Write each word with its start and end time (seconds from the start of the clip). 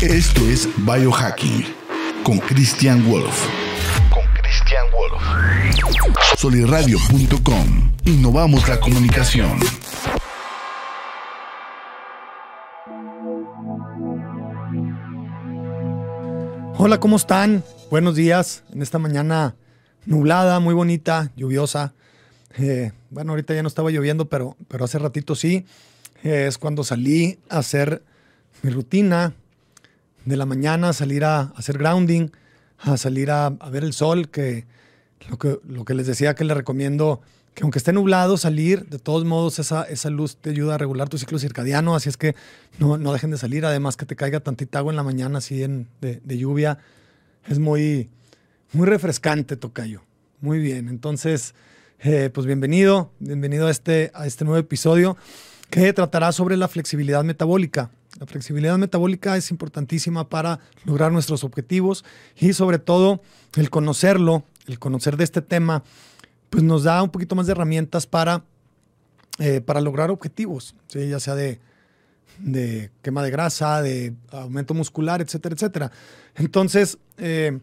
Esto 0.00 0.48
es 0.48 0.68
Biohacking 0.86 1.64
con 2.22 2.38
Christian 2.38 3.04
Wolf. 3.10 3.48
Con 4.10 4.22
Christian 4.40 4.84
Wolf. 4.92 5.20
Soliradio.com. 6.36 7.96
Innovamos 8.04 8.68
la 8.68 8.78
comunicación. 8.78 9.58
Hola, 16.76 17.00
¿cómo 17.00 17.16
están? 17.16 17.64
Buenos 17.90 18.14
días 18.14 18.62
en 18.72 18.82
esta 18.82 19.00
mañana 19.00 19.56
nublada, 20.06 20.60
muy 20.60 20.74
bonita, 20.74 21.32
lluviosa. 21.34 21.92
Eh, 22.56 22.92
bueno, 23.10 23.32
ahorita 23.32 23.52
ya 23.52 23.62
no 23.62 23.68
estaba 23.68 23.90
lloviendo, 23.90 24.28
pero, 24.28 24.56
pero 24.68 24.84
hace 24.84 25.00
ratito 25.00 25.34
sí. 25.34 25.66
Eh, 26.22 26.46
es 26.46 26.56
cuando 26.56 26.84
salí 26.84 27.40
a 27.48 27.58
hacer 27.58 28.04
mi 28.62 28.70
rutina 28.70 29.34
de 30.24 30.36
la 30.36 30.46
mañana, 30.46 30.92
salir 30.92 31.24
a, 31.24 31.52
hacer 31.56 31.78
grounding, 31.78 32.30
a 32.78 32.96
salir 32.96 33.30
a, 33.30 33.50
ver 33.50 33.84
el 33.84 33.92
sol, 33.92 34.28
que 34.28 34.66
lo, 35.28 35.84
que 35.84 35.94
les 35.94 36.06
decía 36.06 36.34
que 36.34 36.44
les 36.44 36.56
recomiendo, 36.56 37.20
que 37.54 37.62
aunque 37.62 37.78
esté 37.78 37.92
nublado, 37.92 38.36
salir, 38.36 38.86
de 38.86 38.98
todos 38.98 39.24
modos 39.24 39.58
esa, 39.58 39.82
esa 39.84 40.10
luz 40.10 40.36
te 40.36 40.50
ayuda 40.50 40.76
a 40.76 40.78
regular 40.78 41.08
tu 41.08 41.18
ciclo 41.18 41.38
circadiano, 41.38 41.94
así 41.94 42.08
es 42.08 42.16
que 42.16 42.34
no, 42.78 42.98
no 42.98 43.12
dejen 43.12 43.30
de 43.30 43.38
salir, 43.38 43.64
además 43.64 43.96
que 43.96 44.06
te 44.06 44.16
caiga 44.16 44.40
tantita 44.40 44.78
agua 44.78 44.92
en 44.92 44.96
la 44.96 45.02
mañana 45.02 45.38
así 45.38 45.62
en, 45.62 45.88
de, 46.00 46.20
de 46.22 46.38
lluvia, 46.38 46.78
es 47.46 47.58
muy, 47.58 48.08
muy 48.72 48.86
refrescante, 48.86 49.56
Tocayo. 49.56 50.02
Muy 50.40 50.60
bien, 50.60 50.88
entonces, 50.88 51.54
eh, 52.00 52.30
pues 52.32 52.46
bienvenido, 52.46 53.10
bienvenido 53.18 53.66
a 53.66 53.70
este, 53.72 54.12
a 54.14 54.26
este 54.26 54.44
nuevo 54.44 54.58
episodio 54.58 55.16
que 55.68 55.92
tratará 55.92 56.30
sobre 56.30 56.56
la 56.56 56.68
flexibilidad 56.68 57.24
metabólica. 57.24 57.90
La 58.18 58.26
flexibilidad 58.26 58.78
metabólica 58.78 59.36
es 59.36 59.50
importantísima 59.50 60.28
para 60.28 60.60
lograr 60.84 61.12
nuestros 61.12 61.44
objetivos 61.44 62.04
y 62.36 62.52
sobre 62.52 62.78
todo 62.78 63.20
el 63.56 63.70
conocerlo, 63.70 64.44
el 64.66 64.78
conocer 64.78 65.16
de 65.16 65.24
este 65.24 65.42
tema, 65.42 65.84
pues 66.50 66.62
nos 66.64 66.84
da 66.84 67.02
un 67.02 67.10
poquito 67.10 67.34
más 67.36 67.46
de 67.46 67.52
herramientas 67.52 68.06
para, 68.06 68.44
eh, 69.38 69.60
para 69.60 69.80
lograr 69.80 70.10
objetivos, 70.10 70.74
ya 70.92 71.20
sea 71.20 71.34
de, 71.34 71.60
de, 72.38 72.90
quema 73.02 73.22
de 73.22 73.30
grasa, 73.30 73.82
de 73.82 74.14
aumento 74.30 74.74
muscular, 74.74 75.20
etcétera, 75.20 75.54
etcétera. 75.54 75.92
Entonces, 76.34 76.98
eh, 77.18 77.58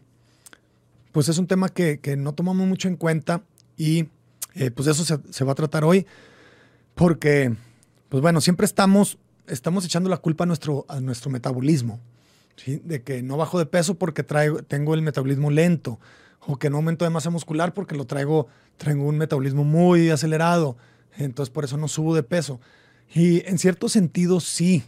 pues 1.12 1.28
es 1.28 1.38
un 1.38 1.46
tema 1.46 1.68
que, 1.68 1.98
que, 1.98 2.16
no 2.16 2.34
tomamos 2.34 2.66
mucho 2.66 2.88
en 2.88 2.96
cuenta 2.96 3.42
y 3.76 4.08
eh, 4.54 4.70
pues 4.70 4.88
eso 4.88 5.20
se 5.30 5.44
va 5.44 5.52
a 5.52 5.56
tratar 5.56 5.84
hoy 5.84 6.06
porque 6.94 7.54
pues 8.08 8.22
bueno, 8.22 8.40
siempre 8.40 8.64
estamos, 8.64 9.18
estamos 9.46 9.84
echando 9.84 10.08
la 10.08 10.18
culpa 10.18 10.44
a 10.44 10.46
nuestro, 10.46 10.84
a 10.88 11.00
nuestro 11.00 11.30
metabolismo, 11.30 12.00
de 12.66 13.02
que 13.02 13.22
no 13.22 13.36
bajo 13.36 13.58
de 13.58 13.66
peso 13.66 13.96
porque 13.96 14.22
traigo, 14.22 14.62
tengo 14.62 14.94
el 14.94 15.02
metabolismo 15.02 15.50
lento, 15.50 15.98
o 16.46 16.58
que 16.58 16.70
no 16.70 16.76
aumento 16.76 17.04
de 17.04 17.10
masa 17.10 17.30
muscular 17.30 17.74
porque 17.74 17.96
lo 17.96 18.06
traigo, 18.06 18.46
traigo 18.76 19.04
un 19.04 19.18
metabolismo 19.18 19.64
muy 19.64 20.10
acelerado, 20.10 20.76
entonces 21.18 21.52
por 21.52 21.64
eso 21.64 21.76
no 21.76 21.88
subo 21.88 22.14
de 22.14 22.22
peso. 22.22 22.60
Y 23.14 23.46
en 23.48 23.58
cierto 23.58 23.88
sentido 23.88 24.40
sí, 24.40 24.84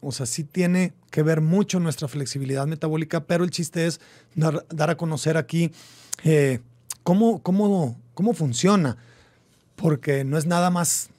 o 0.00 0.12
sea, 0.12 0.26
sí 0.26 0.44
tiene 0.44 0.92
que 1.10 1.22
ver 1.22 1.40
mucho 1.40 1.80
nuestra 1.80 2.08
flexibilidad 2.08 2.66
metabólica, 2.66 3.24
pero 3.24 3.44
el 3.44 3.50
chiste 3.50 3.86
es 3.86 4.00
dar, 4.34 4.66
dar 4.68 4.90
a 4.90 4.96
conocer 4.96 5.36
aquí 5.36 5.70
eh, 6.24 6.60
cómo, 7.02 7.42
cómo, 7.42 7.98
cómo 8.14 8.34
funciona, 8.34 8.96
porque 9.76 10.24
no 10.24 10.38
es 10.38 10.46
nada 10.46 10.70
más 10.70 11.10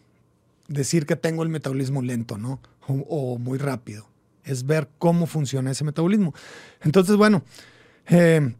decir 0.67 1.05
que 1.05 1.15
tengo 1.15 1.43
el 1.43 1.49
metabolismo 1.49 2.01
lento, 2.01 2.37
¿no? 2.37 2.59
O, 2.87 3.37
muy 3.37 3.57
rápido. 3.57 4.07
Es 4.43 4.65
ver 4.65 4.89
cómo 4.99 5.25
funciona 5.25 5.71
ese 5.71 5.83
metabolismo. 5.83 6.33
Entonces, 6.81 7.15
bueno, 7.15 7.43
eh, 8.07 8.53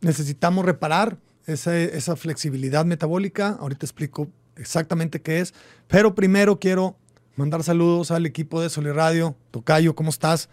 necesitamos 0.00 0.64
reparar 0.64 1.18
esa, 1.46 2.16
flexibilidad 2.16 2.84
metabólica. 2.84 3.56
Ahorita 3.60 3.86
explico 3.86 4.28
exactamente 4.56 5.20
qué 5.20 5.40
es. 5.40 5.54
Pero 5.88 6.14
primero 6.14 6.60
quiero 6.60 6.96
mandar 7.36 7.62
saludos 7.64 8.10
al 8.10 8.26
equipo 8.26 8.60
de 8.60 8.70
Soli 8.70 8.92
Radio. 8.92 9.36
Tocayo, 9.50 9.94
¿cómo 9.94 10.10
estás? 10.10 10.48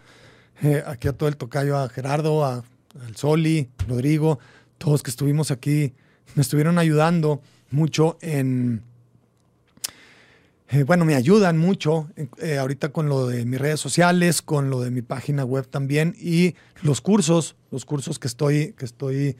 Eh, 0.62 0.82
aquí 0.86 1.06
a 1.06 1.12
todo 1.12 1.28
el 1.28 1.36
Tocayo, 1.36 1.76
a 1.76 1.88
Gerardo, 1.88 2.44
a, 2.44 2.64
al 3.04 3.16
Soli, 3.16 3.68
Rodrigo, 3.86 4.38
todos 4.78 5.02
que 5.02 5.10
estuvimos 5.10 5.50
aquí, 5.50 5.92
me 6.34 6.42
estuvieron 6.42 6.78
ayudando 6.78 7.42
mucho 7.70 8.16
en 8.20 8.82
eh, 10.68 10.82
bueno, 10.82 11.04
me 11.04 11.14
ayudan 11.14 11.58
mucho 11.58 12.08
eh, 12.38 12.58
ahorita 12.58 12.88
con 12.88 13.08
lo 13.08 13.28
de 13.28 13.44
mis 13.44 13.60
redes 13.60 13.78
sociales, 13.78 14.42
con 14.42 14.68
lo 14.68 14.80
de 14.80 14.90
mi 14.90 15.00
página 15.00 15.44
web 15.44 15.68
también 15.68 16.16
y 16.18 16.56
los 16.82 17.00
cursos, 17.00 17.54
los 17.70 17.84
cursos 17.84 18.18
que 18.18 18.26
estoy, 18.26 18.72
que 18.72 18.84
estoy 18.84 19.36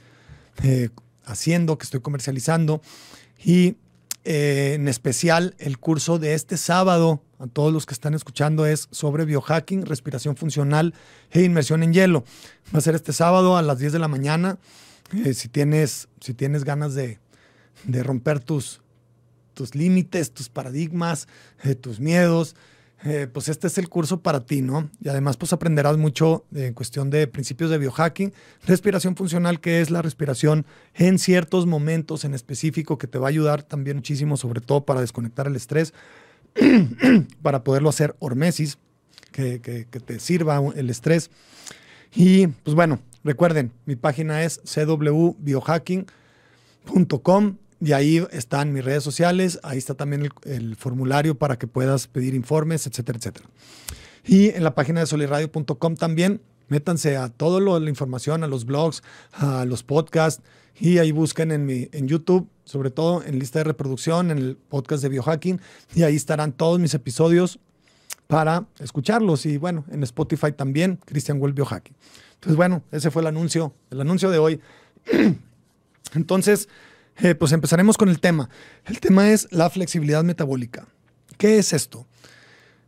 eh, 0.62 0.91
haciendo, 1.25 1.78
que 1.78 1.84
estoy 1.84 2.00
comercializando 2.00 2.81
y 3.44 3.76
en 4.28 4.88
especial 4.88 5.54
el 5.59 5.78
curso 5.78 6.19
de 6.19 6.34
este 6.34 6.56
sábado 6.56 7.22
a 7.38 7.47
todos 7.47 7.72
los 7.72 7.87
que 7.87 7.94
están 7.94 8.12
escuchando 8.12 8.66
es 8.66 8.88
sobre 8.91 9.25
biohacking, 9.25 9.87
respiración 9.87 10.37
funcional 10.37 10.94
e 11.31 11.44
inmersión 11.44 11.84
en 11.84 11.93
hielo. 11.93 12.25
Va 12.75 12.78
a 12.78 12.82
ser 12.82 12.97
este 12.97 13.12
sábado 13.12 13.56
a 13.56 13.62
las 13.62 13.78
10 13.78 13.93
de 13.93 13.98
la 14.00 14.08
mañana. 14.08 14.58
si, 15.32 15.47
tienes, 15.47 16.08
si 16.20 16.34
tienes 16.34 16.64
ganas 16.64 16.94
de, 16.94 17.20
de 17.84 18.03
romper 18.03 18.41
tus, 18.41 18.81
tus 19.56 19.75
límites, 19.75 20.33
tus 20.33 20.50
paradigmas, 20.50 21.27
eh, 21.65 21.75
tus 21.75 21.99
miedos. 21.99 22.55
Eh, 23.05 23.27
pues 23.31 23.49
este 23.49 23.67
es 23.67 23.77
el 23.78 23.89
curso 23.89 24.21
para 24.21 24.47
ti, 24.47 24.62
¿no? 24.62 24.89
Y 25.03 25.09
además 25.09 25.37
pues 25.37 25.53
aprenderás 25.53 25.97
mucho 25.97 26.44
en 26.55 26.72
cuestión 26.72 27.11
de 27.11 27.27
principios 27.27 27.71
de 27.71 27.78
biohacking, 27.78 28.33
respiración 28.67 29.17
funcional, 29.17 29.61
que 29.61 29.81
es 29.81 29.91
la 29.91 30.03
respiración 30.03 30.67
en 30.94 31.19
ciertos 31.19 31.67
momentos 31.67 32.25
en 32.25 32.34
específico, 32.34 32.97
que 32.97 33.06
te 33.06 33.19
va 33.19 33.27
a 33.27 33.31
ayudar 33.31 33.62
también 33.62 33.99
muchísimo, 33.99 34.37
sobre 34.37 34.61
todo 34.61 34.87
para 34.87 35.00
desconectar 35.00 35.47
el 35.47 35.56
estrés, 35.56 35.93
para 37.43 37.65
poderlo 37.65 37.91
hacer 37.91 38.17
hormesis, 38.19 38.78
que, 39.31 39.61
que 39.61 40.00
te 40.00 40.19
sirva 40.19 40.62
el 40.75 40.88
estrés. 40.88 41.31
Y 42.15 42.47
pues 42.47 42.75
bueno, 42.75 43.00
recuerden, 43.25 43.73
mi 43.84 43.97
página 43.97 44.43
es 44.43 44.62
cwbiohacking.com 44.65 47.56
y 47.81 47.92
ahí 47.92 48.26
están 48.31 48.72
mis 48.72 48.84
redes 48.84 49.03
sociales, 49.03 49.60
ahí 49.62 49.78
está 49.78 49.94
también 49.94 50.31
el, 50.44 50.76
formulario 50.76 51.37
para 51.37 51.59
que 51.59 51.66
puedas 51.66 52.06
pedir 52.06 52.34
informes, 52.34 52.87
etcétera, 52.87 53.19
etcétera. 53.19 53.48
Y 54.25 54.48
en 54.48 54.64
la 54.64 54.75
página 54.75 55.00
de 55.00 55.06
soliradio.com 55.06 55.97
también, 55.97 56.41
métanse 56.69 57.16
a 57.16 57.28
toda 57.28 57.60
la 57.81 57.91
información, 57.91 58.42
a 58.44 58.48
los 58.48 58.64
blogs, 58.64 59.03
a 59.32 59.64
los 59.64 59.82
podcasts, 59.82 60.42
y 60.78 60.98
ahí 60.98 61.12
busquen 61.12 61.53
en, 61.53 61.64
mi, 61.64 61.88
en 61.92 62.09
YouTube, 62.09 62.48
sobre 62.64 62.91
todo 62.91 63.22
en 63.25 63.38
lista 63.38 63.60
de 63.60 63.64
reproducción, 63.64 64.31
en 64.31 64.38
el 64.38 64.56
podcast 64.56 65.03
de 65.03 65.08
biohacking, 65.08 65.60
y 65.94 66.03
ahí 66.03 66.16
estarán 66.16 66.53
todos 66.53 66.78
mis 66.81 66.94
episodios 66.94 67.58
para 68.26 68.66
escucharlos. 68.81 69.47
Y 69.47 69.58
bueno, 69.58 69.84
en 69.91 70.03
Spotify 70.03 70.53
también, 70.53 70.98
Christian 71.04 71.41
Well 71.41 71.53
Biohacking. 71.53 71.94
Entonces, 72.34 72.56
bueno, 72.56 72.82
ese 72.91 73.10
fue 73.10 73.22
el 73.22 73.28
anuncio, 73.28 73.75
el 73.91 74.00
anuncio 74.00 74.31
de 74.31 74.38
hoy. 74.38 74.60
Entonces, 76.14 76.69
eh, 77.19 77.34
pues 77.34 77.53
empezaremos 77.53 77.97
con 77.97 78.09
el 78.09 78.21
tema. 78.21 78.50
El 78.84 79.00
tema 79.00 79.31
es 79.31 79.49
la 79.50 79.71
flexibilidad 79.71 80.25
metabólica. 80.25 80.87
¿Qué 81.38 81.59
es 81.59 81.72
esto? 81.72 82.06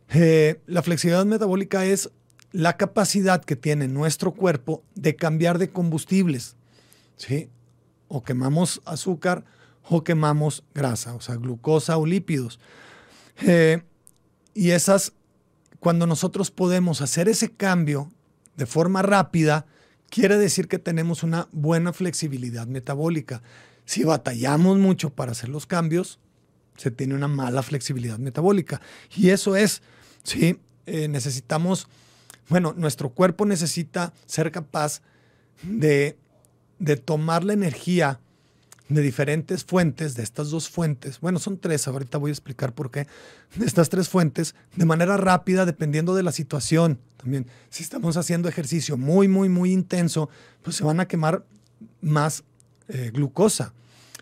Eh, 0.09 0.61
la 0.65 0.81
flexibilidad 0.81 1.25
metabólica 1.25 1.85
es 1.85 2.09
la 2.51 2.77
capacidad 2.77 3.43
que 3.43 3.55
tiene 3.55 3.87
nuestro 3.87 4.33
cuerpo 4.33 4.83
de 4.95 5.15
cambiar 5.15 5.57
de 5.57 5.69
combustibles. 5.69 6.55
¿sí? 7.15 7.49
O 8.07 8.23
quemamos 8.23 8.81
azúcar 8.85 9.45
o 9.87 10.03
quemamos 10.03 10.63
grasa, 10.73 11.13
o 11.15 11.21
sea, 11.21 11.35
glucosa 11.35 11.97
o 11.97 12.05
lípidos. 12.05 12.59
Eh, 13.41 13.81
y 14.53 14.71
esas, 14.71 15.13
cuando 15.79 16.05
nosotros 16.05 16.51
podemos 16.51 17.01
hacer 17.01 17.29
ese 17.29 17.51
cambio 17.51 18.11
de 18.55 18.65
forma 18.65 19.01
rápida, 19.01 19.65
quiere 20.09 20.37
decir 20.37 20.67
que 20.67 20.79
tenemos 20.79 21.23
una 21.23 21.47
buena 21.51 21.93
flexibilidad 21.93 22.67
metabólica. 22.67 23.41
Si 23.89 24.03
batallamos 24.03 24.77
mucho 24.77 25.09
para 25.09 25.31
hacer 25.31 25.49
los 25.49 25.65
cambios, 25.65 26.19
se 26.77 26.91
tiene 26.91 27.15
una 27.15 27.27
mala 27.27 27.63
flexibilidad 27.63 28.19
metabólica. 28.19 28.81
Y 29.15 29.29
eso 29.29 29.55
es, 29.55 29.81
¿sí? 30.21 30.59
Eh, 30.85 31.07
necesitamos, 31.07 31.87
bueno, 32.49 32.75
nuestro 32.77 33.09
cuerpo 33.09 33.47
necesita 33.47 34.13
ser 34.27 34.51
capaz 34.51 35.01
de, 35.63 36.19
de 36.77 36.97
tomar 36.97 37.43
la 37.43 37.53
energía 37.53 38.19
de 38.89 39.01
diferentes 39.01 39.65
fuentes, 39.65 40.13
de 40.13 40.21
estas 40.21 40.51
dos 40.51 40.69
fuentes, 40.69 41.19
bueno, 41.19 41.39
son 41.39 41.57
tres, 41.57 41.87
ahorita 41.87 42.19
voy 42.19 42.29
a 42.29 42.33
explicar 42.33 42.73
por 42.73 42.91
qué, 42.91 43.07
de 43.55 43.65
estas 43.65 43.89
tres 43.89 44.07
fuentes, 44.07 44.53
de 44.75 44.85
manera 44.85 45.17
rápida, 45.17 45.65
dependiendo 45.65 46.13
de 46.13 46.21
la 46.21 46.31
situación. 46.31 46.99
También, 47.17 47.47
si 47.71 47.81
estamos 47.81 48.17
haciendo 48.17 48.49
ejercicio 48.49 48.97
muy, 48.97 49.27
muy, 49.27 49.49
muy 49.49 49.71
intenso, 49.71 50.29
pues 50.61 50.75
se 50.75 50.83
van 50.83 50.99
a 50.99 51.07
quemar 51.07 51.43
más 52.01 52.43
eh, 52.89 53.11
glucosa. 53.13 53.73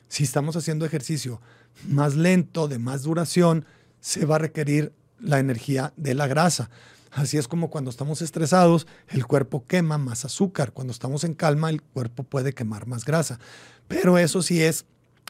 Si 0.08 0.24
estamos 0.24 0.56
haciendo 0.56 0.86
ejercicio 0.86 1.42
más 1.88 2.16
lento, 2.16 2.68
de 2.68 2.80
más 2.80 3.04
duración, 3.04 3.66
se 4.00 4.26
va 4.26 4.36
a 4.36 4.40
requerir 4.40 4.94
la 5.20 5.40
energía 5.40 5.94
de 5.98 6.14
la 6.14 6.28
grasa. 6.28 6.70
Así 7.12 7.38
es 7.38 7.48
como 7.48 7.70
cuando 7.70 7.90
estamos 7.90 8.22
estresados, 8.22 8.86
el 9.08 9.26
cuerpo 9.26 9.66
quema 9.66 9.98
más 9.98 10.26
azúcar. 10.26 10.72
Cuando 10.72 10.92
estamos 10.92 11.24
en 11.24 11.34
calma, 11.34 11.70
el 11.70 11.82
cuerpo 11.82 12.24
puede 12.24 12.54
quemar 12.54 12.88
más 12.88 13.06
grasa. 13.06 13.40
Pero 13.88 14.18
eso 14.18 14.42
sí 14.42 14.62
es 14.62 14.86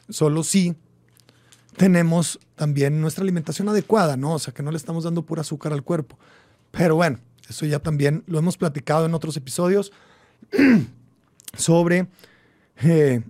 solo 0.08 0.42
si 0.42 0.76
tenemos 1.76 2.40
también 2.56 3.00
nuestra 3.00 3.22
alimentación 3.22 3.68
adecuada, 3.68 4.16
¿no? 4.16 4.34
O 4.34 4.38
sea, 4.38 4.52
que 4.52 4.62
no 4.62 4.70
le 4.70 4.76
estamos 4.76 5.04
dando 5.04 5.22
pura 5.22 5.42
azúcar 5.42 5.72
al 5.72 5.84
cuerpo. 5.84 6.18
Pero 6.72 6.96
bueno, 6.96 7.20
eso 7.48 7.64
ya 7.64 7.78
también 7.78 8.24
lo 8.26 8.38
hemos 8.38 8.56
platicado 8.56 9.06
en 9.06 9.14
otros 9.14 9.36
episodios 9.36 9.92
sobre 11.56 12.08
eh, 12.82 13.22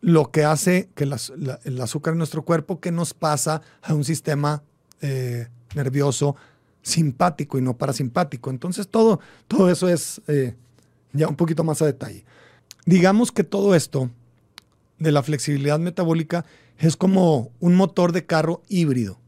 lo 0.00 0.30
que 0.30 0.44
hace 0.44 0.90
que 0.94 1.04
el 1.04 1.80
azúcar 1.80 2.12
en 2.12 2.18
nuestro 2.18 2.44
cuerpo 2.44 2.78
que 2.78 2.92
nos 2.92 3.14
pasa 3.14 3.62
a 3.82 3.94
un 3.94 4.04
sistema 4.04 4.62
eh, 5.00 5.48
nervioso 5.74 6.36
simpático 6.82 7.58
y 7.58 7.62
no 7.62 7.76
parasimpático. 7.76 8.50
Entonces 8.50 8.88
todo, 8.88 9.20
todo 9.48 9.70
eso 9.70 9.88
es 9.88 10.20
eh, 10.28 10.54
ya 11.12 11.26
un 11.26 11.36
poquito 11.36 11.64
más 11.64 11.80
a 11.80 11.86
detalle. 11.86 12.24
Digamos 12.84 13.32
que 13.32 13.44
todo 13.44 13.74
esto 13.74 14.10
de 14.98 15.10
la 15.10 15.22
flexibilidad 15.22 15.78
metabólica 15.78 16.44
es 16.78 16.96
como 16.96 17.50
un 17.60 17.74
motor 17.74 18.12
de 18.12 18.26
carro 18.26 18.62
híbrido, 18.68 19.18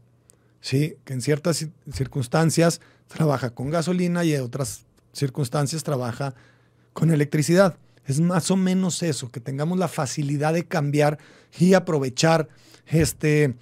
¿sí? 0.61 0.95
que 1.05 1.13
en 1.13 1.21
ciertas 1.21 1.67
circunstancias 1.91 2.81
trabaja 3.07 3.49
con 3.49 3.71
gasolina 3.71 4.23
y 4.23 4.35
en 4.35 4.41
otras 4.41 4.85
circunstancias 5.11 5.83
trabaja 5.83 6.35
con 6.93 7.11
electricidad. 7.11 7.77
Es 8.07 8.21
más 8.21 8.49
o 8.51 8.55
menos 8.55 9.03
eso, 9.03 9.29
que 9.29 9.41
tengamos 9.41 9.77
la 9.77 9.89
facilidad 9.89 10.53
de 10.53 10.65
cambiar 10.65 11.19
y 11.59 11.73
aprovechar 11.73 12.47
este, 12.85 13.55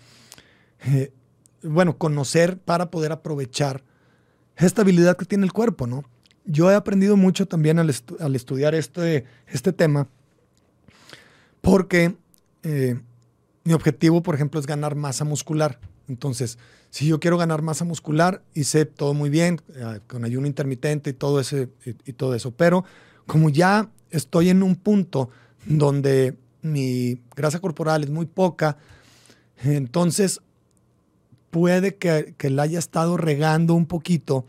eh, 0.86 1.12
bueno, 1.64 1.98
conocer 1.98 2.60
para 2.60 2.92
poder 2.92 3.12
aprovechar 3.12 3.84
esta 4.56 4.84
habilidad 4.84 5.18
que 5.18 5.26
tiene 5.26 5.46
el 5.46 5.52
cuerpo, 5.52 5.88
¿no? 5.88 6.04
Yo 6.46 6.72
he 6.72 6.76
aprendido 6.76 7.18
mucho 7.18 7.48
también 7.48 7.80
al, 7.80 7.90
estudiar 7.90 8.76
este, 8.76 9.26
este 9.48 9.74
tema, 9.74 10.08
porque 11.62 12.16
eh, 12.62 13.00
mi 13.64 13.74
objetivo, 13.74 14.22
por 14.22 14.36
ejemplo, 14.36 14.60
es 14.60 14.68
ganar 14.68 14.94
masa 14.94 15.26
muscular. 15.26 15.80
Entonces, 16.08 16.60
si 16.92 17.08
yo 17.08 17.20
quiero 17.20 17.40
ganar 17.40 17.64
masa 17.64 17.84
muscular, 17.84 18.44
hice 18.54 18.86
todo 18.86 19.16
muy 19.16 19.32
bien, 19.32 19.60
eh, 19.74 20.02
con 20.06 20.24
ayuno 20.24 20.46
intermitente 20.46 21.10
y 21.10 21.14
todo, 21.14 21.40
ese, 21.40 21.70
y 21.84 22.14
todo 22.14 22.36
eso, 22.36 22.52
pero 22.52 22.86
como 23.26 23.50
ya 23.50 23.90
estoy 24.12 24.50
en 24.50 24.64
un 24.64 24.76
punto 24.76 25.30
donde 25.66 26.38
mi 26.62 27.20
grasa 27.36 27.60
corporal 27.60 28.04
es 28.04 28.10
muy 28.10 28.26
poca, 28.26 28.78
entonces 29.64 30.42
puede 31.56 31.96
que, 31.96 32.36
la 32.50 32.64
haya 32.64 32.80
estado 32.80 33.16
regando 33.16 33.76
un 33.76 33.86
poquito 33.86 34.46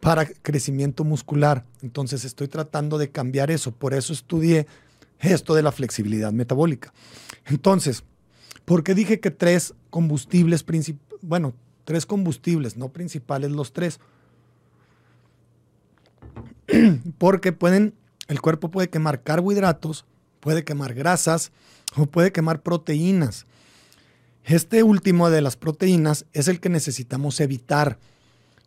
para 0.00 0.26
crecimiento 0.26 1.04
muscular. 1.04 1.64
Entonces 1.80 2.24
estoy 2.24 2.48
tratando 2.48 2.98
de 2.98 3.10
cambiar 3.10 3.52
eso. 3.52 3.70
Por 3.70 3.94
eso 3.94 4.12
estudié 4.12 4.66
esto 5.20 5.54
de 5.54 5.62
la 5.62 5.70
flexibilidad 5.70 6.32
metabólica. 6.32 6.92
Entonces, 7.46 8.02
¿por 8.64 8.82
qué 8.82 8.96
dije 8.96 9.20
que 9.20 9.30
tres 9.30 9.74
combustibles 9.90 10.64
principales? 10.64 11.20
Bueno, 11.22 11.54
tres 11.84 12.04
combustibles, 12.04 12.76
no 12.76 12.88
principales 12.88 13.52
los 13.52 13.72
tres. 13.72 14.00
Porque 17.18 17.52
pueden 17.52 17.94
el 18.30 18.40
cuerpo 18.40 18.70
puede 18.70 18.88
quemar 18.88 19.22
carbohidratos, 19.22 20.04
puede 20.38 20.64
quemar 20.64 20.94
grasas 20.94 21.50
o 21.96 22.06
puede 22.06 22.30
quemar 22.30 22.62
proteínas. 22.62 23.44
Este 24.44 24.84
último 24.84 25.30
de 25.30 25.40
las 25.40 25.56
proteínas 25.56 26.26
es 26.32 26.46
el 26.46 26.60
que 26.60 26.68
necesitamos 26.68 27.40
evitar, 27.40 27.98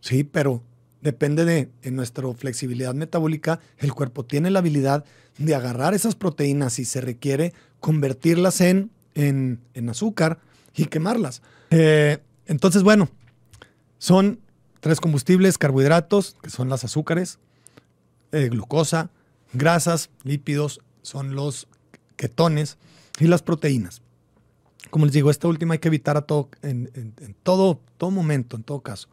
¿sí? 0.01 0.25
Pero 0.25 0.62
depende 1.01 1.45
de, 1.45 1.92
nuestra 1.92 2.31
flexibilidad 2.33 2.94
metabólica. 2.94 3.62
El 3.77 3.94
cuerpo 3.94 4.25
tiene 4.25 4.51
la 4.51 4.60
habilidad 4.60 5.06
de 5.38 5.56
agarrar 5.56 5.94
esas 5.94 6.15
proteínas 6.15 6.77
y 6.80 6.83
se 6.86 7.00
requiere 7.00 7.54
convertirlas 7.80 8.60
en, 8.60 8.92
en, 9.15 9.89
azúcar 9.89 10.39
y 10.75 10.88
quemarlas. 10.88 11.42
Eh, 11.69 12.19
entonces, 12.48 12.83
bueno, 12.83 13.10
son 13.98 14.42
tres 14.81 15.00
combustibles, 15.00 15.57
carbohidratos, 15.57 16.36
que 16.44 16.50
son 16.50 16.68
las 16.68 16.83
azúcares, 16.83 17.39
eh, 18.33 18.50
glucosa, 18.50 19.10
Grasas, 19.54 20.10
lípidos 20.24 20.82
son 21.02 21.36
los 21.36 21.68
ketones 22.16 22.78
y 23.20 23.28
las 23.28 23.42
proteínas. 23.42 24.02
Como 24.90 25.06
les 25.06 25.14
digo, 25.14 25.30
esta 25.30 25.48
última 25.48 25.74
hay 25.74 25.80
que 25.80 25.88
evitar 25.88 26.18
a 26.18 26.22
todo, 26.22 26.50
en, 26.62 27.14
todo, 27.44 27.80
todo 27.98 28.12
momento, 28.12 28.56
en 28.56 28.64
todo 28.64 28.82
caso. 28.82 29.08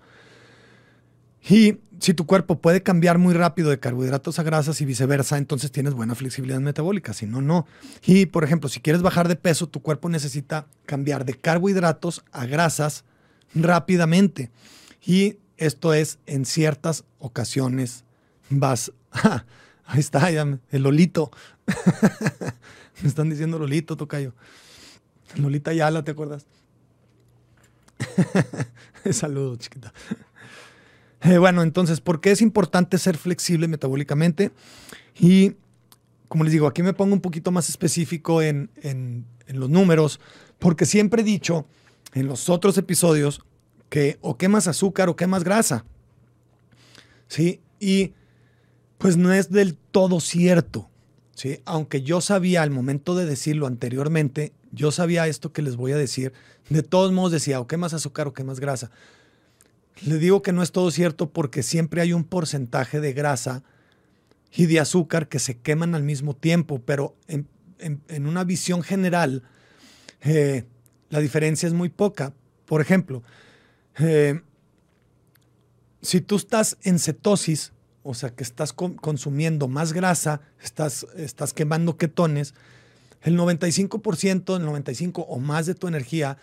Y 1.49 1.79
si 2.01 2.13
tu 2.13 2.27
cuerpo 2.27 2.61
puede 2.61 2.83
cambiar 2.83 3.19
muy 3.19 3.35
rápido 3.35 3.71
de 3.71 3.79
carbohidratos 3.79 4.39
a 4.39 4.43
grasas 4.43 4.81
y 4.81 4.85
viceversa, 4.85 5.39
entonces 5.39 5.73
tienes 5.73 5.95
buena 5.95 6.15
flexibilidad 6.15 6.61
metabólica, 6.61 7.15
si 7.15 7.27
no, 7.27 7.41
no. 7.41 7.67
Y 8.05 8.27
por 8.27 8.45
ejemplo, 8.45 8.69
si 8.69 8.81
quieres 8.81 9.03
bajar 9.03 9.29
de 9.29 9.37
peso, 9.37 9.69
tu 9.69 9.81
cuerpo 9.81 10.09
necesita 10.09 10.67
cambiar 10.87 11.25
de 11.25 11.35
carbohidratos 11.35 12.25
a 12.33 12.47
grasas 12.47 13.05
rápidamente. 13.55 14.51
Y 15.05 15.39
esto 15.57 15.95
es 15.95 16.19
en 16.27 16.45
ciertas 16.45 17.05
ocasiones 17.19 18.05
vas 18.51 18.93
Ahí 19.91 19.99
está, 19.99 20.31
ya, 20.31 20.47
el 20.71 20.83
Lolito. 20.85 21.33
me 23.03 23.09
están 23.09 23.29
diciendo 23.29 23.59
Lolito, 23.59 23.97
tocayo. 23.97 24.35
Lolita 25.35 25.73
Yala, 25.73 26.05
¿te 26.05 26.13
acuerdas? 26.13 26.47
Saludos, 29.11 29.59
chiquita. 29.59 29.93
Eh, 31.23 31.39
bueno, 31.39 31.65
entonces, 31.65 32.01
¿por 32.01 32.21
qué 32.21 32.31
es 32.31 32.41
importante 32.41 32.99
ser 32.99 33.19
flexible 33.19 33.67
metabólicamente? 33.67 34.53
Y 35.19 35.57
como 36.29 36.45
les 36.45 36.53
digo, 36.53 36.69
aquí 36.69 36.85
me 36.85 36.93
pongo 36.93 37.15
un 37.15 37.21
poquito 37.21 37.51
más 37.51 37.69
específico 37.69 38.43
en, 38.43 38.71
en, 38.83 39.27
en 39.49 39.59
los 39.59 39.69
números, 39.69 40.21
porque 40.61 40.87
siempre 40.87 41.23
he 41.23 41.25
dicho 41.25 41.67
en 42.15 42.29
los 42.29 42.49
otros 42.49 42.79
episodios 42.79 43.43
que 43.89 44.19
o 44.21 44.39
quemas 44.39 44.69
azúcar 44.69 45.09
o 45.09 45.17
quemas 45.17 45.43
grasa. 45.43 45.85
¿Sí? 47.27 47.61
Y 47.81 48.15
pues 49.00 49.17
no 49.17 49.32
es 49.32 49.50
del 49.50 49.76
todo 49.76 50.20
cierto. 50.20 50.91
¿sí? 51.35 51.62
Aunque 51.64 52.02
yo 52.02 52.20
sabía 52.20 52.61
al 52.61 52.70
momento 52.70 53.17
de 53.17 53.25
decirlo 53.25 53.67
anteriormente, 53.67 54.52
yo 54.73 54.93
sabía 54.93 55.26
esto 55.26 55.55
que 55.55 55.62
les 55.62 55.76
voy 55.76 55.93
a 55.93 55.97
decir. 55.97 56.35
De 56.69 56.82
todos 56.82 57.11
modos 57.11 57.32
decía, 57.32 57.61
o 57.61 57.67
qué 57.67 57.79
más 57.79 57.94
azúcar 57.94 58.29
o 58.29 58.35
qué 58.35 58.44
más 58.44 58.61
grasa. 58.61 58.91
Le 60.05 60.19
digo 60.19 60.43
que 60.43 60.52
no 60.52 60.62
es 60.62 60.70
todo 60.70 60.91
cierto 60.91 61.31
porque 61.31 61.62
siempre 61.62 62.02
hay 62.02 62.12
un 62.12 62.25
porcentaje 62.25 63.00
de 63.00 63.14
grasa 63.14 63.62
y 64.52 64.66
de 64.66 64.80
azúcar 64.80 65.28
que 65.28 65.38
se 65.38 65.57
queman 65.57 65.95
al 65.95 66.02
mismo 66.02 66.37
tiempo, 66.37 66.83
pero 66.85 67.16
en, 67.26 67.49
una 68.26 68.45
visión 68.45 68.83
general 68.83 69.45
eh, 70.21 70.66
la 71.09 71.21
diferencia 71.21 71.66
es 71.66 71.73
muy 71.73 71.88
poca. 71.88 72.35
Por 72.66 72.83
ejemplo, 72.83 73.23
eh, 73.99 74.42
si 76.02 76.21
tú 76.21 76.37
estás 76.37 76.76
en 76.83 76.99
cetosis, 76.99 77.73
o 78.02 78.14
sea 78.14 78.30
que 78.30 78.42
estás 78.42 78.73
consumiendo 78.73 79.69
más 79.69 79.92
grasa, 79.92 80.40
estás, 80.62 81.07
estás 81.16 81.52
quemando 81.52 81.97
ketones, 81.97 82.54
el 83.23 83.38
95%, 83.38 84.57
el 84.57 84.66
95% 84.66 85.25
o 85.28 85.38
más 85.38 85.66
de 85.66 85.75
tu 85.75 85.88
energía 85.88 86.38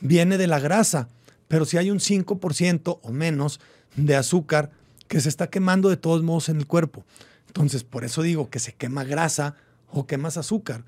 viene 0.00 0.38
de 0.38 0.46
la 0.46 0.58
grasa, 0.58 1.08
pero 1.48 1.64
si 1.64 1.76
hay 1.76 1.90
un 1.90 1.98
5% 1.98 2.98
o 3.02 3.12
menos 3.12 3.60
de 3.96 4.16
azúcar 4.16 4.70
que 5.08 5.20
se 5.20 5.28
está 5.28 5.48
quemando 5.48 5.90
de 5.90 5.96
todos 5.96 6.22
modos 6.22 6.48
en 6.48 6.56
el 6.56 6.66
cuerpo. 6.66 7.04
Entonces, 7.46 7.84
por 7.84 8.04
eso 8.04 8.22
digo 8.22 8.50
que 8.50 8.58
se 8.58 8.72
quema 8.72 9.04
grasa 9.04 9.56
o 9.90 10.06
quemas 10.06 10.36
azúcar. 10.36 10.84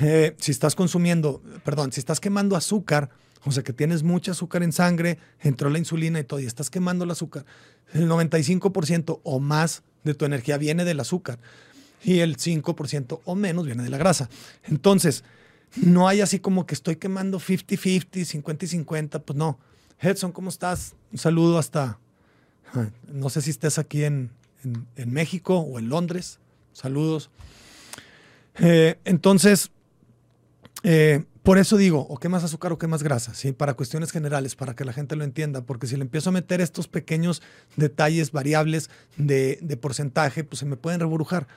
Eh, 0.00 0.36
si 0.38 0.50
estás 0.50 0.74
consumiendo, 0.74 1.42
perdón, 1.64 1.92
si 1.92 2.00
estás 2.00 2.20
quemando 2.20 2.56
azúcar, 2.56 3.10
o 3.48 3.52
sea 3.52 3.62
que 3.62 3.72
tienes 3.72 4.02
mucha 4.02 4.32
azúcar 4.32 4.62
en 4.62 4.72
sangre, 4.72 5.18
entró 5.40 5.70
la 5.70 5.78
insulina 5.78 6.20
y 6.20 6.24
todo, 6.24 6.38
y 6.38 6.44
estás 6.44 6.68
quemando 6.68 7.04
el 7.04 7.10
azúcar, 7.10 7.46
el 7.94 8.06
95% 8.06 9.20
o 9.22 9.40
más 9.40 9.82
de 10.04 10.12
tu 10.14 10.26
energía 10.26 10.58
viene 10.58 10.84
del 10.84 11.00
azúcar 11.00 11.38
y 12.04 12.18
el 12.18 12.36
5% 12.36 13.20
o 13.24 13.34
menos 13.34 13.64
viene 13.64 13.82
de 13.82 13.88
la 13.88 13.96
grasa. 13.96 14.28
Entonces, 14.64 15.24
no 15.76 16.08
hay 16.08 16.20
así 16.20 16.40
como 16.40 16.66
que 16.66 16.74
estoy 16.74 16.96
quemando 16.96 17.40
50-50, 17.40 18.24
50 18.24 18.64
y 18.66 18.68
50, 18.68 19.18
pues 19.20 19.36
no. 19.36 19.58
Edson, 19.98 20.30
¿cómo 20.30 20.50
estás? 20.50 20.94
Un 21.10 21.18
saludo 21.18 21.58
hasta, 21.58 21.98
ah, 22.74 22.90
no 23.10 23.30
sé 23.30 23.40
si 23.40 23.50
estés 23.50 23.78
aquí 23.78 24.04
en, 24.04 24.30
México 25.06 25.58
o 25.58 25.78
en 25.78 25.88
Londres. 25.88 26.38
Saludos. 26.74 27.30
Eh, 28.58 28.98
entonces, 29.04 29.70
eh, 30.82 31.24
por 31.48 31.56
eso 31.56 31.78
digo, 31.78 32.06
o 32.10 32.18
qué 32.18 32.28
más 32.28 32.44
azúcar 32.44 32.72
o 32.72 32.78
qué 32.78 32.86
más 32.88 33.02
grasa, 33.02 33.32
¿sí? 33.32 33.52
Para 33.52 33.72
cuestiones 33.72 34.12
generales, 34.12 34.54
para 34.54 34.74
que 34.74 34.84
la 34.84 34.92
gente 34.92 35.16
lo 35.16 35.24
entienda, 35.24 35.62
porque 35.62 35.86
si 35.86 35.96
le 35.96 36.02
empiezo 36.02 36.28
a 36.28 36.32
meter 36.34 36.60
estos 36.60 36.88
pequeños 36.88 37.40
detalles, 37.74 38.32
variables 38.32 38.90
de, 39.16 39.78
porcentaje, 39.80 40.44
pues 40.44 40.58
se 40.58 40.66
me 40.66 40.76
pueden 40.76 41.00
reburujar. 41.00 41.48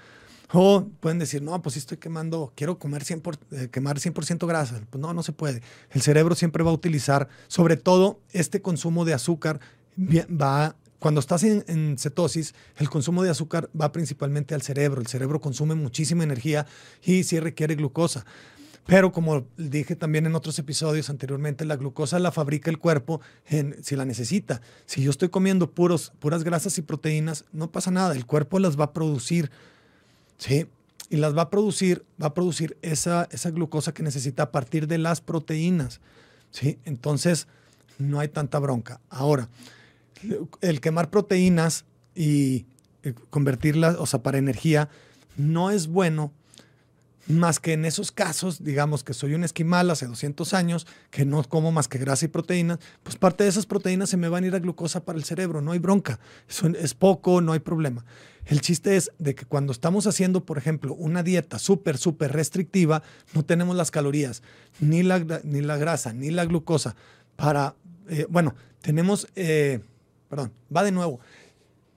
O 0.54 0.88
pueden 1.02 1.20
decir, 1.20 1.42
no, 1.42 1.62
pues 1.62 1.74
si 1.74 1.80
estoy 1.80 1.98
quemando, 1.98 2.54
quiero 2.56 2.80
comer 2.80 3.04
100 3.04 3.22
eh, 3.52 3.68
quemar 3.70 3.98
100% 3.98 4.48
grasa. 4.48 4.80
Pues 4.90 5.02
no, 5.02 5.14
no 5.14 5.24
se 5.24 5.34
puede. 5.34 5.62
El 5.90 6.02
cerebro 6.02 6.36
siempre 6.36 6.64
va 6.64 6.72
a 6.72 6.74
utilizar, 6.74 7.28
sobre 7.50 7.76
todo 7.76 8.22
este 8.32 8.62
consumo 8.62 9.04
de 9.04 9.14
azúcar, 9.14 9.60
va 10.00 10.78
cuando 11.00 11.20
estás 11.20 11.44
en, 11.44 11.98
cetosis, 11.98 12.56
el 12.78 12.90
consumo 12.90 13.24
de 13.24 13.32
azúcar 13.32 13.70
va 13.80 13.92
principalmente 13.92 14.56
al 14.56 14.62
cerebro. 14.62 15.02
El 15.02 15.08
cerebro 15.08 15.42
consume 15.42 15.76
muchísima 15.76 16.24
energía 16.24 16.66
y 17.04 17.24
sí 17.24 17.42
requiere 17.42 17.76
glucosa. 17.76 18.26
Pero 18.86 19.12
como 19.12 19.46
dije 19.58 19.96
también 19.96 20.26
en 20.26 20.36
otros 20.36 20.58
episodios 20.60 21.10
anteriormente, 21.10 21.66
la 21.66 21.76
glucosa 21.76 22.20
la 22.20 22.32
fabrica 22.32 22.70
el 22.70 22.80
cuerpo 22.80 23.22
si 23.82 23.96
la 23.96 24.06
necesita. 24.06 24.62
Si 24.86 25.04
yo 25.04 25.12
estoy 25.12 25.30
comiendo 25.30 25.72
puros, 25.72 26.14
puras 26.20 26.44
grasas 26.44 26.78
y 26.78 26.82
proteínas, 26.82 27.46
no 27.52 27.72
pasa 27.72 27.92
nada, 27.92 28.16
el 28.16 28.26
cuerpo 28.26 28.60
las 28.60 28.80
va 28.80 28.86
a 28.86 28.94
producir. 28.94 29.52
¿sí? 30.38 30.68
Y 31.10 31.18
las 31.18 31.38
va 31.38 31.44
a 31.44 31.50
producir, 31.50 32.06
va 32.22 32.28
a 32.28 32.34
producir 32.34 32.78
esa, 32.82 33.28
esa 33.32 33.52
glucosa 33.52 33.94
que 33.94 34.04
necesita 34.04 34.44
a 34.44 34.52
partir 34.52 34.88
de 34.88 34.98
las 34.98 35.22
proteínas. 35.22 36.02
¿sí? 36.50 36.80
Entonces, 36.86 37.48
no 38.00 38.20
hay 38.20 38.30
tanta 38.30 38.60
bronca. 38.60 39.00
Ahora, 39.10 39.48
el 40.62 40.82
quemar 40.82 41.10
proteínas 41.10 41.86
y 42.16 42.66
eh, 43.04 43.14
convertirlas, 43.30 43.96
o 43.98 44.06
sea, 44.06 44.24
para 44.24 44.38
energía, 44.38 44.90
no 45.38 45.72
es 45.72 45.88
bueno 45.88 46.32
más 47.28 47.60
que 47.60 47.74
en 47.74 47.86
esos 47.86 48.12
casos, 48.12 48.64
digamos 48.64 49.04
que 49.04 49.14
soy 49.14 49.34
un 49.34 49.44
esquimal 49.44 49.90
hace 49.90 50.08
200 50.08 50.54
años, 50.54 50.88
que 51.10 51.26
no 51.26 51.44
como 51.44 51.72
más 51.72 51.88
que 51.88 51.98
grasa 51.98 52.26
y 52.26 52.28
proteínas, 52.30 52.80
pues 53.04 53.16
parte 53.16 53.44
de 53.44 53.50
esas 53.50 53.66
proteínas 53.66 54.10
se 54.10 54.18
me 54.18 54.30
van 54.30 54.44
a 54.44 54.48
ir 54.48 54.56
a 54.56 54.60
glucosa 54.60 55.06
para 55.06 55.18
el 55.18 55.24
cerebro, 55.24 55.62
no 55.62 55.72
hay 55.72 55.80
bronca, 55.80 56.20
es 56.80 56.94
poco, 56.94 57.42
no 57.42 57.54
hay 57.54 57.60
problema. 57.60 58.06
El 58.46 58.62
chiste 58.62 58.96
es 58.96 59.12
de 59.20 59.36
que 59.36 59.46
cuando 59.46 59.72
estamos 59.72 60.08
haciendo, 60.08 60.46
por 60.46 60.58
ejemplo, 60.58 60.94
una 60.96 61.22
dieta 61.22 61.60
súper, 61.60 61.98
súper 61.98 62.32
restrictiva, 62.32 63.04
no 63.34 63.46
tenemos 63.46 63.76
las 63.76 63.92
calorías, 63.92 64.42
ni 64.80 65.04
la, 65.04 65.20
ni 65.44 65.62
la 65.62 65.78
grasa, 65.78 66.14
ni 66.14 66.32
la 66.32 66.46
glucosa 66.46 66.96
para, 67.36 67.76
eh, 68.10 68.26
bueno, 68.30 68.56
tenemos, 68.82 69.28
eh, 69.36 69.80
perdón, 70.28 70.52
va 70.76 70.84
de 70.84 70.92
nuevo, 70.92 71.20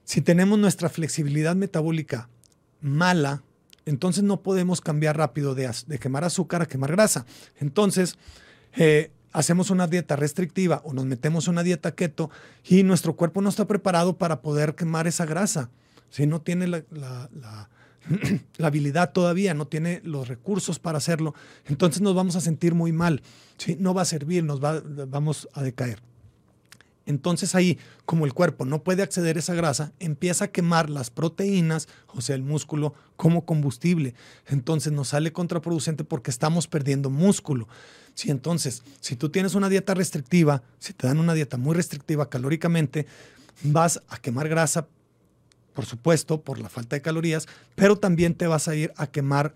si 0.03 0.21
tenemos 0.21 0.59
nuestra 0.59 0.87
flexibilidad 0.89 1.55
metabólica 1.55 2.29
mala, 2.79 3.41
entonces 3.85 4.23
no 4.23 4.41
podemos 4.41 4.81
cambiar 4.81 5.17
rápido 5.17 5.55
de, 5.55 5.71
quemar 5.99 6.23
azúcar 6.23 6.61
a 6.61 6.65
quemar 6.65 6.91
grasa. 6.91 7.25
Entonces, 7.57 8.17
eh, 8.75 9.11
hacemos 9.31 9.69
una 9.69 9.87
dieta 9.87 10.15
restrictiva 10.15 10.81
o 10.85 10.93
nos 10.93 11.05
metemos 11.05 11.47
una 11.47 11.63
dieta 11.63 11.93
keto 11.93 12.29
y 12.63 12.83
nuestro 12.83 13.15
cuerpo 13.15 13.41
no 13.41 13.49
está 13.49 13.65
preparado 13.65 14.17
para 14.17 14.41
poder 14.41 14.75
quemar 14.75 15.07
esa 15.07 15.25
grasa. 15.25 15.69
Si 16.09 16.25
no 16.25 16.41
tiene 16.41 16.67
la, 16.67 16.83
habilidad 18.59 19.11
todavía, 19.11 19.53
no 19.53 19.67
tiene 19.67 20.01
los 20.03 20.27
recursos 20.27 20.79
para 20.79 20.99
hacerlo, 20.99 21.33
entonces 21.65 22.01
nos 22.01 22.15
vamos 22.15 22.35
a 22.35 22.41
sentir 22.41 22.73
muy 22.73 22.91
mal. 22.91 23.21
No 23.79 23.93
va 23.93 24.03
a 24.03 24.05
servir, 24.05 24.43
nos 24.43 24.63
va, 24.63 24.81
vamos 25.07 25.49
a 25.53 25.63
decaer. 25.63 26.01
Entonces 27.05 27.53
ahí, 27.53 27.77
como 28.05 28.25
el 28.25 28.33
cuerpo 28.33 28.65
no 28.65 28.83
puede 28.83 29.03
acceder 29.03 29.35
a 29.35 29.39
esa 29.39 29.53
grasa, 29.53 29.91
empieza 29.99 30.45
a 30.45 30.47
quemar 30.47 30.89
las 30.89 31.09
proteínas, 31.09 31.87
o 32.07 32.21
sea, 32.21 32.35
el 32.35 32.41
músculo, 32.41 32.93
como 33.15 33.45
combustible. 33.45 34.15
Entonces 34.47 34.91
nos 34.91 35.09
sale 35.09 35.31
contraproducente 35.31 36.03
porque 36.03 36.31
estamos 36.31 36.67
perdiendo 36.67 37.09
músculo. 37.09 37.67
Si 38.15 38.31
entonces, 38.31 38.81
si 39.01 39.15
tú 39.15 39.29
tienes 39.29 39.55
una 39.55 39.69
dieta 39.69 39.93
restrictiva, 39.93 40.63
si 40.79 40.93
te 40.93 41.07
dan 41.07 41.19
una 41.19 41.33
dieta 41.33 41.57
muy 41.57 41.75
restrictiva 41.75 42.29
calóricamente, 42.29 43.05
vas 43.63 44.01
a 44.09 44.17
quemar 44.17 44.49
grasa, 44.49 44.87
por 45.73 45.85
supuesto, 45.85 46.41
por 46.41 46.59
la 46.59 46.69
falta 46.69 46.95
de 46.95 47.01
calorías, 47.01 47.47
pero 47.75 47.97
también 47.97 48.33
te 48.33 48.47
vas 48.47 48.67
a 48.67 48.75
ir 48.75 48.93
a 48.95 49.07
quemar 49.07 49.53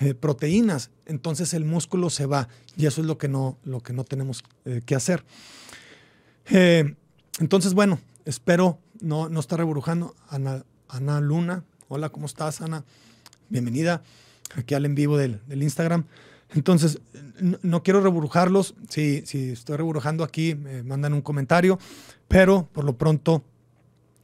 eh, 0.00 0.14
proteínas. 0.14 0.90
Entonces 1.06 1.54
el 1.54 1.64
músculo 1.64 2.10
se 2.10 2.26
va 2.26 2.48
y 2.76 2.86
eso 2.86 3.00
es 3.00 3.06
lo 3.06 3.18
que 3.18 3.28
no, 3.28 3.58
lo 3.64 3.80
que 3.80 3.92
no 3.92 4.04
tenemos 4.04 4.44
eh, 4.64 4.82
que 4.84 4.94
hacer. 4.94 5.24
Eh, 6.50 6.94
entonces, 7.38 7.74
bueno, 7.74 8.00
espero 8.24 8.78
no, 9.00 9.28
no 9.28 9.40
estar 9.40 9.58
reburujando. 9.58 10.14
Ana, 10.28 11.20
Luna, 11.20 11.64
hola, 11.88 12.10
¿cómo 12.10 12.26
estás, 12.26 12.60
Ana? 12.60 12.84
Bienvenida 13.48 14.02
aquí 14.56 14.74
al 14.74 14.84
en 14.84 14.94
vivo 14.94 15.16
del, 15.16 15.40
Instagram. 15.50 16.04
Entonces, 16.54 17.00
no, 17.62 17.82
quiero 17.82 18.00
reburujarlos. 18.00 18.74
Si, 18.88 19.24
estoy 19.26 19.76
reburujando 19.76 20.24
aquí, 20.24 20.54
me 20.54 20.82
mandan 20.82 21.14
un 21.14 21.22
comentario, 21.22 21.78
pero 22.28 22.68
por 22.72 22.84
lo 22.84 22.96
pronto, 22.98 23.42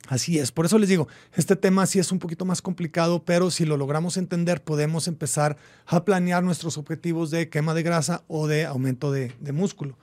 así 0.09 0.39
es. 0.39 0.53
Por 0.53 0.67
eso 0.67 0.79
les 0.79 0.91
digo, 0.91 1.09
este 1.35 1.57
tema 1.57 1.87
sí 1.87 1.99
es 1.99 2.13
un 2.13 2.19
poquito 2.19 2.45
más 2.45 2.61
complicado, 2.61 3.25
pero 3.25 3.51
si 3.51 3.65
lo 3.65 3.79
logramos 3.79 4.19
entender, 4.19 4.63
podemos 4.63 5.09
empezar 5.09 5.57
a 5.87 6.05
planear 6.05 6.43
nuestros 6.43 6.77
objetivos 6.77 7.31
de 7.31 7.49
quema 7.49 7.73
de 7.73 7.83
grasa 7.83 8.25
o 8.29 8.47
de 8.47 8.67
aumento 8.67 9.11
de 9.11 9.53
músculo. 9.53 9.97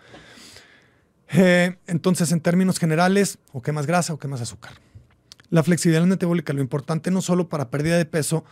Eh, 1.29 1.77
entonces, 1.87 2.31
en 2.31 2.41
términos 2.41 2.79
generales, 2.79 3.39
o 3.51 3.61
qué 3.61 3.71
más 3.71 3.85
grasa 3.85 4.13
o 4.13 4.19
qué 4.19 4.27
más 4.27 4.41
azúcar. 4.41 4.73
La 5.49 5.63
flexibilidad 5.63 6.05
metabólica, 6.05 6.53
lo 6.53 6.61
importante 6.61 7.11
no 7.11 7.21
solo 7.21 7.49
para 7.49 7.69
pérdida 7.69 7.97
de 7.97 8.05
peso 8.05 8.43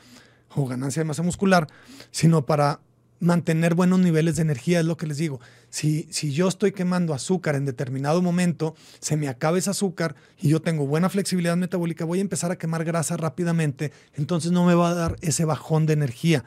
o 0.56 0.68
ganancia 0.68 1.02
de 1.02 1.06
masa 1.06 1.24
muscular, 1.24 1.68
sino 2.12 2.46
para 2.46 2.80
mantener 3.20 3.74
buenos 3.74 4.00
niveles 4.00 4.36
de 4.36 4.42
energía, 4.42 4.82
es 4.82 4.86
lo 4.86 4.98
que 4.98 5.08
les 5.08 5.18
digo. 5.18 5.40
Si, 5.70 6.08
si 6.12 6.34
yo 6.34 6.48
estoy 6.48 6.74
quemando 6.74 7.14
azúcar 7.14 7.56
en 7.56 7.66
determinado 7.66 8.22
momento, 8.22 8.76
se 9.00 9.18
me 9.18 9.30
acaba 9.30 9.58
ese 9.58 9.70
azúcar 9.70 10.16
y 10.38 10.50
yo 10.50 10.62
tengo 10.62 10.86
buena 10.86 11.10
flexibilidad 11.10 11.56
metabólica, 11.56 12.06
voy 12.06 12.20
a 12.20 12.22
empezar 12.22 12.52
a 12.52 12.58
quemar 12.58 12.84
grasa 12.84 13.18
rápidamente, 13.18 13.92
entonces 14.14 14.52
no 14.52 14.66
me 14.66 14.76
va 14.76 14.90
a 14.90 14.94
dar 14.94 15.16
ese 15.22 15.46
bajón 15.46 15.86
de 15.86 15.94
energía. 15.94 16.44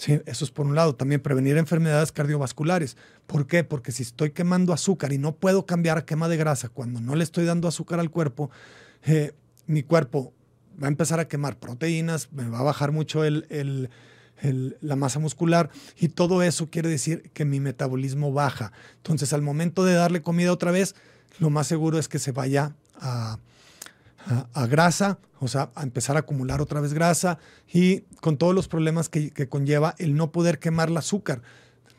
Sí, 0.00 0.18
eso 0.24 0.46
es 0.46 0.50
por 0.50 0.64
un 0.64 0.74
lado. 0.74 0.94
También 0.94 1.20
prevenir 1.20 1.58
enfermedades 1.58 2.10
cardiovasculares. 2.10 2.96
¿Por 3.26 3.46
qué? 3.46 3.64
Porque 3.64 3.92
si 3.92 4.02
estoy 4.02 4.30
quemando 4.30 4.72
azúcar 4.72 5.12
y 5.12 5.18
no 5.18 5.34
puedo 5.34 5.66
cambiar 5.66 5.98
a 5.98 6.06
quema 6.06 6.26
de 6.26 6.38
grasa 6.38 6.70
cuando 6.70 7.02
no 7.02 7.16
le 7.16 7.22
estoy 7.22 7.44
dando 7.44 7.68
azúcar 7.68 8.00
al 8.00 8.10
cuerpo, 8.10 8.50
eh, 9.04 9.34
mi 9.66 9.82
cuerpo 9.82 10.32
va 10.82 10.86
a 10.86 10.88
empezar 10.88 11.20
a 11.20 11.28
quemar 11.28 11.58
proteínas, 11.58 12.32
me 12.32 12.48
va 12.48 12.60
a 12.60 12.62
bajar 12.62 12.92
mucho 12.92 13.24
el, 13.24 13.90
la 14.80 14.96
masa 14.96 15.18
muscular 15.18 15.68
y 15.98 16.08
todo 16.08 16.42
eso 16.42 16.70
quiere 16.70 16.88
decir 16.88 17.30
que 17.34 17.44
mi 17.44 17.60
metabolismo 17.60 18.32
baja. 18.32 18.72
Entonces, 18.96 19.34
al 19.34 19.42
momento 19.42 19.84
de 19.84 19.92
darle 19.92 20.22
comida 20.22 20.50
otra 20.50 20.70
vez, 20.70 20.94
lo 21.40 21.50
más 21.50 21.66
seguro 21.66 21.98
es 21.98 22.08
que 22.08 22.18
se 22.18 22.32
vaya 22.32 22.74
a, 22.94 23.38
a, 24.26 24.66
grasa, 24.66 25.18
o 25.38 25.48
sea, 25.48 25.70
a 25.74 25.82
empezar 25.82 26.16
a 26.16 26.20
acumular 26.20 26.60
otra 26.60 26.80
vez 26.80 26.92
grasa 26.92 27.38
y 27.72 28.00
con 28.20 28.36
todos 28.36 28.54
los 28.54 28.68
problemas 28.68 29.08
que, 29.08 29.30
conlleva 29.48 29.94
el 29.98 30.14
no 30.14 30.32
poder 30.32 30.58
quemar 30.58 30.88
el 30.88 30.96
azúcar 30.96 31.42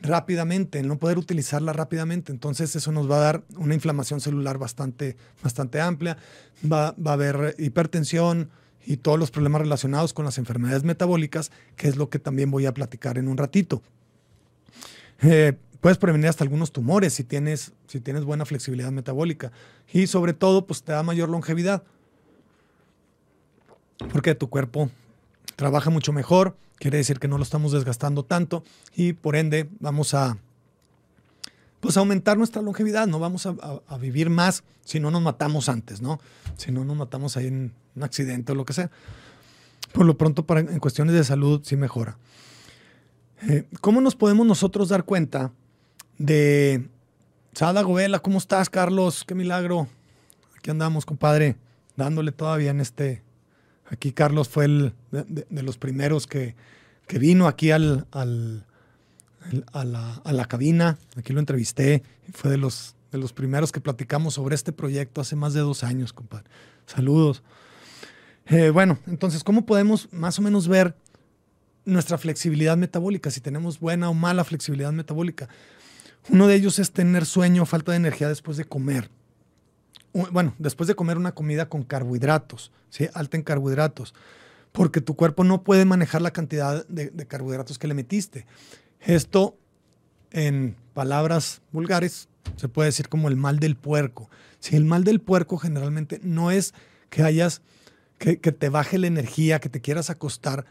rápidamente, 0.01 0.80
el 0.80 0.88
no 0.88 0.98
poder 0.98 1.18
utilizarla 1.18 1.74
rápidamente. 1.74 2.32
Entonces 2.32 2.75
eso 2.75 2.92
nos 2.92 3.10
va 3.10 3.18
a 3.18 3.22
dar 3.22 3.44
una 3.58 3.74
inflamación 3.74 4.22
celular 4.22 4.58
bastante, 4.58 5.16
bastante 5.44 5.82
amplia, 5.82 6.18
va, 6.70 6.96
a 7.06 7.13
haber 7.13 7.56
hipertensión 7.58 8.50
y 8.86 8.98
todos 8.98 9.20
los 9.20 9.30
problemas 9.30 9.62
relacionados 9.62 10.13
con 10.13 10.25
las 10.25 10.38
enfermedades 10.38 10.84
metabólicas, 10.84 11.51
que 11.75 11.88
es 11.88 11.98
lo 11.98 12.10
que 12.10 12.20
también 12.20 12.50
voy 12.50 12.66
a 12.66 12.74
platicar 12.74 13.18
en 13.18 13.28
un 13.28 13.38
ratito. 13.38 13.84
Eh, 15.22 15.54
puedes 15.82 16.00
prevenir 16.00 16.30
hasta 16.30 16.44
algunos 16.44 16.72
tumores 16.72 17.13
si 17.13 17.24
tienes, 17.24 17.74
si 17.88 18.00
tienes 18.00 18.24
buena 18.24 18.46
flexibilidad 18.46 18.92
metabólica 18.92 19.51
y 19.94 20.08
sobre 20.08 20.34
todo 20.34 20.66
pues 20.66 20.82
te 20.82 20.94
da 20.94 21.04
mayor 21.04 21.30
longevidad 21.30 21.84
porque 24.12 24.36
tu 24.36 24.50
cuerpo 24.50 24.89
trabaja 25.55 25.89
mucho 25.89 26.13
mejor, 26.13 26.55
quiere 26.77 26.98
decir 26.98 27.20
que 27.20 27.27
no 27.27 27.38
lo 27.38 27.43
estamos 27.43 27.72
desgastando 27.72 28.24
tanto 28.24 28.63
y 28.96 29.13
por 29.13 29.36
ende 29.36 29.70
vamos 29.79 30.13
a 30.13 30.38
pues 31.81 31.98
aumentar 31.98 32.38
nuestra 32.38 32.62
longevidad, 32.62 33.08
no 33.08 33.20
vamos 33.20 33.46
a, 33.48 33.98
vivir 33.98 34.29
más 34.29 34.63
si 34.86 35.00
no 35.00 35.10
nos 35.10 35.22
matamos 35.22 35.67
antes, 35.67 36.01
¿no? 36.01 36.20
Si 36.55 36.72
no 36.72 36.86
nos 36.86 36.96
matamos 36.96 37.38
ahí 37.38 37.48
en 37.48 37.74
un 37.96 38.03
accidente 38.03 38.51
o 38.51 38.55
lo 38.55 38.65
que 38.65 38.74
sea. 38.74 38.91
Por 39.91 40.05
lo 40.05 40.15
pronto, 40.15 40.46
para, 40.46 40.60
en 40.60 40.79
cuestiones 40.79 41.15
de 41.15 41.24
salud, 41.24 41.62
sí 41.63 41.75
mejora. 41.75 42.17
Eh, 43.50 43.67
¿Cómo 43.81 44.00
nos 44.00 44.15
podemos 44.15 44.46
nosotros 44.46 44.89
dar 44.89 45.03
cuenta 45.03 45.51
de... 46.17 46.88
Sada 47.53 47.81
Govela, 47.81 48.20
¿cómo 48.20 48.38
estás, 48.38 48.70
Carlos? 48.70 49.25
Qué 49.25 49.36
milagro. 49.36 49.88
Aquí 50.58 50.70
andamos, 50.70 51.05
compadre, 51.05 51.58
dándole 51.98 52.31
todavía 52.31 52.72
en 52.72 52.79
este, 52.79 53.24
Aquí 53.91 54.13
Carlos 54.13 54.48
fue 54.48 54.65
el 54.65 54.93
de, 55.12 55.63
los 55.63 55.77
primeros 55.77 56.25
que, 56.25 56.55
vino 57.10 57.48
aquí 57.48 57.71
al, 57.71 58.07
a, 58.13 58.24
la, 59.83 60.45
cabina. 60.48 60.98
Aquí 61.17 61.33
lo 61.33 61.41
entrevisté. 61.41 62.01
Fue 62.33 62.50
de 62.50 62.57
los, 62.57 62.95
de 63.12 63.17
los 63.17 63.33
primeros 63.33 63.74
que 63.74 63.81
platicamos 63.81 64.36
sobre 64.36 64.55
este 64.55 64.71
proyecto 64.71 65.19
hace 65.19 65.36
más 65.36 65.53
de 65.53 65.60
dos 65.60 65.83
años, 65.83 66.13
compadre. 66.13 66.50
Saludos. 66.86 67.43
Eh, 68.45 68.69
bueno, 68.69 68.98
entonces, 69.07 69.43
¿cómo 69.43 69.65
podemos 69.65 70.07
más 70.13 70.39
o 70.39 70.41
menos 70.41 70.69
ver 70.69 70.95
nuestra 71.83 72.17
flexibilidad 72.17 72.77
metabólica? 72.77 73.29
Si 73.29 73.41
tenemos 73.41 73.81
buena 73.81 74.10
o 74.10 74.13
mala 74.13 74.45
flexibilidad 74.45 74.93
metabólica. 74.93 75.50
Uno 76.29 76.48
de 76.48 76.55
ellos 76.55 76.79
es 76.79 76.93
tener 76.93 77.25
sueño 77.25 77.65
falta 77.65 77.91
de 77.91 77.98
energía 77.98 78.29
después 78.29 78.55
de 78.55 78.63
comer 78.63 79.10
bueno, 80.13 80.53
después 80.60 80.88
de 80.88 80.96
comer 80.96 81.18
una 81.18 81.34
comida 81.34 81.70
con 81.70 81.84
carbohidratos, 81.84 82.72
¿sí? 82.89 83.08
alta 83.13 83.38
en 83.38 83.44
carbohidratos, 83.44 84.13
porque 84.72 85.01
tu 85.01 85.15
cuerpo 85.15 85.44
no 85.44 85.63
puede 85.63 85.86
manejar 85.86 86.22
la 86.22 86.32
cantidad 86.32 86.86
de, 86.88 87.12
carbohidratos 87.27 87.77
que 87.77 87.88
le 87.88 87.94
metiste. 87.94 88.46
Esto, 89.00 89.58
en 90.32 90.75
palabras 90.94 91.62
vulgares, 91.72 92.27
se 92.56 92.68
puede 92.68 92.88
decir 92.88 93.10
como 93.10 93.27
el 93.27 93.36
mal 93.36 93.60
del 93.60 93.75
puerco. 93.75 94.30
Si 94.60 94.75
el 94.75 94.86
mal 94.86 95.03
del 95.03 95.22
puerco 95.22 95.58
generalmente 95.58 96.20
no 96.24 96.51
es 96.51 96.74
que 97.10 97.24
hayas, 97.24 97.62
que, 98.18 98.36
te 98.38 98.70
baje 98.70 98.98
la 98.98 99.08
energía, 99.08 99.60
que 99.60 99.70
te 99.70 99.82
quieras 99.82 100.10
acostar 100.10 100.65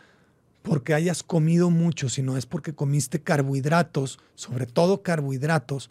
porque 0.63 0.93
hayas 0.93 1.23
comido 1.23 1.71
mucho, 1.71 2.11
sino 2.11 2.37
es 2.37 2.45
porque 2.45 2.75
comiste 2.75 3.23
carbohidratos, 3.23 4.19
sobre 4.35 4.67
todo 4.67 5.03
carbohidratos, 5.03 5.91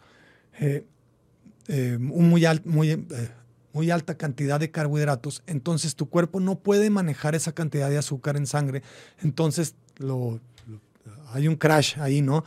eh, 0.60 0.84
eh, 1.66 1.98
muy, 1.98 2.44
muy, 2.64 2.90
eh, 2.90 3.30
muy, 3.72 3.90
alta 3.90 4.16
cantidad 4.16 4.60
de 4.60 4.70
carbohidratos, 4.70 5.42
entonces 5.46 5.96
tu 5.96 6.08
cuerpo 6.08 6.40
no 6.40 6.58
puede 6.58 6.90
manejar 6.90 7.34
esa 7.34 7.52
cantidad 7.52 7.90
de 7.90 7.98
azúcar 7.98 8.36
en 8.36 8.46
sangre, 8.46 8.82
entonces 9.22 9.74
hay 11.32 11.48
un 11.48 11.56
crash 11.56 11.98
ahí, 11.98 12.22
¿no? 12.22 12.44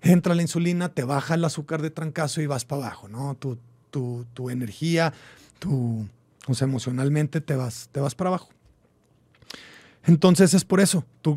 Entra 0.00 0.34
la 0.34 0.42
insulina, 0.42 0.88
te 0.90 1.04
baja 1.04 1.34
el 1.34 1.44
azúcar 1.44 1.82
de 1.82 1.90
trancazo 1.90 2.40
y 2.40 2.46
vas 2.46 2.64
para 2.64 2.82
abajo, 2.82 3.08
¿no? 3.08 3.34
Tu, 3.34 3.58
tu, 3.90 4.26
tu 4.34 4.50
energía, 4.50 5.12
tu, 5.58 6.06
o 6.46 6.54
sea, 6.54 6.66
emocionalmente 6.66 7.40
te 7.40 7.56
vas, 7.56 7.88
te 7.92 8.00
vas 8.00 8.14
para 8.14 8.28
abajo. 8.28 8.50
Entonces 10.04 10.54
es 10.54 10.64
por 10.64 10.80
eso, 10.80 11.04
tu, 11.20 11.36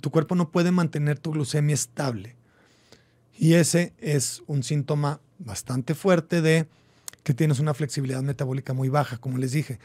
tu 0.00 0.10
cuerpo 0.10 0.34
no 0.34 0.50
puede 0.50 0.70
mantener 0.70 1.18
tu 1.18 1.32
glucemia 1.32 1.74
estable. 1.74 2.36
Y 3.36 3.54
ese 3.54 3.92
es 3.98 4.42
un 4.46 4.62
síntoma 4.62 5.20
bastante 5.38 5.94
fuerte 5.94 6.40
de 6.40 6.68
que 7.22 7.34
tienes 7.34 7.60
una 7.60 7.74
flexibilidad 7.74 8.22
metabólica 8.22 8.72
muy 8.72 8.88
baja, 8.88 9.18
como 9.18 9.38
les 9.38 9.52
dije. 9.52 9.78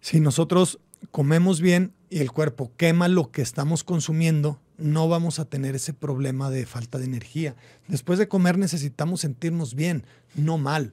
Si 0.00 0.20
nosotros 0.20 0.80
comemos 1.10 1.60
bien 1.60 1.92
y 2.10 2.20
el 2.20 2.32
cuerpo 2.32 2.72
quema 2.76 3.08
lo 3.08 3.30
que 3.30 3.42
estamos 3.42 3.84
consumiendo, 3.84 4.60
no 4.78 5.08
vamos 5.08 5.38
a 5.38 5.44
tener 5.44 5.74
ese 5.74 5.92
problema 5.92 6.50
de 6.50 6.66
falta 6.66 6.98
de 6.98 7.04
energía. 7.04 7.54
Después 7.88 8.18
de 8.18 8.28
comer 8.28 8.58
necesitamos 8.58 9.20
sentirnos 9.20 9.74
bien, 9.74 10.04
no 10.34 10.58
mal. 10.58 10.92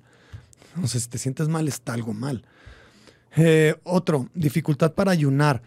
Sea, 0.86 1.00
si 1.00 1.10
te 1.10 1.18
sientes 1.18 1.48
mal, 1.48 1.68
está 1.68 1.94
algo 1.94 2.14
mal. 2.14 2.46
Eh, 3.36 3.76
otro, 3.84 4.30
dificultad 4.34 4.94
para 4.94 5.12
ayunar. 5.12 5.62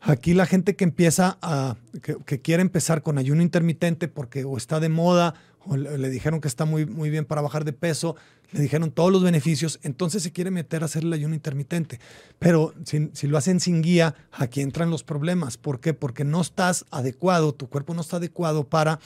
Aquí 0.00 0.34
la 0.34 0.46
gente 0.46 0.76
que 0.76 0.84
empieza 0.84 1.38
a, 1.42 1.76
que, 2.02 2.40
quiere 2.40 2.62
empezar 2.62 3.02
con 3.02 3.18
ayuno 3.18 3.42
intermitente 3.42 4.08
porque 4.08 4.44
o 4.44 4.56
está 4.56 4.78
de 4.78 4.88
moda 4.88 5.34
o 5.68 5.76
le, 5.76 6.08
dijeron 6.10 6.40
que 6.40 6.48
está 6.48 6.64
muy, 6.64 6.86
muy 6.86 7.10
bien 7.10 7.24
para 7.24 7.40
bajar 7.40 7.64
de 7.64 7.72
peso, 7.72 8.16
le 8.52 8.60
dijeron 8.60 8.90
todos 8.90 9.12
los 9.12 9.22
beneficios, 9.22 9.78
entonces 9.82 10.22
se 10.22 10.32
quiere 10.32 10.50
meter 10.50 10.82
a 10.82 10.86
hacer 10.86 11.02
el 11.02 11.12
ayuno 11.12 11.34
intermitente. 11.34 12.00
Pero 12.38 12.74
si, 12.84 13.26
lo 13.26 13.38
hacen 13.38 13.60
sin 13.60 13.82
guía, 13.82 14.14
aquí 14.32 14.60
entran 14.60 14.90
los 14.90 15.02
problemas. 15.02 15.56
¿Por 15.56 15.80
qué? 15.80 15.94
Porque 15.94 16.24
no 16.24 16.40
estás 16.40 16.84
adecuado, 16.90 17.52
tu 17.52 17.68
cuerpo 17.68 17.94
no 17.94 18.00
está 18.00 18.18
adecuado 18.18 18.64
para, 18.64 19.00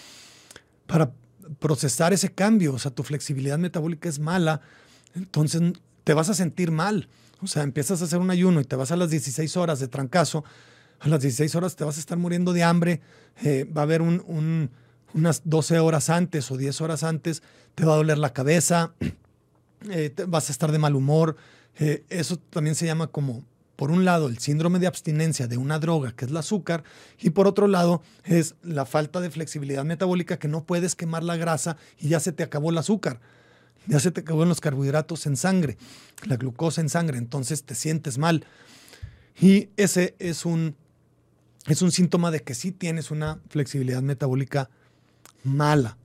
para 0.87 1.13
procesar 1.59 2.13
ese 2.13 2.31
cambio. 2.31 2.75
O 2.75 2.79
sea, 2.79 2.91
tu 2.91 3.03
flexibilidad 3.03 3.59
metabólica 3.59 4.09
es 4.09 4.19
mala, 4.19 4.61
entonces 5.15 5.63
te 6.05 6.15
vas 6.15 6.29
a 6.29 6.35
sentir 6.35 6.71
mal. 6.71 7.09
O 7.43 7.47
sea, 7.47 7.63
empiezas 7.63 8.03
a 8.03 8.05
hacer 8.05 8.19
un 8.19 8.31
ayuno 8.31 8.61
y 8.61 8.65
te 8.65 8.77
vas 8.77 8.93
a 8.93 8.97
las 8.97 9.11
16 9.11 9.57
horas 9.57 9.81
de 9.81 9.89
trancazo 9.89 10.45
a 11.01 11.09
las 11.09 11.23
16 11.23 11.55
horas 11.55 11.77
te 11.77 11.85
vas 11.85 11.97
a 11.97 12.01
estar 12.01 12.19
muriendo 12.19 12.53
de 12.53 12.63
hambre, 12.63 13.01
eh, 13.43 13.65
va 13.65 13.83
a 13.83 13.85
haber 13.85 14.03
unas 15.15 15.43
12 15.45 15.79
horas 15.79 16.11
antes 16.11 16.51
o 16.51 16.57
10 16.57 16.81
horas 16.81 17.03
antes, 17.03 17.43
te 17.75 17.85
va 17.85 17.95
a 17.95 17.97
doler 17.97 18.19
la 18.19 18.33
cabeza, 18.33 18.93
eh, 19.91 20.15
vas 20.27 20.49
a 20.49 20.53
estar 20.53 20.73
de 20.73 20.79
mal 20.79 20.97
humor. 20.97 21.37
Eh, 21.79 22.05
eso 22.09 22.37
también 22.37 22.75
se 22.75 22.87
llama 22.87 23.07
como, 23.07 23.45
por 23.77 23.91
un 23.91 24.05
lado, 24.05 24.29
el 24.29 24.39
síndrome 24.39 24.79
de 24.79 24.87
abstinencia 24.87 25.47
de 25.47 25.57
una 25.57 25.79
droga, 25.79 26.13
que 26.13 26.25
es 26.25 26.31
el 26.31 26.37
azúcar, 26.37 26.85
y 27.19 27.31
por 27.31 27.47
otro 27.47 27.67
lado, 27.67 28.03
es 28.25 28.55
la 28.63 28.85
falta 28.85 29.21
de 29.21 29.31
flexibilidad 29.31 29.85
metabólica, 29.85 30.39
que 30.39 30.49
no 30.49 30.65
puedes 30.65 30.95
quemar 30.95 31.23
la 31.23 31.37
grasa 31.37 31.77
y 31.99 32.09
ya 32.09 32.21
se 32.21 32.33
te 32.33 32.43
acabó 32.43 32.71
el 32.71 32.79
azúcar. 32.79 33.21
Ya 33.87 33.99
se 33.99 34.11
te 34.11 34.21
acabó 34.21 34.45
los 34.45 34.61
carbohidratos 34.61 35.25
en 35.27 35.37
sangre, 35.37 35.79
la 36.25 36.37
glucosa 36.37 36.83
en 36.83 36.91
sangre, 36.91 37.17
entonces 37.17 37.65
te 37.65 37.75
sientes 37.75 38.19
mal. 38.19 38.45
Y 39.41 39.71
ese 39.77 40.15
es 40.19 40.45
un 40.45 40.77
es 41.67 41.83
un 41.83 41.93
síntoma 41.93 42.31
de 42.31 42.41
que 42.41 42.55
sí 42.55 42.73
tienes 42.73 43.11
una 43.11 43.39
flexibilidad 43.49 44.03
metabólica 44.03 44.71
mala. 45.45 45.97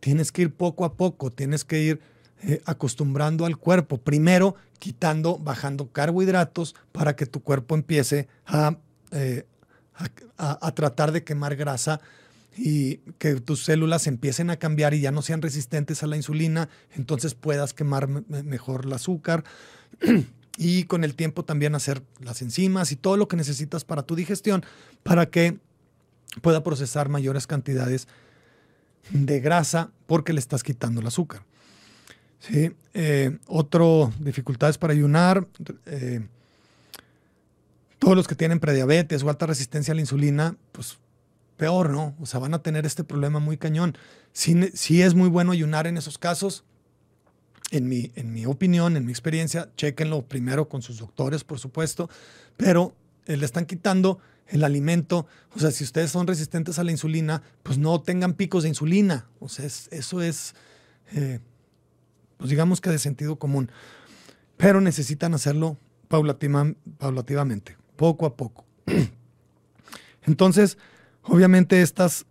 Tienes 0.00 0.32
que 0.32 0.42
ir 0.42 0.54
poco 0.54 0.84
a 0.84 0.94
poco, 0.94 1.30
tienes 1.30 1.64
que 1.64 1.82
ir 1.82 2.00
eh, 2.42 2.60
acostumbrando 2.64 3.46
al 3.46 3.56
cuerpo. 3.56 3.98
Primero, 3.98 4.56
quitando, 4.78 5.38
bajando 5.38 5.90
carbohidratos 5.90 6.74
para 6.92 7.16
que 7.16 7.26
tu 7.26 7.42
cuerpo 7.42 7.74
empiece 7.74 8.28
eh, 9.12 9.46
a, 10.36 10.66
a, 10.66 10.74
tratar 10.74 11.12
de 11.12 11.24
quemar 11.24 11.56
grasa 11.56 12.00
y 12.56 12.98
que 13.18 13.36
tus 13.36 13.64
células 13.64 14.06
empiecen 14.06 14.50
a 14.50 14.56
cambiar 14.56 14.94
y 14.94 15.00
ya 15.00 15.10
no 15.10 15.22
sean 15.22 15.42
resistentes 15.42 16.02
a 16.02 16.06
la 16.06 16.16
insulina, 16.16 16.68
entonces 16.94 17.34
puedas 17.34 17.74
quemar 17.74 18.08
mejor 18.08 18.84
el 18.84 18.92
azúcar. 18.92 19.44
y 20.58 20.84
con 20.84 21.04
el 21.04 21.14
tiempo 21.14 21.44
también 21.44 21.74
hacer 21.74 22.02
las 22.20 22.42
enzimas 22.42 22.92
y 22.92 22.96
todo 22.96 23.16
lo 23.16 23.28
que 23.28 23.36
necesitas 23.36 23.84
para 23.84 24.02
tu 24.02 24.14
digestión 24.16 24.64
para 25.02 25.26
que 25.26 25.58
pueda 26.42 26.62
procesar 26.62 27.08
mayores 27.08 27.46
cantidades 27.46 28.08
de 29.10 29.40
grasa 29.40 29.90
porque 30.06 30.32
le 30.32 30.40
estás 30.40 30.62
quitando 30.62 31.00
el 31.00 31.06
azúcar. 31.06 31.42
¿Sí? 32.38 32.72
Eh, 32.94 33.38
otro, 33.46 34.12
dificultades 34.20 34.78
para 34.78 34.92
ayunar. 34.92 35.46
Eh, 35.86 36.26
todos 37.98 38.16
los 38.16 38.28
que 38.28 38.34
tienen 38.34 38.60
prediabetes 38.60 39.22
o 39.22 39.28
alta 39.28 39.46
resistencia 39.46 39.92
a 39.92 39.94
la 39.94 40.02
insulina, 40.02 40.56
pues 40.72 40.98
peor, 41.56 41.90
¿no? 41.90 42.14
O 42.20 42.26
sea, 42.26 42.40
van 42.40 42.54
a 42.54 42.62
tener 42.62 42.84
este 42.86 43.04
problema 43.04 43.38
muy 43.38 43.56
cañón. 43.56 43.96
Si 44.32 45.02
es 45.02 45.14
muy 45.14 45.28
bueno 45.28 45.52
ayunar 45.52 45.86
en 45.86 45.96
esos 45.96 46.18
casos, 46.18 46.64
en 47.70 47.88
mi, 47.88 48.12
en 48.14 48.32
mi 48.32 48.46
opinión, 48.46 48.96
en 48.96 49.04
mi 49.04 49.12
experiencia, 49.12 49.70
chequenlo 49.76 50.22
primero 50.22 50.68
con 50.68 50.82
sus 50.82 50.98
doctores, 50.98 51.42
por 51.42 51.58
supuesto, 51.58 52.08
pero 52.56 52.94
eh, 53.26 53.36
le 53.36 53.44
están 53.44 53.66
quitando 53.66 54.18
el 54.48 54.64
alimento. 54.64 55.26
O 55.54 55.58
sea, 55.58 55.70
si 55.70 55.84
ustedes 55.84 56.10
son 56.10 56.26
resistentes 56.26 56.78
a 56.78 56.84
la 56.84 56.90
insulina, 56.90 57.42
pues 57.62 57.78
no 57.78 58.00
tengan 58.00 58.34
picos 58.34 58.62
de 58.62 58.68
insulina. 58.68 59.28
O 59.40 59.48
sea, 59.48 59.66
eso 59.66 60.22
es, 60.22 60.54
eh, 61.12 61.40
pues 62.36 62.50
digamos 62.50 62.80
que 62.80 62.90
de 62.90 62.98
sentido 62.98 63.36
común. 63.38 63.70
Pero 64.56 64.80
necesitan 64.80 65.34
hacerlo 65.34 65.76
paulativamente, 66.08 67.76
poco 67.96 68.26
a 68.26 68.36
poco. 68.36 68.64
Entonces, 70.22 70.78
obviamente 71.22 71.82
estas, 71.82 72.26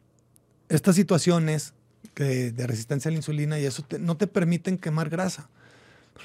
estas 0.69 0.95
situaciones 0.95 1.73
de 2.15 2.67
resistencia 2.67 3.09
a 3.09 3.11
la 3.11 3.17
insulina 3.17 3.59
y 3.59 3.65
eso 3.65 3.85
no 3.99 4.15
te 4.15 4.27
permiten 4.27 4.77
quemar 4.77 5.09
grasa. 5.09 5.49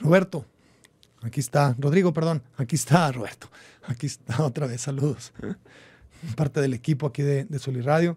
Roberto, 0.01 0.47
aquí 1.23 1.41
está, 1.41 1.75
Rodrigo, 1.79 2.13
perdón, 2.13 2.43
aquí 2.57 2.77
está 2.77 3.11
Roberto, 3.13 3.51
aquí 3.85 4.07
está 4.07 4.43
otra 4.45 4.67
vez, 4.67 4.81
saludos. 4.81 5.33
Parte 6.37 6.61
del 6.61 6.75
equipo 6.75 7.07
aquí 7.07 7.23
de, 7.23 7.45
de 7.45 7.83
Radio. 7.83 8.17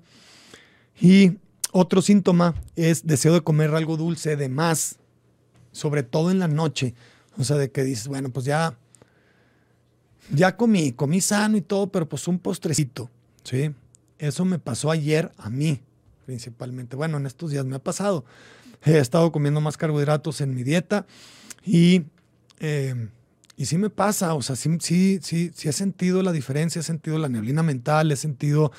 Y 1.00 1.38
otro 1.72 2.02
síntoma 2.02 2.54
es 2.76 3.06
deseo 3.08 3.34
de 3.34 3.42
comer 3.42 3.74
algo 3.74 3.98
dulce 3.98 4.36
de 4.36 4.50
más, 4.50 4.98
sobre 5.72 6.04
todo 6.04 6.30
en 6.30 6.40
la 6.40 6.48
noche. 6.48 6.94
O 7.38 7.44
sea, 7.44 7.56
de 7.56 7.72
que 7.72 7.84
dices, 7.84 8.08
bueno, 8.08 8.30
pues 8.30 8.46
ya, 8.46 8.78
ya 10.32 10.58
comí, 10.58 10.92
comí 10.92 11.22
sano 11.22 11.58
y 11.58 11.62
todo, 11.62 11.88
pero 11.88 12.08
pues 12.08 12.28
un 12.28 12.40
postrecito, 12.40 13.10
¿sí? 13.44 13.74
Eso 14.20 14.46
me 14.46 14.60
pasó 14.60 14.92
ayer 14.92 15.32
a 15.38 15.50
mí 15.50 15.82
principalmente. 16.26 16.96
Bueno, 16.96 17.18
en 17.18 17.26
estos 17.26 17.52
días 17.52 17.66
me 17.66 17.76
ha 17.76 17.80
pasado. 17.80 18.26
He 18.84 18.98
estado 18.98 19.32
comiendo 19.32 19.62
más 19.62 19.78
carbohidratos 19.78 20.42
en 20.42 20.54
mi 20.56 20.64
dieta 20.64 21.06
y, 21.66 22.04
eh, 22.60 23.10
y 23.56 23.66
sí 23.66 23.78
me 23.78 23.90
pasa, 23.90 24.34
o 24.34 24.42
sea, 24.42 24.56
sí, 24.56 24.78
sí, 24.80 25.20
sí, 25.22 25.52
sí 25.54 25.70
he 25.70 25.74
sentido 25.74 26.24
la 26.24 26.32
diferencia, 26.32 26.80
he 26.80 26.84
sentido 26.84 27.20
la 27.20 27.30
neblina 27.30 27.64
mental, 27.64 28.12
he 28.12 28.16
sentido 28.16 28.72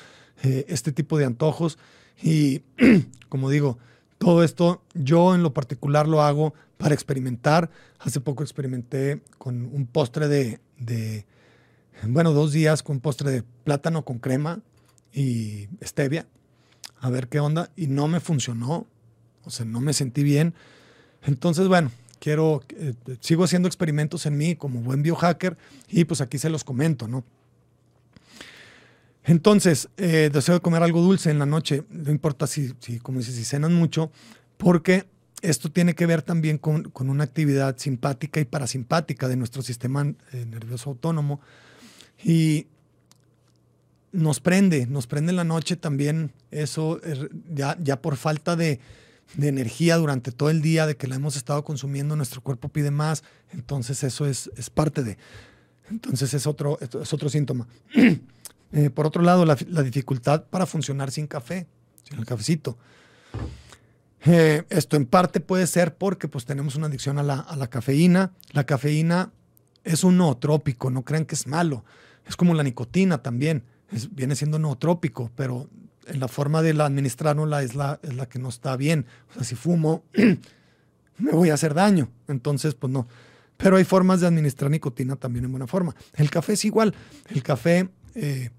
eh, 0.43 0.65
este 0.67 0.91
tipo 0.91 1.17
de 1.17 1.25
antojos 1.25 1.77
y 2.21 2.61
como 3.29 3.49
digo, 3.49 3.77
todo 4.17 4.43
esto 4.43 4.83
yo 4.93 5.35
en 5.35 5.43
lo 5.43 5.53
particular 5.53 6.07
lo 6.07 6.21
hago 6.21 6.53
para 6.77 6.93
experimentar. 6.93 7.69
Hace 7.99 8.21
poco 8.21 8.43
experimenté 8.43 9.21
con 9.37 9.65
un 9.65 9.87
postre 9.87 10.27
de, 10.27 10.59
de 10.77 11.25
bueno, 12.03 12.33
dos 12.33 12.51
días 12.51 12.83
con 12.83 12.97
un 12.97 13.01
postre 13.01 13.31
de 13.31 13.43
plátano 13.63 14.03
con 14.03 14.19
crema 14.19 14.61
y 15.13 15.67
stevia 15.81 16.27
a 16.99 17.09
ver 17.09 17.27
qué 17.27 17.39
onda 17.39 17.71
y 17.75 17.87
no 17.87 18.07
me 18.07 18.19
funcionó, 18.19 18.87
o 19.43 19.49
sea, 19.49 19.65
no 19.65 19.79
me 19.79 19.93
sentí 19.93 20.23
bien. 20.23 20.53
Entonces, 21.23 21.67
bueno, 21.67 21.91
quiero, 22.25 22.63
eh, 22.75 22.95
sigo 23.19 23.43
haciendo 23.43 23.67
experimentos 23.67 24.25
en 24.25 24.35
mí 24.35 24.55
como 24.55 24.79
buen 24.79 25.03
biohacker 25.03 25.55
y 25.87 26.05
pues 26.05 26.21
aquí 26.21 26.39
se 26.39 26.49
los 26.49 26.63
comento, 26.63 27.07
¿no? 27.07 27.23
Entonces, 29.25 29.89
eh, 29.97 30.31
deseo 30.33 30.55
de 30.55 30.59
comer 30.59 30.81
algo 30.81 31.01
dulce 31.01 31.29
en 31.29 31.37
la 31.37 31.45
noche, 31.45 31.83
no 31.91 32.09
importa 32.09 32.47
si, 32.47 32.73
como 33.03 33.21
si 33.21 33.45
cenan 33.45 33.75
mucho, 33.75 34.11
porque 34.57 35.05
esto 35.43 35.71
tiene 35.71 35.93
que 35.93 36.07
ver 36.07 36.23
también 36.23 36.57
con, 36.57 36.85
con 36.85 37.11
una 37.11 37.25
actividad 37.25 37.77
simpática 37.77 38.39
y 38.39 38.45
parasimpática 38.45 39.27
de 39.27 39.35
nuestro 39.35 39.61
sistema 39.61 40.11
eh, 40.33 40.45
nervioso 40.49 40.89
autónomo. 40.89 41.41
Y 42.23 42.65
nos 44.11 44.39
prende, 44.39 44.87
nos 44.87 45.05
prende 45.05 45.29
en 45.29 45.35
la 45.35 45.43
noche 45.43 45.75
también 45.75 46.31
eso, 46.49 46.99
ya, 47.53 47.77
ya 47.79 48.01
por 48.01 48.15
falta 48.15 48.55
de, 48.55 48.79
energía 49.41 49.97
durante 49.97 50.31
todo 50.31 50.49
el 50.49 50.61
día, 50.61 50.85
de 50.87 50.95
que 50.95 51.07
la 51.07 51.15
hemos 51.15 51.35
estado 51.35 51.63
consumiendo, 51.63 52.15
nuestro 52.15 52.41
cuerpo 52.41 52.69
pide 52.69 52.91
más, 52.91 53.23
entonces 53.51 54.03
eso 54.03 54.25
es, 54.25 54.49
es 54.55 54.69
parte 54.69 55.03
de. 55.03 55.17
Entonces 55.89 56.33
es 56.33 56.47
otro, 56.47 56.79
es 56.79 57.13
otro 57.13 57.29
síntoma. 57.29 57.67
Eh, 58.71 58.89
por 58.89 59.05
otro 59.05 59.21
lado, 59.21 59.45
la, 59.45 59.55
dificultad 59.55 60.47
para 60.47 60.65
funcionar 60.65 61.09
sin 61.09 61.27
café, 61.27 61.65
sin 62.03 62.19
el 62.19 62.25
cafecito. 62.25 62.77
Eh, 64.25 64.63
esto 64.69 64.97
en 64.97 65.05
parte 65.05 65.39
puede 65.39 65.65
ser 65.65 65.95
porque 65.95 66.27
pues, 66.27 66.43
tenemos 66.45 66.75
una 66.75 66.87
adicción 66.87 67.17
a 67.17 67.23
la, 67.23 67.67
cafeína. 67.69 68.33
La 68.51 68.65
cafeína 68.65 69.31
es 69.85 70.03
un 70.03 70.17
nootrópico, 70.17 70.89
no 70.89 71.03
crean 71.03 71.23
que 71.23 71.35
es 71.35 71.47
malo. 71.47 71.85
Es 72.25 72.35
como 72.35 72.53
la 72.53 72.63
nicotina 72.63 73.19
también. 73.19 73.63
viene 74.11 74.35
siendo 74.35 74.59
nootrópico, 74.59 75.31
pero 75.35 75.69
en 76.07 76.19
la 76.19 76.27
forma 76.27 76.61
de 76.61 76.73
la 76.73 76.85
administrarla 76.85 77.63
es 77.63 77.75
la, 77.75 77.99
es 78.03 78.15
la 78.15 78.27
que 78.27 78.39
no 78.39 78.49
está 78.49 78.75
bien. 78.77 79.05
O 79.31 79.33
sea, 79.33 79.43
si 79.43 79.55
fumo, 79.55 80.03
me 81.17 81.31
voy 81.31 81.49
a 81.49 81.55
hacer 81.55 81.73
daño. 81.73 82.09
Entonces, 82.27 82.75
pues 82.75 82.91
no. 82.91 83.07
Pero 83.57 83.77
hay 83.77 83.83
formas 83.83 84.21
de 84.21 84.27
administrar 84.27 84.69
nicotina 84.69 85.15
también 85.15 85.45
en 85.45 85.51
buena 85.51 85.67
forma. 85.67 85.95
El 86.13 86.29
café 86.29 86.53
es 86.53 86.65
igual. 86.65 86.93
El 87.29 87.41
café 87.41 87.89
eh, 88.15 88.49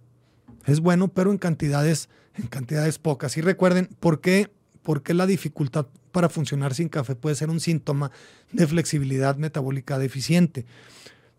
es 0.65 0.81
bueno, 0.81 1.09
pero 1.09 1.31
en 1.31 1.39
cantidades, 1.39 2.09
en 2.35 2.47
cantidades 2.47 2.99
pocas. 2.99 3.37
Y 3.37 3.41
recuerden, 3.41 3.89
¿por 4.01 4.21
qué, 4.21 4.51
¿por 4.83 5.03
qué 5.03 5.15
la 5.15 5.27
dificultad 5.27 5.87
para 6.13 6.29
funcionar 6.29 6.75
sin 6.75 6.89
café 6.89 7.15
puede 7.15 7.37
ser 7.37 7.51
un 7.51 7.61
síntoma 7.61 8.11
de 8.53 8.67
flexibilidad 8.67 9.37
metabólica 9.37 9.99
deficiente? 9.99 10.65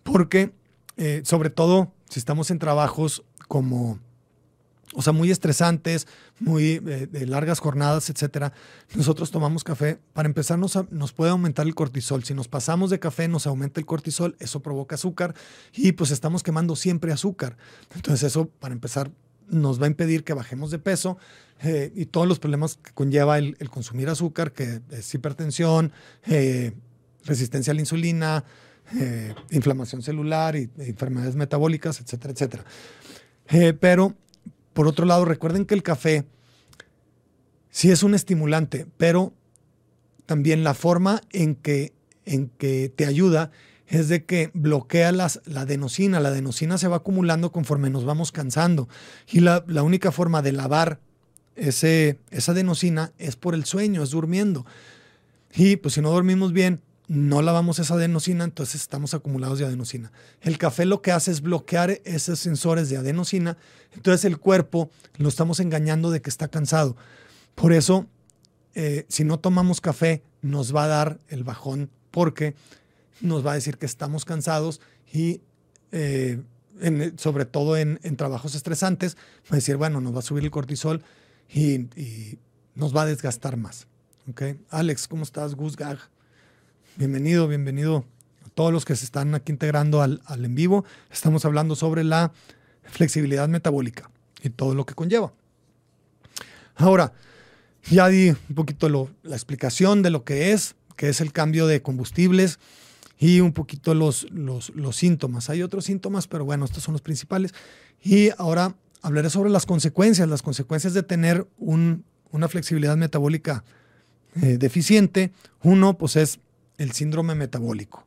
Porque, 0.03 0.51
eh, 0.97 1.21
sobre 1.25 1.49
todo, 1.49 1.91
si 2.09 2.19
estamos 2.19 2.51
en 2.51 2.59
trabajos 2.59 3.23
como 3.47 3.99
o 4.93 5.01
sea, 5.01 5.13
muy 5.13 5.31
estresantes, 5.31 6.07
muy 6.39 6.81
eh, 6.85 7.07
de 7.11 7.25
largas 7.25 7.59
jornadas, 7.59 8.09
etcétera, 8.09 8.53
nosotros 8.95 9.31
tomamos 9.31 9.63
café. 9.63 9.99
Para 10.13 10.27
empezar, 10.27 10.57
nos, 10.57 10.77
nos, 10.91 11.13
puede 11.13 11.31
aumentar 11.31 11.67
el 11.67 11.75
cortisol. 11.75 12.23
Si 12.23 12.33
nos 12.33 12.47
pasamos 12.47 12.89
de 12.89 12.99
café, 12.99 13.27
nos 13.27 13.47
aumenta 13.47 13.79
el 13.79 13.85
cortisol, 13.85 14.35
eso 14.39 14.61
provoca 14.61 14.95
azúcar 14.95 15.35
y 15.73 15.91
pues 15.91 16.11
estamos 16.11 16.41
quemando 16.41 16.75
siempre 16.75 17.11
azúcar. 17.11 17.57
Entonces, 17.95 18.23
eso, 18.23 18.47
para 18.47 18.73
empezar, 18.73 19.11
nos 19.49 19.81
va 19.81 19.85
a 19.85 19.87
impedir 19.87 20.23
que 20.23 20.33
bajemos 20.33 20.71
de 20.71 20.79
peso 20.79 21.17
eh, 21.63 21.91
y 21.95 22.05
todos 22.05 22.27
los 22.27 22.39
problemas 22.39 22.77
que 22.77 22.91
conlleva 22.93 23.37
el, 23.37 23.57
consumir 23.69 24.09
azúcar, 24.09 24.53
que 24.53 24.81
es 24.91 25.13
hipertensión, 25.13 25.91
eh, 26.27 26.73
resistencia 27.25 27.71
a 27.71 27.73
la 27.73 27.81
insulina, 27.81 28.45
inflamación 29.49 30.01
celular 30.01 30.55
y 30.55 30.69
enfermedades 30.77 31.35
metabólicas, 31.35 31.99
etcétera, 31.99 32.31
etcétera. 32.31 32.63
pero 33.81 34.15
por 34.77 34.87
otro 34.87 35.07
lado, 35.07 35.25
recuerden 35.25 35.65
que 35.65 35.73
el 35.73 35.81
café 35.81 36.23
sí 37.71 37.89
es 37.89 38.03
un 38.03 38.13
estimulante, 38.13 38.85
pero 38.97 39.33
también 40.27 40.63
la 40.63 40.75
forma 40.75 41.23
en 41.31 41.55
que, 41.55 41.93
en 42.25 42.49
que 42.59 42.93
te 42.95 43.07
ayuda 43.07 43.49
es 43.87 44.07
de 44.07 44.25
que 44.25 44.51
bloquea 44.53 45.11
la 45.11 45.31
adenosina. 45.55 46.19
La 46.19 46.29
adenosina 46.29 46.77
se 46.77 46.87
va 46.87 46.97
acumulando 46.97 47.51
conforme 47.51 47.89
nos 47.89 48.05
vamos 48.05 48.31
cansando. 48.31 48.87
Y 49.27 49.39
la, 49.39 49.65
la 49.65 49.81
única 49.81 50.11
forma 50.11 50.43
de 50.43 50.51
lavar 50.51 50.99
ese, 51.55 52.19
esa 52.29 52.51
adenosina 52.51 53.13
es 53.17 53.35
por 53.35 53.55
el 53.55 53.65
sueño, 53.65 54.03
es 54.03 54.11
durmiendo. 54.11 54.63
Y 55.55 55.77
pues 55.77 55.95
si 55.95 56.01
no 56.01 56.11
dormimos 56.11 56.53
bien, 56.53 56.81
no 57.07 57.41
lavamos 57.41 57.79
esa 57.79 57.93
adenosina, 57.93 58.43
entonces 58.43 58.81
estamos 58.81 59.13
acumulados 59.13 59.59
de 59.59 59.65
adenosina. 59.65 60.11
El 60.41 60.57
café 60.57 60.85
lo 60.85 61.01
que 61.01 61.11
hace 61.11 61.31
es 61.31 61.41
bloquear 61.41 62.01
esos 62.03 62.39
sensores 62.39 62.89
de 62.89 62.97
adenosina, 62.97 63.57
entonces 63.93 64.25
el 64.25 64.37
cuerpo 64.37 64.89
lo 65.17 65.29
estamos 65.29 65.59
engañando 65.59 66.11
de 66.11 66.21
que 66.21 66.29
está 66.29 66.49
cansado. 66.49 66.97
Por 67.55 67.71
eso, 67.71 68.07
eh, 68.75 69.05
si 69.07 69.23
no 69.23 69.39
tomamos 69.39 69.79
café, 69.79 70.21
nos 70.41 70.75
va 70.75 70.83
a 70.83 70.87
dar 70.87 71.19
el 71.29 71.43
bajón 71.43 71.89
porque 72.11 72.55
nos 73.21 73.45
va 73.45 73.53
a 73.53 73.55
decir 73.55 73.77
que 73.77 73.85
estamos 73.85 74.25
cansados 74.25 74.81
y 75.11 75.41
eh, 75.91 76.41
sobre 77.17 77.45
todo 77.45 77.77
en, 77.77 77.99
trabajos 78.17 78.53
estresantes, 78.53 79.15
va 79.45 79.53
a 79.53 79.55
decir, 79.55 79.77
bueno, 79.77 80.01
nos 80.01 80.13
va 80.13 80.19
a 80.19 80.21
subir 80.21 80.43
el 80.43 80.51
cortisol 80.51 81.03
y, 81.49 81.87
nos 82.75 82.95
va 82.95 83.01
a 83.01 83.05
desgastar 83.07 83.57
más. 83.57 83.87
Alex, 84.69 85.07
¿cómo 85.07 85.23
estás? 85.23 85.55
Gus 85.55 85.75
Gag. 85.75 85.97
Bienvenido, 86.97 87.47
bienvenido 87.47 88.05
a 88.43 88.49
todos 88.55 88.73
los 88.73 88.83
que 88.83 88.95
se 88.95 89.05
están 89.05 89.35
aquí 89.35 89.51
integrando 89.51 90.01
al, 90.01 90.19
en 90.29 90.55
vivo. 90.55 90.83
Estamos 91.11 91.45
hablando 91.45 91.75
sobre 91.75 92.03
la 92.03 92.31
flexibilidad 92.85 93.47
metabólica 93.47 94.09
y 94.41 94.49
todo 94.49 94.73
lo 94.73 94.83
que 94.87 94.95
conlleva. 94.95 95.31
Ahora, 96.75 97.13
ya 97.87 98.07
di 98.07 98.29
un 98.29 98.55
poquito 98.55 98.89
la 99.21 99.35
explicación 99.35 100.01
de 100.01 100.09
lo 100.09 100.23
que 100.23 100.53
es, 100.53 100.73
que 100.95 101.09
es 101.09 101.21
el 101.21 101.31
cambio 101.33 101.67
de 101.67 101.83
combustibles 101.83 102.57
y 103.19 103.41
un 103.41 103.53
poquito 103.53 103.93
los, 103.93 104.25
los, 104.31 104.95
síntomas. 104.95 105.51
Hay 105.51 105.61
otros 105.61 105.85
síntomas, 105.85 106.27
pero 106.27 106.45
bueno, 106.45 106.65
estos 106.65 106.81
son 106.81 106.93
los 106.93 107.03
principales. 107.03 107.53
Y 108.01 108.31
ahora 108.39 108.73
hablaré 109.03 109.29
sobre 109.29 109.51
las 109.51 109.67
consecuencias, 109.67 110.27
las 110.27 110.41
consecuencias 110.41 110.95
de 110.95 111.03
tener 111.03 111.45
una 111.59 112.47
flexibilidad 112.47 112.97
metabólica 112.97 113.63
eh, 114.41 114.57
deficiente. 114.57 115.31
Uno, 115.61 115.95
pues 115.95 116.15
es 116.15 116.39
el 116.77 116.91
síndrome 116.91 117.35
metabólico. 117.35 118.05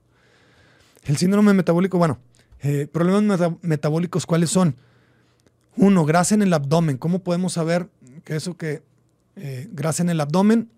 El 1.04 1.16
síndrome 1.16 1.54
metabólico, 1.54 1.98
bueno, 1.98 2.18
eh, 2.62 2.86
problemas 2.90 3.40
metabólicos, 3.62 4.26
¿cuáles 4.26 4.50
son? 4.50 4.76
Uno, 5.76 6.04
grasa 6.04 6.34
en 6.34 6.42
el 6.42 6.52
abdomen. 6.52 6.98
¿Cómo 6.98 7.20
podemos 7.20 7.54
saber 7.54 7.88
que 8.24 8.36
eso 8.36 8.56
que 8.56 8.82
eh, 9.36 9.68
grasa 9.72 10.02
en 10.02 10.10
el 10.10 10.20
abdomen 10.20 10.70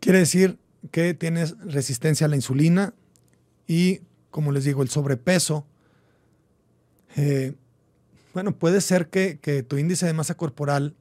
quiere 0.00 0.18
decir 0.18 0.58
que 0.90 1.14
tienes 1.14 1.56
resistencia 1.60 2.26
a 2.26 2.28
la 2.28 2.36
insulina 2.36 2.94
y, 3.66 4.00
como 4.30 4.50
les 4.50 4.64
digo, 4.64 4.82
el 4.82 4.88
sobrepeso? 4.88 5.66
Eh, 7.16 7.54
bueno, 8.34 8.52
puede 8.52 8.80
ser 8.80 9.08
que, 9.08 9.38
que, 9.40 9.62
tu 9.62 9.78
índice 9.78 10.06
de 10.06 10.12
masa 10.12 10.36
corporal 10.36 10.96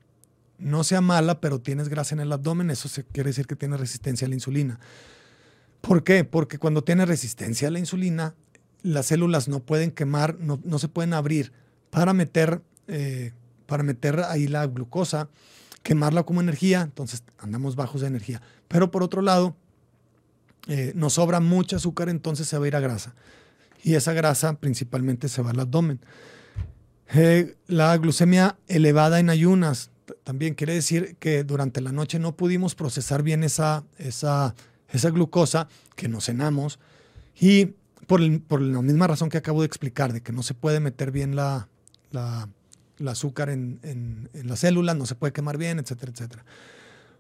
no 0.58 0.84
sea 0.84 1.02
mala, 1.02 1.40
pero 1.40 1.60
tienes 1.60 1.90
grasa 1.90 2.14
en 2.14 2.22
el 2.22 2.32
abdomen, 2.32 2.70
eso 2.70 2.90
quiere 3.12 3.30
decir 3.30 3.48
que 3.48 3.56
tienes 3.56 3.80
resistencia 3.80 4.26
a 4.26 4.30
la 4.30 4.36
insulina. 4.36 4.80
¿Por 5.82 6.04
qué? 6.04 6.24
Porque 6.24 6.58
cuando 6.58 6.84
tiene 6.84 7.06
resistencia 7.06 7.68
a 7.68 7.72
la 7.72 7.80
insulina, 7.80 8.36
las 8.82 9.08
células 9.08 9.48
no 9.48 9.60
pueden 9.60 9.92
quemar, 9.92 10.38
no, 10.40 10.80
se 10.80 10.88
pueden 10.88 11.14
abrir 11.14 11.52
para 11.90 12.14
meter, 12.14 12.62
eh, 12.88 13.34
para 13.66 13.84
meter 13.84 14.20
ahí 14.22 14.48
la 14.48 14.66
glucosa, 14.68 15.30
quemarla 15.84 16.24
como 16.24 16.42
energía, 16.42 16.82
entonces 16.82 17.24
andamos 17.38 17.76
bajos 17.76 18.02
de 18.02 18.08
energía. 18.08 18.42
Pero 18.68 18.92
por 18.92 19.04
otro 19.04 19.22
lado, 19.22 19.56
eh, 20.68 20.92
nos 20.96 21.14
sobra 21.14 21.40
mucho 21.40 21.78
azúcar, 21.78 22.10
entonces 22.10 22.48
se 22.48 22.58
va 22.58 22.66
a 22.66 22.68
ir 22.68 22.76
a 22.76 22.80
grasa. 22.80 23.16
Y 23.84 23.96
esa 23.96 24.14
grasa 24.14 24.54
principalmente 24.60 25.30
se 25.30 25.42
va 25.42 25.52
al 25.52 25.60
abdomen. 25.60 26.00
Eh, 27.14 27.56
la 27.68 27.98
glucemia 27.98 28.58
elevada 28.68 29.20
en 29.20 29.30
ayunas 29.30 29.90
también 30.24 30.54
quiere 30.54 30.74
decir 30.74 31.16
que 31.18 31.44
durante 31.44 31.82
la 31.82 31.92
noche 31.92 32.20
no 32.20 32.36
pudimos 32.36 32.76
procesar 32.76 33.24
bien 33.24 33.44
esa, 33.44 33.84
esa 33.98 34.56
esa 34.92 35.10
glucosa 35.10 35.68
que 35.96 36.08
nos 36.08 36.26
cenamos 36.26 36.80
y 37.40 37.74
por, 38.08 38.22
la 38.22 38.82
misma 38.82 39.08
razón 39.08 39.30
que 39.30 39.38
acabo 39.38 39.62
de 39.62 39.68
explicar, 39.68 40.14
de 40.14 40.22
que 40.22 40.32
no 40.32 40.42
se 40.42 40.56
puede 40.56 40.80
meter 40.80 41.12
bien 41.12 41.36
la, 41.36 41.70
la, 42.12 42.50
azúcar 43.06 43.50
en, 43.50 43.80
en, 43.84 44.30
en 44.34 44.48
las 44.48 44.60
células, 44.60 44.96
no 44.96 45.06
se 45.06 45.16
puede 45.16 45.32
quemar 45.32 45.58
bien, 45.58 45.78
etcétera, 45.78 46.12
etcétera. 46.12 46.46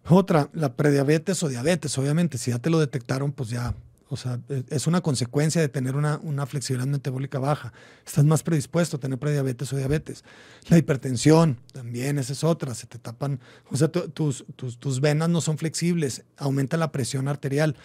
Otra, 0.07 0.49
la 0.53 0.73
prediabetes 0.73 1.43
o 1.43 1.49
diabetes, 1.49 1.95
obviamente, 1.99 2.39
si 2.39 2.49
ya 2.51 2.57
te 2.57 2.71
lo 2.71 2.79
detectaron, 2.79 3.31
pues 3.31 3.49
ya 3.49 3.75
o 4.09 4.17
sea, 4.17 4.39
e, 4.49 4.63
es 4.69 4.87
una 4.87 5.01
consecuencia 5.01 5.61
de 5.61 5.69
tener 5.69 5.95
una, 5.95 6.45
flexibilidad 6.45 6.87
metabólica 6.87 7.39
baja. 7.39 7.71
Estás 8.05 8.25
más 8.25 8.43
predispuesto 8.43 8.97
a 8.97 8.99
tener 8.99 9.19
prediabetes 9.19 9.71
o 9.71 9.77
diabetes. 9.77 10.23
La 10.67 10.77
hipertensión 10.77 11.59
también, 11.71 12.17
esa 12.17 12.33
es 12.33 12.43
otra. 12.43 12.73
Se 12.73 12.87
te 12.87 12.97
tapan, 12.97 13.39
o 13.69 13.77
sea, 13.77 13.89
tus, 13.89 14.45
tus, 14.55 15.01
venas 15.01 15.29
no 15.29 15.41
son 15.41 15.57
flexibles, 15.57 16.23
aumenta 16.37 16.75
la 16.75 16.91
presión 16.91 17.27
arterial. 17.27 17.75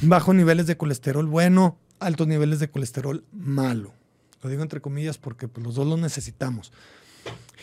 Bajos 0.00 0.34
niveles 0.34 0.66
de 0.66 0.76
colesterol 0.76 1.26
bueno, 1.26 1.78
altos 1.98 2.26
niveles 2.26 2.58
de 2.58 2.70
colesterol 2.70 3.24
malo. 3.32 3.92
Lo 4.42 4.48
digo 4.48 4.62
entre 4.62 4.80
comillas 4.80 5.18
porque 5.18 5.46
pues, 5.46 5.66
los 5.66 5.74
dos 5.74 5.86
los 5.86 5.98
necesitamos. 5.98 6.72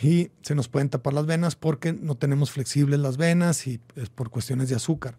Y 0.02 0.30
se 0.42 0.54
nos 0.54 0.68
pueden 0.68 0.90
tapar 0.90 1.14
las 1.14 1.26
venas 1.26 1.56
porque 1.56 1.92
no 1.92 2.16
tenemos 2.16 2.50
flexibles 2.50 3.00
las 3.00 3.16
venas 3.16 3.66
y 3.66 3.80
es 3.96 4.10
por 4.10 4.30
cuestiones 4.30 4.68
de 4.68 4.76
azúcar. 4.76 5.18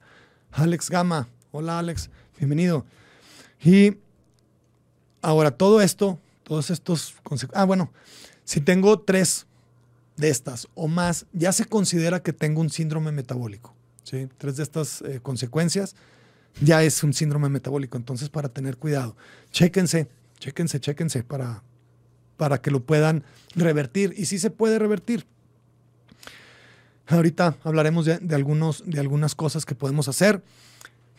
Alex 0.51 0.89
Gama, 0.89 1.27
hola 1.51 1.79
Alex, 1.79 2.09
bienvenido. 2.37 2.85
Y 3.63 3.97
ahora 5.21 5.51
todo 5.51 5.81
esto, 5.81 6.19
todos 6.43 6.69
estos 6.69 7.15
Ah, 7.53 7.65
bueno, 7.65 7.91
si 8.43 8.61
tengo 8.61 8.99
tres 8.99 9.45
de 10.15 10.29
estas 10.29 10.67
o 10.75 10.87
más, 10.87 11.25
ya 11.33 11.51
se 11.51 11.65
considera 11.65 12.21
que 12.21 12.33
tengo 12.33 12.61
un 12.61 12.69
síndrome 12.69 13.11
metabólico. 13.11 13.73
¿sí? 14.03 14.27
Tres 14.37 14.57
de 14.57 14.63
estas 14.63 15.01
eh, 15.01 15.19
consecuencias 15.21 15.95
ya 16.61 16.83
es 16.83 17.03
un 17.03 17.13
síndrome 17.13 17.49
metabólico. 17.49 17.97
Entonces, 17.97 18.29
para 18.29 18.49
tener 18.49 18.77
cuidado, 18.77 19.15
chéquense, 19.51 20.07
chéquense, 20.39 20.79
chéquense 20.79 21.23
para, 21.23 21.61
para 22.35 22.61
que 22.61 22.71
lo 22.71 22.83
puedan 22.83 23.23
revertir. 23.55 24.13
Y 24.17 24.25
sí 24.25 24.39
se 24.39 24.49
puede 24.49 24.79
revertir. 24.79 25.25
Ahorita 27.07 27.57
hablaremos 27.63 28.05
de, 28.05 28.35
algunos, 28.35 28.83
de 28.85 28.99
algunas 28.99 29.33
cosas 29.35 29.65
que 29.65 29.75
podemos 29.75 30.07
hacer. 30.07 30.41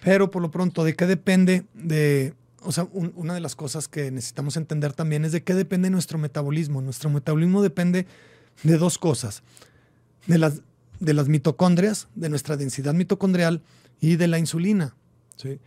Pero 0.02 0.30
por 0.30 0.42
lo 0.42 0.50
pronto, 0.50 0.84
¿de 0.84 0.94
qué 0.94 1.06
depende 1.06 1.64
de, 1.74 2.34
o 2.62 2.72
sea, 2.72 2.88
una 2.92 3.34
de 3.34 3.40
las 3.40 3.56
cosas 3.56 3.88
que 3.88 4.10
necesitamos 4.10 4.56
entender 4.56 4.92
también 4.92 5.24
es 5.24 5.32
de 5.32 5.42
qué 5.42 5.54
depende 5.54 5.90
nuestro 5.90 6.18
metabolismo. 6.18 6.80
Nuestro 6.80 7.10
metabolismo 7.10 7.62
depende 7.62 8.06
de 8.62 8.78
dos 8.78 8.98
cosas, 8.98 9.42
de 10.26 10.38
las, 10.38 10.62
de 11.00 11.14
las 11.14 11.28
mitocondrias, 11.28 12.08
de 12.14 12.28
nuestra 12.28 12.56
densidad 12.56 12.94
mitocondrial 12.94 13.62
y 14.00 14.16
de 14.16 14.28
la 14.28 14.38
insulina. 14.38 14.94
¿sí? 15.36 15.60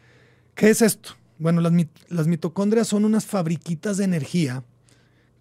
¿Qué 0.55 0.69
es 0.69 0.81
esto? 0.81 1.11
Bueno, 1.39 1.61
las, 1.61 1.73
las 2.09 2.27
mitocondrias 2.27 2.87
son 2.87 3.05
unas 3.05 3.25
fabriquitas 3.25 3.97
de 3.97 4.03
energía 4.03 4.63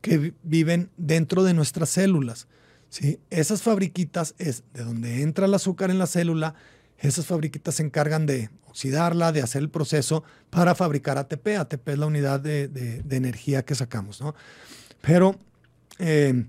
que 0.01 0.33
viven 0.43 0.91
dentro 0.97 1.43
de 1.43 1.55
nuestras 1.55 1.91
células. 1.91 2.47
¿sí? 2.89 3.19
Esas 3.31 3.63
fabriquitas 3.63 4.35
es 4.39 4.65
de 4.73 4.85
donde 4.85 5.23
entra 5.23 5.47
el 5.47 5.55
azúcar 5.55 5.91
en 5.91 5.99
la 5.99 6.07
célula, 6.07 6.55
esas 7.01 7.27
fabriquitas 7.27 7.77
se 7.77 7.83
encargan 7.83 8.27
de 8.27 8.51
oxidarla, 8.67 9.33
de 9.33 9.43
hacer 9.43 9.63
el 9.63 9.71
proceso 9.71 10.23
para 10.51 10.75
fabricar 10.75 11.19
ATP. 11.19 11.59
ATP 11.59 11.89
es 11.89 11.99
la 11.99 12.07
unidad 12.07 12.41
de, 12.41 13.03
energía 13.11 13.65
que 13.65 13.75
sacamos, 13.75 14.21
¿no? 14.21 14.35
Pero 15.01 15.39
eh, 15.99 16.45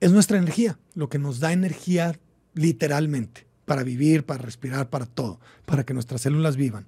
es 0.00 0.12
nuestra 0.12 0.38
energía, 0.38 0.78
lo 0.94 1.08
que 1.08 1.18
nos 1.18 1.38
da 1.38 1.52
energía 1.52 2.18
literalmente 2.54 3.46
para 3.66 3.82
vivir, 3.82 4.24
para 4.24 4.42
respirar, 4.42 4.88
para 4.88 5.06
todo, 5.06 5.38
para 5.66 5.84
que 5.84 5.92
nuestras 5.92 6.22
células 6.22 6.56
vivan, 6.56 6.86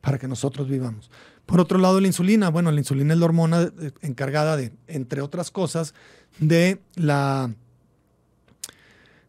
para 0.00 0.18
que 0.18 0.26
nosotros 0.26 0.68
vivamos. 0.68 1.10
Por 1.44 1.60
otro 1.60 1.78
lado, 1.78 2.00
la 2.00 2.06
insulina, 2.06 2.48
bueno, 2.48 2.72
la 2.72 2.78
insulina 2.78 3.12
es 3.12 3.20
la 3.20 3.26
hormona 3.26 3.62
eh, 3.62 3.92
encargada 4.00 4.56
de, 4.56 4.72
entre 4.86 5.20
otras 5.20 5.50
cosas, 5.50 5.92
de 6.38 6.80
la, 6.94 7.54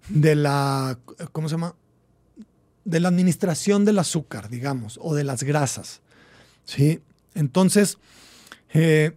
de 0.08 0.36
la, 0.36 0.98
¿cómo 1.34 1.50
se 1.50 1.56
llama? 1.56 1.76
De 2.86 3.00
la 3.00 3.08
administración 3.08 3.86
del 3.86 4.00
azúcar, 4.00 4.50
digamos, 4.50 5.00
o 5.02 5.16
de 5.16 5.24
las 5.24 5.44
grasas. 5.44 6.02
¿sí? 6.66 7.02
Entonces, 7.34 7.98
eh, 8.74 9.14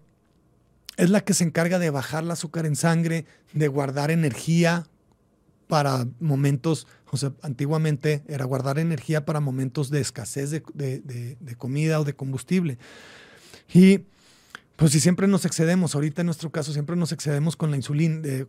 es 0.97 1.11
la 1.11 1.23
que 1.23 1.35
se 1.35 1.45
encarga 1.45 1.79
de 1.79 1.91
bajar 1.91 2.25
el 2.25 2.31
azúcar 2.31 2.67
en 2.67 2.77
sangre, 2.77 3.27
de 3.53 3.69
guardar 3.69 4.11
energía 4.11 4.87
para 5.67 6.07
momentos, 6.21 6.87
o 7.11 7.17
sea, 7.17 7.33
antiguamente 7.43 8.23
era 8.29 8.45
guardar 8.45 8.79
energía 8.79 9.25
para 9.25 9.41
momentos 9.41 9.91
de 9.91 10.01
escasez 10.01 10.51
de, 10.51 11.57
comida 11.59 12.01
o 12.01 12.05
de 12.05 12.15
combustible. 12.15 12.79
Y 13.73 14.01
pues 14.77 14.93
si 14.93 15.01
siempre 15.01 15.27
nos 15.27 15.45
excedemos, 15.45 15.95
ahorita 15.95 16.23
en 16.23 16.27
nuestro 16.27 16.51
caso 16.51 16.73
siempre 16.73 16.97
nos 16.97 17.13
excedemos 17.13 17.57
con 17.57 17.71
la 17.71 17.77
insulina, 17.77 18.47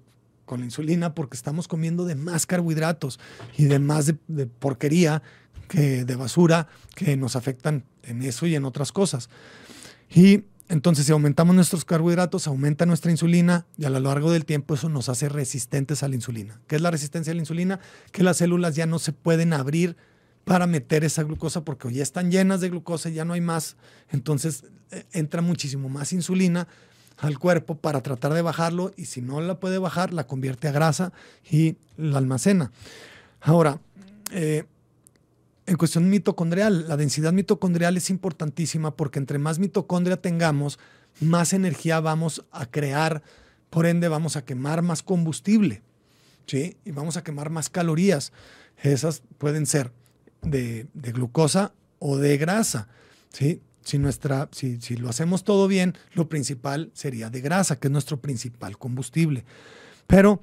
con 0.47 0.61
la 0.61 0.65
insulina 0.65 1.13
porque 1.13 1.37
estamos 1.37 1.67
comiendo 1.67 2.05
de 2.05 2.15
más 2.15 2.47
carbohidratos 2.47 3.19
y 3.57 3.65
de 3.65 3.77
más 3.77 4.07
de, 4.07 4.47
porquería, 4.47 5.21
que 5.67 6.05
de 6.05 6.15
basura, 6.15 6.67
que 6.95 7.15
nos 7.17 7.35
afectan 7.35 7.83
en 8.03 8.23
eso 8.23 8.47
y 8.47 8.55
en 8.55 8.65
otras 8.65 8.91
cosas. 8.91 9.29
Y 10.09 10.45
entonces 10.69 11.05
si 11.05 11.11
aumentamos 11.11 11.53
nuestros 11.53 11.85
carbohidratos, 11.85 12.47
aumenta 12.47 12.85
nuestra 12.85 13.11
insulina 13.11 13.67
y 13.77 13.85
a 13.85 13.89
lo 13.89 13.99
largo 13.99 14.31
del 14.31 14.45
tiempo 14.45 14.73
eso 14.73 14.89
nos 14.89 15.09
hace 15.09 15.29
resistentes 15.29 16.01
a 16.01 16.07
la 16.07 16.15
insulina. 16.15 16.59
¿Qué 16.65 16.77
es 16.77 16.81
la 16.81 16.89
resistencia 16.89 17.31
a 17.31 17.35
la 17.35 17.41
insulina? 17.41 17.79
Que 18.11 18.23
las 18.23 18.37
células 18.37 18.75
ya 18.75 18.85
no 18.85 18.97
se 18.97 19.11
pueden 19.11 19.53
abrir 19.53 19.97
para 20.45 20.65
meter 20.65 21.03
esa 21.03 21.23
glucosa 21.23 21.65
porque 21.65 21.91
ya 21.91 22.03
están 22.03 22.31
llenas 22.31 22.61
de 22.61 22.69
glucosa 22.69 23.09
y 23.09 23.15
ya 23.15 23.25
no 23.25 23.33
hay 23.33 23.41
más. 23.41 23.75
Entonces 24.09 24.63
eh, 24.91 25.03
entra 25.11 25.41
muchísimo 25.41 25.89
más 25.89 26.13
insulina 26.13 26.69
al 27.17 27.39
cuerpo 27.39 27.75
para 27.75 28.01
tratar 28.01 28.33
de 28.33 28.41
bajarlo 28.41 28.93
y 28.95 29.05
si 29.05 29.21
no 29.21 29.41
la 29.41 29.59
puede 29.59 29.79
bajar, 29.79 30.13
la 30.13 30.27
convierte 30.27 30.67
a 30.67 30.71
grasa 30.71 31.11
y 31.49 31.77
la 31.97 32.19
almacena. 32.19 32.71
Ahora, 33.41 33.79
eh, 34.31 34.65
en 35.65 35.75
cuestión 35.75 36.09
mitocondrial, 36.09 36.87
la 36.87 36.95
densidad 36.95 37.33
mitocondrial 37.33 37.97
es 37.97 38.09
importantísima 38.09 38.95
porque 38.95 39.19
entre 39.19 39.37
más 39.37 39.59
mitocondria 39.59 40.21
tengamos, 40.21 40.79
más 41.19 41.53
energía 41.53 41.99
vamos 41.99 42.45
a 42.51 42.67
crear, 42.67 43.21
por 43.69 43.85
ende 43.85 44.07
vamos 44.07 44.37
a 44.37 44.45
quemar 44.45 44.81
más 44.81 45.03
combustible, 45.03 45.81
¿sí? 46.45 46.77
Y 46.85 46.91
vamos 46.91 47.17
a 47.17 47.23
quemar 47.23 47.49
más 47.49 47.69
calorías. 47.69 48.31
Esas 48.81 49.23
pueden 49.37 49.65
ser 49.65 49.91
de, 50.41 50.87
de 50.93 51.11
glucosa 51.11 51.73
o 51.99 52.17
de 52.17 52.37
grasa, 52.37 52.87
¿sí? 53.33 53.61
Si, 53.87 53.99
nuestra, 53.99 54.49
si, 54.51 54.81
si 54.81 54.97
lo 54.97 55.07
hacemos 55.07 55.45
todo 55.45 55.69
bien, 55.69 55.95
lo 56.13 56.27
principal 56.27 56.91
sería 56.93 57.29
de 57.29 57.39
grasa, 57.39 57.79
que 57.79 57.87
es 57.87 57.91
nuestro 57.91 58.19
principal 58.19 58.77
combustible. 58.77 59.45
Pero 60.07 60.41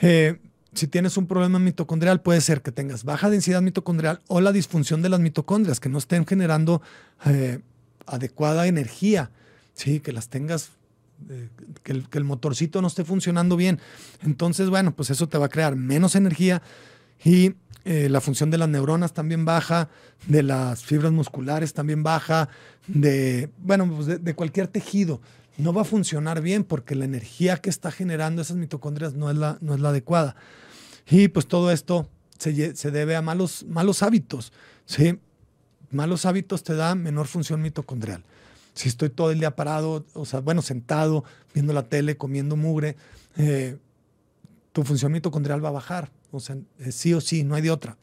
eh, 0.00 0.40
si 0.74 0.88
tienes 0.88 1.16
un 1.16 1.28
problema 1.28 1.60
mitocondrial, 1.60 2.20
puede 2.20 2.40
ser 2.40 2.62
que 2.62 2.72
tengas 2.72 3.04
baja 3.04 3.30
densidad 3.30 3.62
mitocondrial 3.62 4.20
o 4.26 4.40
la 4.40 4.50
disfunción 4.50 5.02
de 5.02 5.08
las 5.08 5.20
mitocondrias, 5.20 5.78
que 5.78 5.88
no 5.88 5.98
estén 5.98 6.26
generando 6.26 6.82
eh, 7.26 7.60
adecuada 8.06 8.66
energía, 8.66 9.30
¿sí? 9.72 10.00
que 10.00 10.12
las 10.12 10.28
tengas, 10.28 10.70
eh, 11.28 11.48
que, 11.84 11.92
el, 11.92 12.08
que, 12.08 12.18
el, 12.18 12.24
motorcito 12.24 12.82
no 12.82 12.88
esté 12.88 13.04
funcionando 13.04 13.56
bien. 13.56 13.78
Entonces, 14.24 14.68
bueno, 14.68 14.96
pues 14.96 15.10
eso 15.10 15.28
te 15.28 15.38
va 15.38 15.46
a 15.46 15.50
crear 15.50 15.76
menos 15.76 16.16
energía 16.16 16.60
y 17.24 17.54
eh, 17.84 18.08
la 18.08 18.20
función 18.20 18.50
de 18.50 18.58
las 18.58 18.68
neuronas 18.68 19.12
también 19.12 19.44
baja, 19.44 19.88
de 20.26 20.42
las 20.42 20.84
fibras 20.84 21.12
musculares 21.12 21.72
también 21.72 22.02
baja, 22.02 22.48
de, 22.86 23.50
bueno, 23.58 23.90
pues 23.94 24.22
de, 24.22 24.34
cualquier 24.34 24.68
tejido. 24.68 25.20
No 25.56 25.72
va 25.72 25.82
a 25.82 25.84
funcionar 25.84 26.40
bien 26.40 26.64
porque 26.64 26.94
la 26.94 27.04
energía 27.04 27.56
que 27.56 27.70
está 27.70 27.90
generando 27.90 28.42
esas 28.42 28.56
mitocondrias 28.56 29.14
no 29.14 29.30
es 29.30 29.36
la, 29.36 29.58
no 29.60 29.74
es 29.74 29.80
la 29.80 29.90
adecuada. 29.90 30.36
Y 31.08 31.28
pues 31.28 31.46
todo 31.46 31.70
esto 31.70 32.08
se, 32.38 32.90
debe 32.90 33.16
a 33.16 33.22
malos, 33.22 33.64
malos 33.68 34.02
hábitos. 34.02 34.52
¿sí? 34.86 35.18
Malos 35.90 36.26
hábitos 36.26 36.62
te 36.62 36.74
dan 36.74 37.02
menor 37.02 37.26
función 37.26 37.60
mitocondrial. 37.62 38.24
Si 38.74 38.88
estoy 38.88 39.10
todo 39.10 39.30
el 39.30 39.40
día 39.40 39.56
parado, 39.56 40.06
o 40.14 40.24
sea, 40.24 40.40
bueno, 40.40 40.62
sentado, 40.62 41.24
viendo 41.52 41.72
la 41.72 41.82
tele, 41.82 42.16
comiendo 42.16 42.56
mugre, 42.56 42.96
eh, 43.36 43.76
tu 44.72 44.84
función 44.84 45.12
mitocondrial 45.12 45.62
va 45.62 45.70
a 45.70 45.72
bajar. 45.72 46.10
O 46.32 46.40
sea, 46.40 46.56
sí 46.90 47.12
o 47.14 47.20
sí, 47.20 47.44
no 47.44 47.54
hay 47.54 47.62
de 47.62 47.70
otra. 47.70 47.96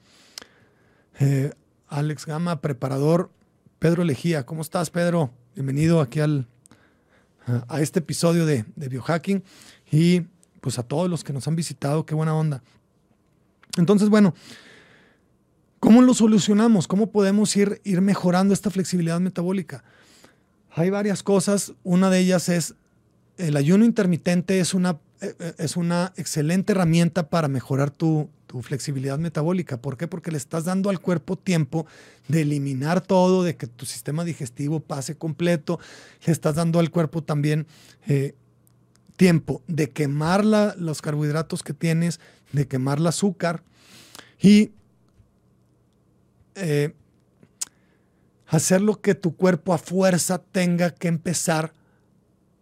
Eh, 1.19 1.51
Alex 1.87 2.25
Gama, 2.25 2.61
preparador. 2.61 3.31
Pedro 3.79 4.03
Lejía, 4.03 4.45
¿cómo 4.45 4.61
estás, 4.61 4.89
Pedro? 4.89 5.31
Bienvenido 5.55 6.01
aquí 6.01 6.19
al, 6.19 6.47
a 7.67 7.81
este 7.81 7.99
episodio 7.99 8.45
de, 8.45 8.65
biohacking 8.75 9.43
y 9.91 10.21
pues 10.61 10.79
a 10.79 10.83
todos 10.83 11.09
los 11.09 11.23
que 11.23 11.31
nos 11.31 11.47
han 11.47 11.55
visitado, 11.55 12.05
qué 12.05 12.15
buena 12.15 12.35
onda. 12.35 12.61
Entonces, 13.77 14.09
bueno, 14.09 14.33
¿cómo 15.79 16.01
lo 16.01 16.13
solucionamos? 16.13 16.87
¿Cómo 16.87 17.11
podemos 17.11 17.55
ir, 17.55 17.81
ir 17.83 18.01
mejorando 18.01 18.53
esta 18.53 18.69
flexibilidad 18.69 19.19
metabólica? 19.19 19.83
Hay 20.71 20.89
varias 20.89 21.23
cosas. 21.23 21.73
Una 21.83 22.09
de 22.09 22.19
ellas 22.19 22.49
es 22.49 22.75
el 23.37 23.55
ayuno 23.55 23.85
intermitente 23.85 24.59
es 24.59 24.73
una 24.73 24.91
eh, 24.91 24.95
eh, 24.95 25.06
es 25.19 25.77
una 25.77 26.13
excelente 26.15 26.73
herramienta 26.73 27.29
para 27.29 27.47
mejorar 27.47 27.91
tu, 27.91 28.29
flexibilidad 28.61 29.19
metabólica. 29.19 29.81
¿Por 29.81 29.97
qué? 29.97 30.07
Porque 30.07 30.31
le 30.31 30.37
estás 30.37 30.63
dando 30.63 30.89
al 30.89 31.01
cuerpo 31.01 31.37
tiempo 31.37 31.85
de 32.27 32.41
eliminar 32.43 33.01
todo, 33.01 33.43
de 33.43 33.57
que 33.57 33.67
tu 33.67 33.85
sistema 33.85 34.23
digestivo 34.23 34.79
pase 34.79 35.15
completo. 35.15 35.79
Le 36.25 36.31
estás 36.31 36.55
dando 36.55 36.79
al 36.79 36.89
cuerpo 36.89 37.21
también 37.21 37.67
eh, 38.07 38.35
tiempo 39.17 39.61
de 39.67 39.89
quemar 39.89 40.45
los 40.45 41.01
carbohidratos 41.01 41.61
que 41.61 41.73
tienes, 41.73 42.19
de 42.53 42.67
quemar 42.67 42.99
el 42.99 43.07
azúcar 43.07 43.63
y 44.41 44.71
hacer 48.47 48.81
lo 48.81 49.01
que 49.01 49.13
tu 49.13 49.35
cuerpo 49.35 49.73
a 49.73 49.77
fuerza 49.77 50.39
tenga 50.39 50.91
que 50.91 51.07
empezar 51.07 51.73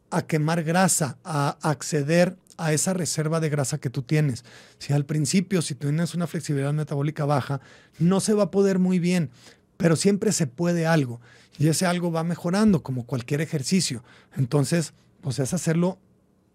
a 0.10 0.26
quemar 0.26 0.64
grasa, 0.64 1.18
a 1.24 1.58
acceder 1.62 2.38
a 2.58 2.74
esa 2.74 2.94
reserva 2.94 3.40
de 3.40 3.50
grasa 3.50 3.80
que 3.80 3.90
tú 3.90 4.02
tienes. 4.02 4.46
Si 4.80 4.94
al 4.94 5.06
principio, 5.06 5.62
si 5.62 5.76
tienes 5.76 6.16
una 6.16 6.28
flexibilidad 6.28 6.74
metabólica 6.74 7.26
baja, 7.26 7.62
no 8.00 8.20
se 8.20 8.34
va 8.34 8.44
a 8.44 8.52
poder 8.52 8.80
muy 8.80 9.00
bien, 9.00 9.30
pero 9.78 9.96
siempre 9.96 10.32
se 10.32 10.48
puede 10.48 10.86
algo. 10.86 11.20
Y 11.58 11.68
ese 11.68 11.86
algo 11.86 12.12
va 12.12 12.24
mejorando, 12.24 12.84
como 12.84 13.06
cualquier 13.06 13.42
ejercicio. 13.42 14.04
Entonces, 14.36 14.94
pues 15.22 15.40
es 15.40 15.54
hacerlo 15.54 16.00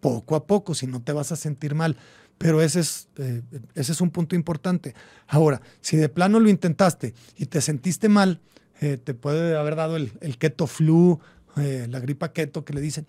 poco 0.01 0.37
a 0.37 0.47
poco, 0.47 0.75
si 0.75 0.87
no 0.87 1.03
te 1.03 1.13
vas 1.13 1.33
a 1.33 1.37
sentir 1.37 1.75
mal. 1.75 1.97
Pero 2.39 2.63
ese 2.63 2.81
es, 2.81 3.09
eh, 3.17 3.43
ese 3.75 3.93
es 3.93 4.01
un 4.01 4.11
punto 4.11 4.35
importante. 4.35 4.95
Ahora, 5.27 5.61
si 5.81 5.97
de 5.97 6.09
plano 6.09 6.41
lo 6.41 6.49
intentaste 6.49 7.15
y 7.37 7.47
te 7.47 7.61
sentiste 7.61 8.09
mal, 8.09 8.41
eh, 8.81 8.97
te 8.97 9.13
puede 9.13 9.57
haber 9.57 9.77
dado 9.77 9.97
el, 9.97 10.39
keto 10.39 10.67
flu, 10.67 11.21
eh, 11.59 11.87
la 11.91 12.01
gripa 12.01 12.33
keto 12.33 12.65
que 12.65 12.73
le 12.73 12.81
dicen 12.81 13.07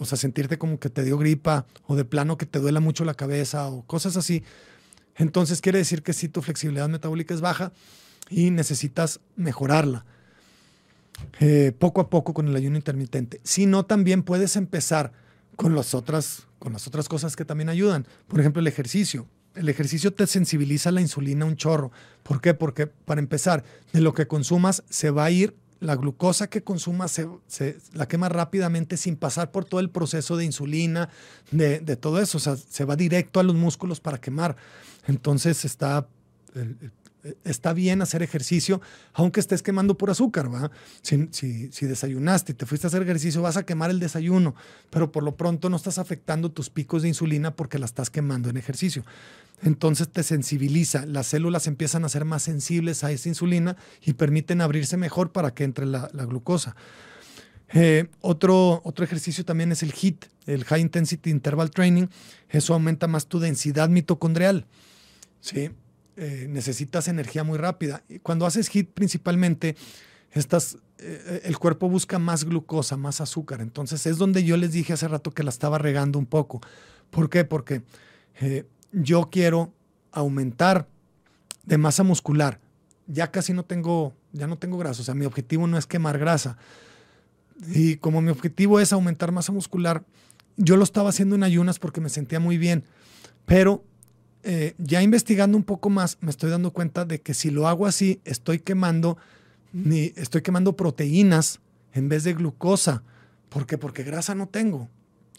o 0.00 0.06
sea, 0.06 0.16
sentirte 0.16 0.58
como 0.58 0.80
que 0.80 0.88
te 0.88 1.04
dio 1.04 1.18
gripa 1.18 1.66
o 1.86 1.94
de 1.94 2.06
plano 2.06 2.38
que 2.38 2.46
te 2.46 2.58
duela 2.58 2.80
mucho 2.80 3.04
la 3.04 3.12
cabeza 3.12 3.68
o 3.68 3.82
cosas 3.82 4.16
así, 4.16 4.42
entonces 5.14 5.60
quiere 5.60 5.78
decir 5.78 6.02
que 6.02 6.14
sí, 6.14 6.28
tu 6.28 6.40
flexibilidad 6.40 6.88
metabólica 6.88 7.34
es 7.34 7.42
baja 7.42 7.70
y 8.30 8.50
necesitas 8.50 9.20
mejorarla. 9.36 10.06
Eh, 11.38 11.72
poco 11.78 12.00
a 12.00 12.08
poco 12.08 12.32
con 12.32 12.48
el 12.48 12.56
ayuno 12.56 12.76
intermitente. 12.76 13.42
Si 13.44 13.66
no, 13.66 13.84
también 13.84 14.22
puedes 14.22 14.56
empezar 14.56 15.12
con 15.54 15.74
las, 15.74 15.92
otras, 15.92 16.46
con 16.58 16.72
las 16.72 16.86
otras 16.86 17.06
cosas 17.06 17.36
que 17.36 17.44
también 17.44 17.68
ayudan. 17.68 18.06
Por 18.26 18.40
ejemplo, 18.40 18.60
el 18.60 18.66
ejercicio. 18.66 19.26
El 19.54 19.68
ejercicio 19.68 20.14
te 20.14 20.26
sensibiliza 20.26 20.90
la 20.92 21.02
insulina 21.02 21.44
un 21.44 21.56
chorro. 21.56 21.92
¿Por 22.22 22.40
qué? 22.40 22.54
Porque 22.54 22.86
para 22.86 23.20
empezar, 23.20 23.64
de 23.92 24.00
lo 24.00 24.14
que 24.14 24.26
consumas 24.26 24.82
se 24.88 25.10
va 25.10 25.26
a 25.26 25.30
ir 25.30 25.54
la 25.80 25.96
glucosa 25.96 26.48
que 26.48 26.62
consuma 26.62 27.08
se, 27.08 27.26
la 27.94 28.06
quema 28.06 28.28
rápidamente 28.28 28.96
sin 28.96 29.16
pasar 29.16 29.50
por 29.50 29.64
todo 29.64 29.80
el 29.80 29.90
proceso 29.90 30.36
de 30.36 30.44
insulina, 30.44 31.08
de, 31.50 31.80
todo 31.96 32.20
eso. 32.20 32.38
O 32.38 32.40
sea, 32.40 32.56
se 32.56 32.84
va 32.84 32.96
directo 32.96 33.40
a 33.40 33.42
los 33.42 33.56
músculos 33.56 34.00
para 34.00 34.20
quemar. 34.20 34.56
Entonces 35.06 35.64
está, 35.64 36.06
está 37.44 37.72
bien 37.72 38.02
hacer 38.02 38.22
ejercicio, 38.22 38.80
aunque 39.12 39.40
estés 39.40 39.62
quemando 39.62 39.96
por 39.96 40.10
azúcar, 40.10 40.52
¿va? 40.52 40.70
Si, 41.02 41.28
si, 41.70 41.86
desayunaste 41.86 42.52
y 42.52 42.54
te 42.54 42.66
fuiste 42.66 42.86
a 42.86 42.88
hacer 42.88 43.02
ejercicio, 43.02 43.42
vas 43.42 43.56
a 43.56 43.64
quemar 43.64 43.90
el 43.90 44.00
desayuno, 44.00 44.54
pero 44.90 45.12
por 45.12 45.22
lo 45.22 45.36
pronto 45.36 45.68
no 45.68 45.76
estás 45.76 45.98
afectando 45.98 46.50
tus 46.50 46.70
picos 46.70 47.02
de 47.02 47.08
insulina 47.08 47.54
porque 47.54 47.78
la 47.78 47.86
estás 47.86 48.10
quemando 48.10 48.48
en 48.48 48.56
ejercicio. 48.56 49.04
Entonces 49.62 50.08
te 50.08 50.22
sensibiliza, 50.22 51.04
las 51.04 51.26
células 51.26 51.66
empiezan 51.66 52.04
a 52.04 52.08
ser 52.08 52.24
más 52.24 52.42
sensibles 52.42 53.04
a 53.04 53.12
esa 53.12 53.28
insulina 53.28 53.76
y 54.02 54.14
permiten 54.14 54.62
abrirse 54.62 54.96
mejor 54.96 55.32
para 55.32 55.52
que 55.52 55.64
entre 55.64 55.84
la, 55.84 56.08
glucosa. 56.12 56.74
Eh, 57.72 58.08
otro, 58.20 58.80
otro 58.84 59.04
ejercicio 59.04 59.44
también 59.44 59.70
es 59.70 59.82
el 59.82 59.92
HIIT, 59.92 60.24
el 60.46 60.64
High 60.64 60.80
Intensity 60.80 61.30
Interval 61.30 61.70
Training. 61.70 62.06
Eso 62.48 62.72
aumenta 62.72 63.06
más 63.06 63.26
tu 63.26 63.38
densidad 63.38 63.90
mitocondrial. 63.90 64.66
¿sí? 65.40 65.70
Eh, 66.22 66.48
necesitas 66.50 67.08
energía 67.08 67.44
muy 67.44 67.56
rápida. 67.56 68.02
Cuando 68.22 68.44
haces 68.44 68.68
HIT 68.68 68.90
principalmente, 68.92 69.74
estás, 70.32 70.76
eh, 70.98 71.40
el 71.44 71.56
cuerpo 71.56 71.88
busca 71.88 72.18
más 72.18 72.44
glucosa, 72.44 72.98
más 72.98 73.22
azúcar. 73.22 73.62
Entonces 73.62 74.04
es 74.04 74.18
donde 74.18 74.44
yo 74.44 74.58
les 74.58 74.72
dije 74.72 74.92
hace 74.92 75.08
rato 75.08 75.30
que 75.30 75.42
la 75.42 75.48
estaba 75.48 75.78
regando 75.78 76.18
un 76.18 76.26
poco. 76.26 76.60
¿Por 77.08 77.30
qué? 77.30 77.46
Porque 77.46 77.84
eh, 78.38 78.66
yo 78.92 79.30
quiero 79.32 79.72
aumentar 80.12 80.86
de 81.64 81.78
masa 81.78 82.02
muscular. 82.02 82.60
Ya 83.06 83.30
casi 83.30 83.54
no 83.54 83.64
tengo, 83.64 84.12
ya 84.32 84.46
no 84.46 84.58
tengo 84.58 84.76
grasa. 84.76 85.00
O 85.00 85.04
sea, 85.06 85.14
mi 85.14 85.24
objetivo 85.24 85.66
no 85.66 85.78
es 85.78 85.86
quemar 85.86 86.18
grasa. 86.18 86.58
Y 87.66 87.96
como 87.96 88.20
mi 88.20 88.30
objetivo 88.30 88.78
es 88.78 88.92
aumentar 88.92 89.32
masa 89.32 89.52
muscular, 89.52 90.04
yo 90.58 90.76
lo 90.76 90.84
estaba 90.84 91.08
haciendo 91.08 91.34
en 91.34 91.44
ayunas 91.44 91.78
porque 91.78 92.02
me 92.02 92.10
sentía 92.10 92.40
muy 92.40 92.58
bien. 92.58 92.84
Pero 93.46 93.84
eh, 94.42 94.74
ya 94.78 95.02
investigando 95.02 95.56
un 95.56 95.64
poco 95.64 95.90
más, 95.90 96.18
me 96.20 96.30
estoy 96.30 96.50
dando 96.50 96.72
cuenta 96.72 97.04
de 97.04 97.20
que 97.20 97.34
si 97.34 97.50
lo 97.50 97.68
hago 97.68 97.86
así, 97.86 98.20
estoy 98.24 98.60
quemando, 98.60 99.18
estoy 100.16 100.42
quemando 100.42 100.76
proteínas 100.76 101.60
en 101.92 102.08
vez 102.08 102.24
de 102.24 102.34
glucosa. 102.34 103.02
¿Por 103.48 103.66
qué? 103.66 103.76
Porque 103.76 104.02
grasa 104.02 104.34
no 104.34 104.48
tengo. 104.48 104.88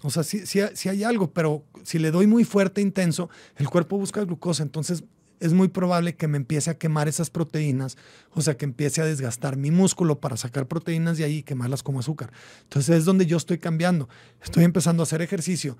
O 0.03 0.09
sea, 0.09 0.23
sí, 0.23 0.43
sí, 0.45 0.89
hay 0.89 1.03
algo, 1.03 1.31
pero 1.31 1.63
si 1.83 1.99
le 1.99 2.11
doy 2.11 2.27
muy 2.27 2.43
fuerte, 2.43 2.81
intenso, 2.81 3.29
el 3.55 3.69
cuerpo 3.69 3.97
busca 3.97 4.23
glucosa. 4.23 4.63
Entonces 4.63 5.03
es 5.39 5.53
muy 5.53 5.69
probable 5.69 6.15
que 6.15 6.27
me 6.27 6.37
empiece 6.37 6.69
a 6.69 6.77
quemar 6.77 7.07
esas 7.07 7.31
proteínas, 7.31 7.97
o 8.31 8.41
sea, 8.41 8.57
que 8.57 8.65
empiece 8.65 9.01
a 9.01 9.05
desgastar 9.05 9.57
mi 9.57 9.71
músculo 9.71 10.19
para 10.19 10.37
sacar 10.37 10.67
proteínas 10.67 11.17
de 11.17 11.23
ahí 11.23 11.37
y 11.37 11.43
quemarlas 11.43 11.81
como 11.81 11.99
azúcar. 11.99 12.31
Entonces 12.63 12.97
es 12.97 13.05
donde 13.05 13.25
yo 13.25 13.37
estoy 13.37 13.57
cambiando. 13.57 14.09
Estoy 14.43 14.63
empezando 14.63 15.01
a 15.01 15.05
hacer 15.05 15.23
ejercicio, 15.23 15.77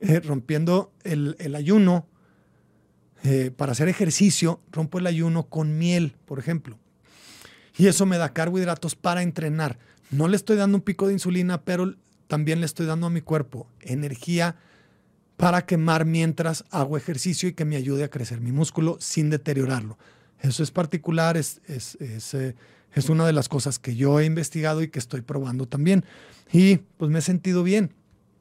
eh, 0.00 0.18
rompiendo 0.18 0.92
el 1.04 1.54
ayuno 1.54 2.08
eh, 3.24 3.50
para 3.50 3.72
hacer 3.72 3.88
ejercicio, 3.88 4.60
rompo 4.70 4.98
el 4.98 5.06
ayuno 5.06 5.48
con 5.48 5.78
miel, 5.78 6.14
por 6.26 6.38
ejemplo. 6.38 6.78
Y 7.74 7.86
eso 7.86 8.04
me 8.04 8.18
da 8.18 8.34
carbohidratos 8.34 8.96
para 8.96 9.22
entrenar. 9.22 9.78
No 10.10 10.28
le 10.28 10.36
estoy 10.36 10.58
dando 10.58 10.76
un 10.76 10.82
pico 10.82 11.06
de 11.06 11.14
insulina, 11.14 11.62
pero 11.62 11.94
también 12.26 12.60
le 12.60 12.66
estoy 12.66 12.84
dando 12.84 13.06
a 13.06 13.10
mi 13.10 13.22
cuerpo 13.22 13.66
energía 13.80 14.56
para 15.38 15.64
quemar 15.64 16.04
mientras 16.04 16.66
hago 16.70 16.98
ejercicio 16.98 17.48
y 17.48 17.54
que 17.54 17.64
me 17.64 17.76
ayude 17.76 18.04
a 18.04 18.10
crecer 18.10 18.42
mi 18.42 18.52
músculo 18.52 18.98
sin 19.00 19.30
deteriorarlo. 19.30 19.96
Eso 20.40 20.62
es 20.62 20.70
particular, 20.70 21.38
es, 21.38 21.62
es, 21.66 21.96
es, 22.02 22.34
eh, 22.34 22.54
es 22.92 23.08
una 23.08 23.26
de 23.26 23.32
las 23.32 23.48
cosas 23.48 23.78
que 23.78 23.96
yo 23.96 24.20
he 24.20 24.26
investigado 24.26 24.82
y 24.82 24.88
que 24.88 24.98
estoy 24.98 25.22
probando 25.22 25.66
también. 25.66 26.04
Y 26.52 26.76
pues 26.98 27.10
me 27.10 27.20
he 27.20 27.22
sentido 27.22 27.62
bien. 27.62 27.90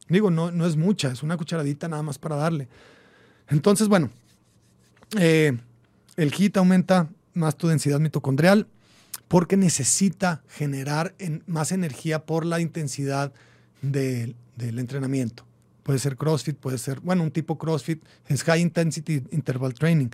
Digo, 0.10 0.30
no, 0.30 0.52
no 0.52 0.66
es 0.66 0.76
mucha, 0.76 1.10
es 1.14 1.24
una 1.24 1.38
cucharadita 1.38 1.88
nada 1.88 2.04
más 2.04 2.20
para 2.20 2.36
darle. 2.36 2.68
Entonces, 3.48 3.88
bueno, 3.88 4.10
eh, 5.18 5.58
el 6.16 6.34
HIT 6.34 6.58
aumenta 6.58 7.10
más 7.34 7.58
tu 7.58 7.68
densidad 7.68 8.00
mitocondrial 8.00 8.68
porque 9.28 9.58
necesita 9.58 10.44
generar 10.48 11.16
más 11.48 11.72
energía 11.72 12.26
por 12.26 12.46
la 12.46 12.60
intensidad 12.60 13.34
del 13.82 14.36
entrenamiento. 14.58 15.46
Puede 15.82 16.00
ser 16.00 16.16
CrossFit, 16.16 16.58
puede 16.58 16.78
ser, 16.78 17.00
bueno, 17.02 17.24
un 17.24 17.32
tipo 17.32 17.58
CrossFit 17.58 18.04
es 18.28 18.44
High 18.44 18.62
Intensity 18.62 19.24
Interval 19.32 19.74
Training. 19.74 20.10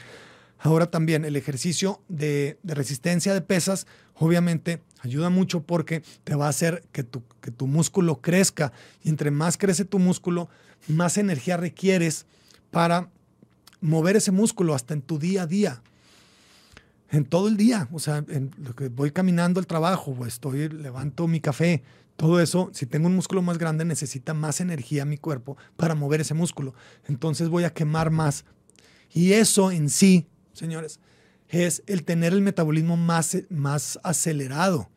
Ahora 0.58 0.90
también 0.90 1.26
el 1.26 1.36
ejercicio 1.36 2.02
de, 2.08 2.58
resistencia 2.64 3.34
de 3.34 3.42
pesas, 3.42 3.88
obviamente, 4.16 4.82
ayuda 5.00 5.30
mucho 5.30 5.64
porque 5.64 6.02
te 6.24 6.36
va 6.36 6.48
a 6.48 6.50
hacer 6.50 6.84
que 6.92 7.04
tu, 7.04 7.24
que 7.40 7.52
tu 7.52 7.68
músculo 7.68 8.20
crezca. 8.22 8.74
Y 9.04 9.10
entre 9.10 9.32
más 9.32 9.58
crece 9.58 9.86
tu 9.86 10.00
músculo, 10.00 10.50
más 10.88 11.18
energía 11.18 11.56
requieres 11.56 12.26
para 12.72 13.10
mover 13.82 14.16
ese 14.16 14.32
músculo 14.32 14.76
hasta 14.76 14.94
en 14.94 15.02
tu 15.02 15.20
día 15.20 15.44
a 15.44 15.48
día. 15.48 15.82
En 17.12 17.26
todo 17.26 17.48
el 17.48 17.58
día, 17.58 17.88
o 17.92 18.00
sea, 18.00 18.24
que 18.78 18.90
voy 18.90 19.12
caminando 19.12 19.60
al 19.60 19.68
trabajo, 19.68 20.12
o 20.12 20.26
estoy, 20.26 20.70
levanto 20.70 21.28
mi 21.28 21.40
café, 21.40 21.84
todo 22.16 22.40
eso, 22.40 22.70
si 22.74 22.86
tengo 22.86 23.08
un 23.08 23.16
músculo 23.16 23.42
más 23.42 23.58
grande, 23.58 23.86
necesita 23.86 24.34
más 24.34 24.60
energía 24.60 25.06
mi 25.06 25.18
cuerpo 25.18 25.58
para 25.76 25.96
mover 25.96 26.22
ese 26.22 26.34
músculo. 26.34 26.76
Entonces 27.08 27.50
voy 27.50 27.64
a 27.64 27.74
quemar 27.74 28.12
más. 28.12 28.46
Y 29.12 29.34
eso 29.34 29.72
en 29.72 29.90
sí, 29.90 30.28
señores, 30.54 31.00
es 31.48 31.82
el 31.88 32.04
tener 32.04 32.34
el 32.34 32.42
metabolismo 32.42 32.98
más, 32.98 33.38
más 33.50 34.00
acelerado 34.04 34.90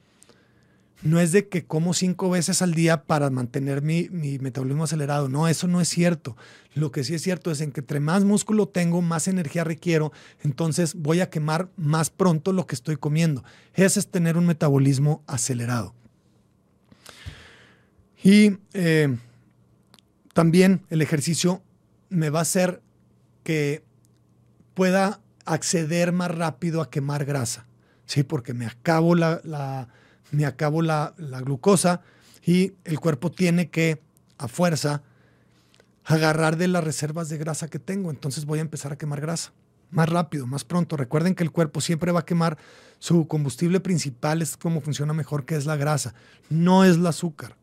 no 1.02 1.20
es 1.20 1.32
de 1.32 1.48
que 1.48 1.64
como 1.64 1.94
cinco 1.94 2.30
veces 2.30 2.62
al 2.62 2.74
día 2.74 3.04
para 3.04 3.28
mantener 3.28 3.82
mi, 3.82 4.08
metabolismo 4.10 4.84
acelerado. 4.84 5.28
No, 5.28 5.48
eso 5.48 5.66
no 5.66 5.80
es 5.80 5.88
cierto. 5.88 6.36
Lo 6.74 6.92
que 6.92 7.02
sí 7.02 7.14
es 7.14 7.22
cierto 7.22 7.50
es 7.50 7.60
en 7.60 7.72
que 7.72 7.80
entre 7.80 8.00
más 8.00 8.24
músculo 8.24 8.68
tengo, 8.68 9.02
más 9.02 9.26
energía 9.28 9.64
requiero, 9.64 10.12
entonces 10.42 10.94
voy 10.94 11.20
a 11.20 11.28
quemar 11.28 11.68
más 11.76 12.10
pronto 12.10 12.52
lo 12.52 12.66
que 12.66 12.74
estoy 12.74 12.96
comiendo. 12.96 13.44
Ese 13.74 14.00
es 14.00 14.08
tener 14.08 14.36
un 14.36 14.46
metabolismo 14.46 15.22
acelerado. 15.26 15.94
Y 18.22 18.58
eh, 18.72 19.16
también 20.32 20.82
el 20.88 21.02
ejercicio 21.02 21.62
me 22.08 22.30
va 22.30 22.38
a 22.38 22.42
hacer 22.42 22.80
que 23.42 23.82
pueda 24.74 25.20
acceder 25.44 26.12
más 26.12 26.30
rápido 26.30 26.80
a 26.80 26.90
quemar 26.90 27.24
grasa, 27.24 27.66
¿sí? 28.06 28.22
Porque 28.22 28.54
me 28.54 28.66
acabo 28.66 29.16
la 29.16 29.88
me 30.32 30.46
acabo 30.46 30.82
la, 30.82 31.14
glucosa 31.16 32.00
y 32.44 32.72
el 32.84 32.98
cuerpo 32.98 33.30
tiene 33.30 33.70
que, 33.70 34.02
a 34.38 34.48
fuerza, 34.48 35.02
agarrar 36.04 36.56
de 36.56 36.66
las 36.66 36.82
reservas 36.82 37.28
de 37.28 37.38
grasa 37.38 37.68
que 37.68 37.78
tengo. 37.78 38.10
Entonces 38.10 38.44
voy 38.44 38.58
a 38.58 38.62
empezar 38.62 38.92
a 38.92 38.98
quemar 38.98 39.20
grasa 39.20 39.52
más 39.92 40.08
rápido, 40.08 40.46
más 40.46 40.64
pronto. 40.64 40.96
Recuerden 40.96 41.34
que 41.34 41.44
el 41.44 41.52
cuerpo 41.52 41.80
siempre 41.80 42.10
va 42.10 42.20
a 42.20 42.24
quemar 42.24 42.58
su 42.98 43.28
combustible 43.28 43.78
principal, 43.78 44.42
es 44.42 44.56
como 44.56 44.80
funciona 44.80 45.12
mejor, 45.12 45.44
que 45.44 45.54
es 45.54 45.66
la 45.66 45.76
grasa. 45.76 46.14
No 46.48 46.84
es 46.84 46.96
el 46.96 47.06
azúcar. 47.06 47.56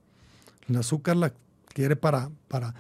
El 0.69 0.77
azúcar 0.77 1.17
la 1.17 1.33
quiere 1.73 1.95
para... 1.95 2.29
para 2.47 2.75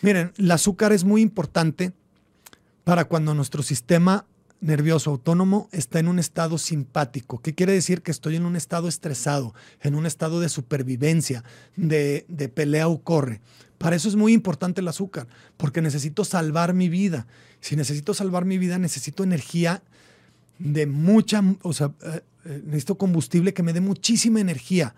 miren, 0.00 0.32
el 0.36 0.50
azúcar 0.50 0.92
es 0.92 1.04
muy 1.04 1.20
importante 1.20 1.92
para 2.82 3.04
cuando 3.04 3.34
nuestro 3.34 3.62
sistema 3.62 4.24
nervioso 4.60 5.10
autónomo 5.10 5.68
está 5.72 5.98
en 5.98 6.08
un 6.08 6.18
estado 6.18 6.58
simpático. 6.58 7.40
¿Qué 7.40 7.54
quiere 7.54 7.72
decir? 7.72 8.02
Que 8.02 8.10
estoy 8.10 8.36
en 8.36 8.44
un 8.44 8.56
estado 8.56 8.88
estresado, 8.88 9.54
en 9.80 9.94
un 9.94 10.06
estado 10.06 10.40
de 10.40 10.48
supervivencia, 10.48 11.44
de, 11.76 12.24
pelea 12.54 12.88
o 12.88 13.02
corre. 13.02 13.40
Para 13.78 13.96
eso 13.96 14.08
es 14.08 14.16
muy 14.16 14.32
importante 14.32 14.80
el 14.80 14.88
azúcar, 14.88 15.28
porque 15.56 15.80
necesito 15.80 16.24
salvar 16.24 16.74
mi 16.74 16.88
vida. 16.88 17.26
Si 17.60 17.76
necesito 17.76 18.14
salvar 18.14 18.44
mi 18.44 18.58
vida, 18.58 18.78
necesito 18.78 19.22
energía 19.22 19.82
de 20.58 20.86
mucha, 20.86 21.42
o 21.62 21.72
sea, 21.72 21.92
eh, 22.02 22.22
eh, 22.44 22.62
necesito 22.64 22.98
combustible 22.98 23.54
que 23.54 23.62
me 23.62 23.72
dé 23.72 23.80
muchísima 23.80 24.40
energía 24.40 24.96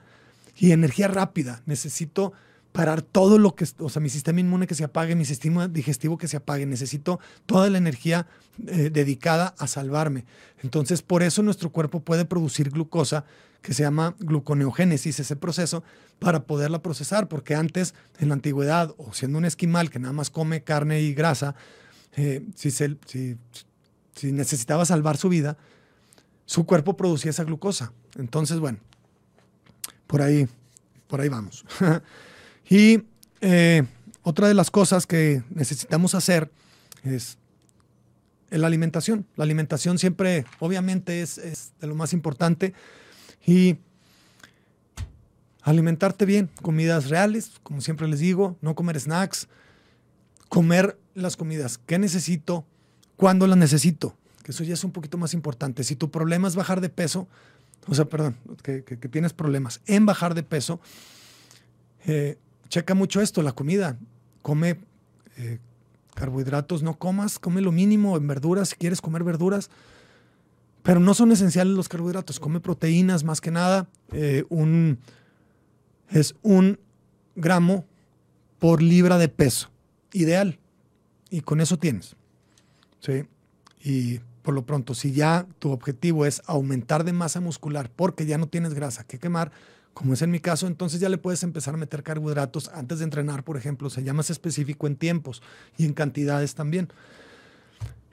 y 0.56 0.72
energía 0.72 1.08
rápida. 1.08 1.62
Necesito 1.66 2.32
parar 2.72 3.02
todo 3.02 3.38
lo 3.38 3.54
que, 3.54 3.66
o 3.78 3.88
sea, 3.88 4.00
mi 4.00 4.08
sistema 4.08 4.40
inmune 4.40 4.66
que 4.66 4.74
se 4.74 4.84
apague, 4.84 5.14
mi 5.16 5.24
sistema 5.24 5.68
digestivo 5.68 6.18
que 6.18 6.28
se 6.28 6.36
apague. 6.36 6.66
Necesito 6.66 7.18
toda 7.46 7.68
la 7.68 7.78
energía 7.78 8.26
eh, 8.66 8.90
dedicada 8.92 9.54
a 9.58 9.66
salvarme. 9.66 10.24
Entonces, 10.62 11.02
por 11.02 11.22
eso 11.22 11.42
nuestro 11.42 11.70
cuerpo 11.70 12.00
puede 12.00 12.24
producir 12.24 12.70
glucosa, 12.70 13.24
que 13.60 13.74
se 13.74 13.82
llama 13.82 14.14
gluconeogénesis, 14.20 15.20
ese 15.20 15.36
proceso, 15.36 15.82
para 16.18 16.44
poderla 16.44 16.82
procesar, 16.82 17.28
porque 17.28 17.54
antes, 17.54 17.94
en 18.18 18.28
la 18.28 18.34
antigüedad, 18.34 18.94
o 18.96 19.12
siendo 19.12 19.38
un 19.38 19.44
esquimal 19.44 19.90
que 19.90 19.98
nada 19.98 20.12
más 20.12 20.30
come 20.30 20.62
carne 20.62 21.02
y 21.02 21.12
grasa, 21.12 21.54
eh, 22.16 22.46
si, 22.54 22.70
se, 22.70 22.96
si, 23.06 23.36
si 24.14 24.32
necesitaba 24.32 24.84
salvar 24.86 25.16
su 25.16 25.28
vida, 25.28 25.58
su 26.46 26.64
cuerpo 26.64 26.96
producía 26.96 27.30
esa 27.30 27.44
glucosa. 27.44 27.92
Entonces, 28.16 28.60
bueno, 28.60 28.78
por 30.06 30.22
ahí, 30.22 30.48
por 31.06 31.20
ahí 31.20 31.28
vamos. 31.28 31.64
Y 32.70 33.02
eh, 33.40 33.82
otra 34.22 34.46
de 34.46 34.54
las 34.54 34.70
cosas 34.70 35.06
que 35.06 35.42
necesitamos 35.50 36.14
hacer 36.14 36.50
es 37.02 37.36
la 38.48 38.68
alimentación. 38.68 39.26
La 39.34 39.42
alimentación 39.42 39.98
siempre, 39.98 40.46
obviamente, 40.60 41.20
es, 41.20 41.72
de 41.80 41.86
lo 41.88 41.96
más 41.96 42.12
importante. 42.12 42.72
Y 43.44 43.76
alimentarte 45.62 46.24
bien, 46.24 46.48
comidas 46.62 47.10
reales, 47.10 47.52
como 47.64 47.80
siempre 47.80 48.06
les 48.06 48.20
digo, 48.20 48.56
no 48.60 48.76
comer 48.76 49.00
snacks, 49.00 49.48
comer 50.48 50.96
las 51.14 51.36
comidas 51.36 51.76
que 51.78 51.98
necesito, 51.98 52.64
cuando 53.16 53.48
las 53.48 53.58
necesito, 53.58 54.16
que 54.44 54.52
eso 54.52 54.62
ya 54.62 54.74
es 54.74 54.84
un 54.84 54.92
poquito 54.92 55.18
más 55.18 55.34
importante. 55.34 55.82
Si 55.82 55.96
tu 55.96 56.10
problema 56.10 56.46
es 56.46 56.54
bajar 56.54 56.80
de 56.80 56.88
peso, 56.88 57.26
o 57.88 57.94
sea, 57.94 58.04
perdón, 58.04 58.36
que, 58.62 58.82
tienes 59.10 59.32
problemas 59.32 59.80
en 59.86 60.06
bajar 60.06 60.34
de 60.34 60.42
peso, 60.44 60.80
eh, 62.06 62.38
checa 62.70 62.94
mucho 62.94 63.20
esto, 63.20 63.42
la 63.42 63.52
comida. 63.52 63.98
Come 64.40 64.80
eh, 65.36 65.58
carbohidratos, 66.14 66.82
no 66.82 66.98
comas, 66.98 67.38
come 67.38 67.60
lo 67.60 67.72
mínimo 67.72 68.16
en 68.16 68.26
verduras, 68.26 68.70
si 68.70 68.76
quieres 68.76 69.02
comer 69.02 69.24
verduras, 69.24 69.70
pero 70.82 71.00
no 71.00 71.12
son 71.12 71.32
esenciales 71.32 71.74
los 71.74 71.88
carbohidratos. 71.90 72.40
Come 72.40 72.60
proteínas 72.60 73.22
más 73.24 73.42
que 73.42 73.50
nada. 73.50 73.88
Eh, 74.12 74.44
un, 74.48 74.98
es 76.08 76.34
un 76.40 76.78
gramo 77.36 77.84
por 78.58 78.80
libra 78.80 79.18
de 79.18 79.28
peso. 79.28 79.68
Ideal. 80.12 80.58
Y 81.28 81.42
con 81.42 81.60
eso 81.60 81.76
tienes. 81.76 82.16
¿Sí? 83.00 83.24
Y 83.82 84.20
por 84.42 84.54
lo 84.54 84.64
pronto, 84.64 84.94
si 84.94 85.12
ya 85.12 85.46
tu 85.58 85.70
objetivo 85.70 86.24
es 86.24 86.40
aumentar 86.46 87.04
de 87.04 87.12
masa 87.12 87.40
muscular 87.40 87.90
porque 87.94 88.24
ya 88.24 88.38
no 88.38 88.48
tienes 88.48 88.72
grasa 88.72 89.04
que 89.04 89.18
quemar, 89.18 89.52
como 89.94 90.14
es 90.14 90.22
en 90.22 90.30
mi 90.30 90.40
caso, 90.40 90.66
entonces 90.66 91.00
ya 91.00 91.08
le 91.08 91.18
puedes 91.18 91.42
empezar 91.42 91.74
a 91.74 91.76
meter 91.76 92.02
carbohidratos 92.02 92.70
antes 92.74 92.98
de 92.98 93.04
entrenar, 93.04 93.44
por 93.44 93.56
ejemplo. 93.56 93.90
Se 93.90 94.02
llama 94.02 94.22
específico 94.22 94.86
en 94.86 94.96
tiempos 94.96 95.42
y 95.76 95.84
en 95.84 95.92
cantidades 95.92 96.54
también. 96.54 96.88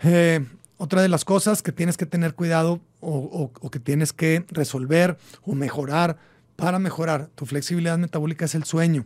Eh, 0.03 0.45
otra 0.78 1.01
de 1.01 1.09
las 1.09 1.25
cosas 1.25 1.63
que 1.63 1.71
tienes 1.71 1.97
que 1.97 2.05
tener 2.05 2.36
cuidado 2.36 2.82
o, 2.99 3.51
que 3.71 3.80
tienes 3.80 4.13
que 4.13 4.45
resolver 4.49 5.17
o 5.43 5.55
mejorar 5.55 6.17
para 6.55 6.80
mejorar 6.80 7.30
tu 7.36 7.45
flexibilidad 7.45 7.97
metabólica 7.97 8.45
es 8.45 8.55
el 8.55 8.63
sueño. 8.63 9.05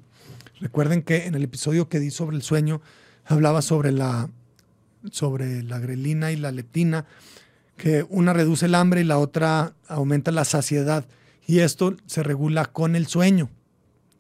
Recuerden 0.60 1.02
que 1.02 1.26
en 1.26 1.36
el 1.36 1.44
episodio 1.44 1.88
que 1.88 2.00
di 2.00 2.12
sobre 2.12 2.36
el 2.36 2.44
sueño 2.44 2.82
hablaba 3.26 3.62
sobre 3.62 3.92
la, 3.92 4.30
sobre 5.12 5.64
la 5.64 5.80
grelina 5.80 6.32
y 6.32 6.36
la 6.36 6.52
leptina, 6.52 7.06
que 7.78 8.06
una 8.10 8.34
reduce 8.34 8.66
el 8.66 8.76
hambre 8.76 9.02
y 9.02 9.06
la 9.06 9.18
otra 9.18 9.74
aumenta 9.88 10.32
la 10.32 10.46
saciedad. 10.46 11.06
Y 11.48 11.60
esto 11.60 11.96
se 12.06 12.24
regula 12.24 12.66
con 12.66 12.96
el 12.96 13.08
sueño. 13.08 13.50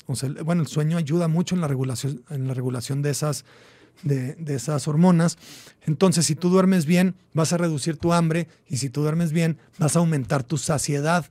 O 0.07 0.13
bueno, 0.43 0.61
el 0.61 0.67
sueño 0.67 0.97
ayuda 0.97 1.27
mucho 1.27 1.55
en 1.55 1.61
la 1.61 1.67
regulación, 1.67 2.23
en 2.29 2.47
la 2.47 2.53
regulación 2.53 3.01
de 3.01 3.11
esas, 3.11 3.45
de, 4.03 4.35
esas 4.47 4.87
hormonas. 4.87 5.37
Entonces, 5.85 6.25
si 6.25 6.35
tú 6.35 6.49
duermes 6.49 6.85
bien, 6.85 7.15
vas 7.33 7.53
a 7.53 7.57
reducir 7.57 7.97
tu 7.97 8.13
hambre 8.13 8.47
y 8.67 8.77
si 8.77 8.89
tú 8.89 9.01
duermes 9.01 9.31
bien, 9.31 9.57
vas 9.77 9.95
a 9.95 9.99
aumentar 9.99 10.43
tu 10.43 10.57
saciedad. 10.57 11.25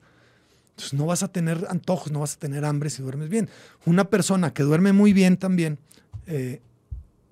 Entonces, 0.70 0.95
no 0.95 1.07
vas 1.07 1.22
a 1.22 1.28
tener 1.28 1.66
antojos, 1.68 2.12
no 2.12 2.20
vas 2.20 2.34
a 2.34 2.38
tener 2.38 2.64
hambre 2.64 2.91
si 2.91 3.03
duermes 3.03 3.28
bien. 3.28 3.51
Una 3.84 4.05
persona 4.05 4.53
que 4.55 4.62
duerme 4.62 4.93
muy 4.93 5.12
bien 5.12 5.36
también, 5.36 5.78
eh, 6.26 6.62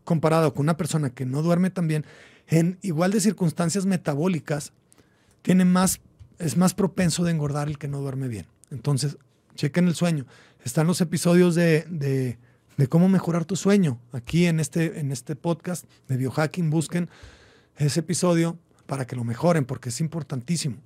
comparado 0.04 0.52
con 0.54 0.64
una 0.64 0.76
persona 0.76 1.11
que 1.11 1.24
no 1.24 1.42
duerme 1.42 1.70
tan 1.70 1.88
bien, 1.88 2.04
en 2.48 2.78
igual 2.82 3.12
de 3.12 3.20
circunstancias 3.20 3.86
metabólicas, 3.86 4.72
tiene 5.42 5.64
más, 5.64 6.00
es 6.39 6.57
más 6.57 6.74
propenso 6.74 7.24
de 7.24 7.32
engordar 7.32 7.68
el 7.68 7.78
que 7.78 7.89
no 7.89 8.01
duerme 8.01 8.28
bien. 8.28 8.47
Entonces, 8.70 9.16
chequen 9.55 9.89
el 9.89 9.95
sueño. 9.95 10.26
Están 10.64 10.86
los 10.86 11.01
episodios 11.01 11.55
de 11.55 12.39
de 12.78 12.86
cómo 12.86 13.09
mejorar 13.09 13.45
tu 13.45 13.57
sueño. 13.57 14.01
Aquí 14.12 14.47
en 14.47 14.61
este, 14.61 15.01
en 15.01 15.12
este 15.12 15.36
podcast 15.36 15.84
de 16.07 16.16
biohacking 16.16 16.70
busquen 16.70 17.11
ese 17.76 18.01
episodio 18.01 18.57
para 18.86 19.05
que 19.05 19.16
lo 19.16 19.24
mejoren 19.24 19.64
porque 19.64 19.91
es 19.91 20.01
importantísimo. 20.01 20.76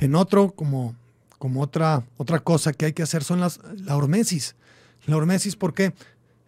En 0.00 0.14
otro, 0.16 0.52
como, 0.52 0.96
como 1.38 1.60
otra, 1.60 2.04
otra 2.16 2.40
cosa 2.40 2.72
que 2.72 2.86
hay 2.86 2.92
que 2.94 3.02
hacer 3.02 3.22
son 3.22 3.38
las, 3.38 3.60
la 3.76 3.96
hormesis. 3.96 4.56
La 5.06 5.18
hormesis 5.18 5.56
porque 5.56 5.92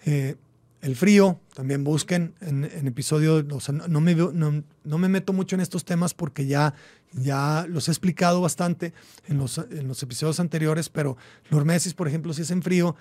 eh, 0.07 0.37
el 0.83 0.97
frío, 0.97 1.41
también 1.55 1.85
busquen 1.85 2.35
en, 2.41 2.65
en 2.65 2.87
episodio, 2.87 3.43
no, 3.43 4.01
me, 4.01 4.15
no, 4.15 4.99
me 4.99 5.09
meto 5.09 5.33
mucho 5.33 5.57
en 5.57 5.61
estos 5.61 5.85
temas 5.85 6.15
porque 6.15 6.47
ya, 6.47 6.75
ya 7.13 7.67
los 7.69 7.89
he 7.89 7.91
explicado 7.91 8.41
bastante 8.41 8.93
en 9.27 9.39
los, 9.39 9.59
en 9.59 9.89
los 9.89 10.03
episodios 10.03 10.39
anteriores, 10.39 10.89
pero 10.89 11.17
la 11.51 11.57
hormesis, 11.57 11.95
por 11.95 12.09
ejemplo, 12.09 12.33
si 12.33 12.43
es 12.43 12.51
en 12.51 12.63
frío, 12.63 12.95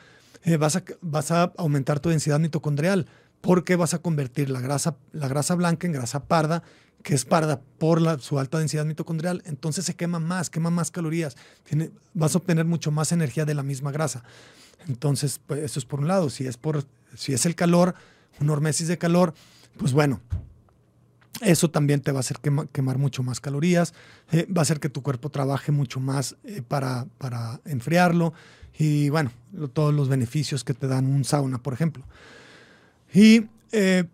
eh, 0.43 0.57
vas, 0.57 0.75
a, 0.77 0.83
vas 1.01 1.31
a 1.31 1.53
aumentar 1.57 1.99
tu 1.99 2.09
densidad 2.09 2.39
mitocondrial 2.39 3.07
porque 3.41 3.75
vas 3.75 3.93
a 3.93 3.99
convertir 3.99 4.49
la 4.49 4.61
grasa, 4.61 4.97
la 5.11 5.27
grasa 5.27 5.55
blanca 5.55 5.85
en 5.85 5.93
grasa 5.93 6.25
parda, 6.25 6.63
que 7.03 7.13
es 7.13 7.25
parda 7.25 7.61
por 7.77 8.01
la, 8.01 8.17
su 8.17 8.39
alta 8.39 8.57
densidad 8.57 8.85
mitocondrial. 8.85 9.43
Entonces 9.45 9.85
se 9.85 9.95
quema 9.95 10.19
más, 10.19 10.49
quema 10.49 10.71
más 10.71 10.89
calorías. 10.89 11.35
vas 12.15 12.33
a 12.33 12.37
obtener 12.39 12.65
mucho 12.65 12.89
más 12.89 13.11
energía 13.11 13.45
de 13.45 13.53
la 13.53 13.61
misma 13.61 13.91
grasa. 13.91 14.23
Entonces, 14.87 15.39
pues, 15.45 15.61
eso 15.61 15.79
es 15.79 15.85
por 15.85 15.99
un 15.99 16.07
lado. 16.07 16.31
Si 16.31 16.47
es, 16.47 16.57
por, 16.57 16.83
si 17.15 17.33
es 17.33 17.45
el 17.45 17.55
calor, 17.55 17.95
un 18.39 18.49
hormesis 18.49 18.87
de 18.87 18.97
calor, 18.97 19.33
pues 19.77 19.93
bueno, 19.93 20.21
eso 21.41 21.69
también 21.69 22.01
te 22.01 22.11
va 22.11 22.19
a 22.19 22.21
hacer 22.21 22.37
quemar 22.71 22.97
mucho 22.97 23.23
más 23.23 23.39
calorías, 23.41 23.93
eh, 24.31 24.47
va 24.51 24.61
a 24.61 24.63
hacer 24.63 24.79
que 24.79 24.89
tu 24.89 25.01
cuerpo 25.01 25.29
trabaje 25.29 25.71
mucho 25.71 25.99
más 25.99 26.35
eh, 26.43 26.61
para, 26.65 27.07
para 27.17 27.59
enfriarlo 27.65 28.33
y 28.77 29.09
bueno, 29.09 29.31
todos 29.73 29.93
los 29.93 30.09
beneficios 30.09 30.63
que 30.63 30.73
te 30.73 30.87
dan 30.87 31.05
un 31.05 31.23
sauna, 31.23 31.61
por 31.61 31.73
ejemplo. 31.73 32.03
Y 33.13 33.47
eh, 33.71 34.05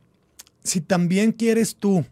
si 0.63 0.81
también 0.81 1.31
quieres 1.31 1.75
tú 1.75 2.05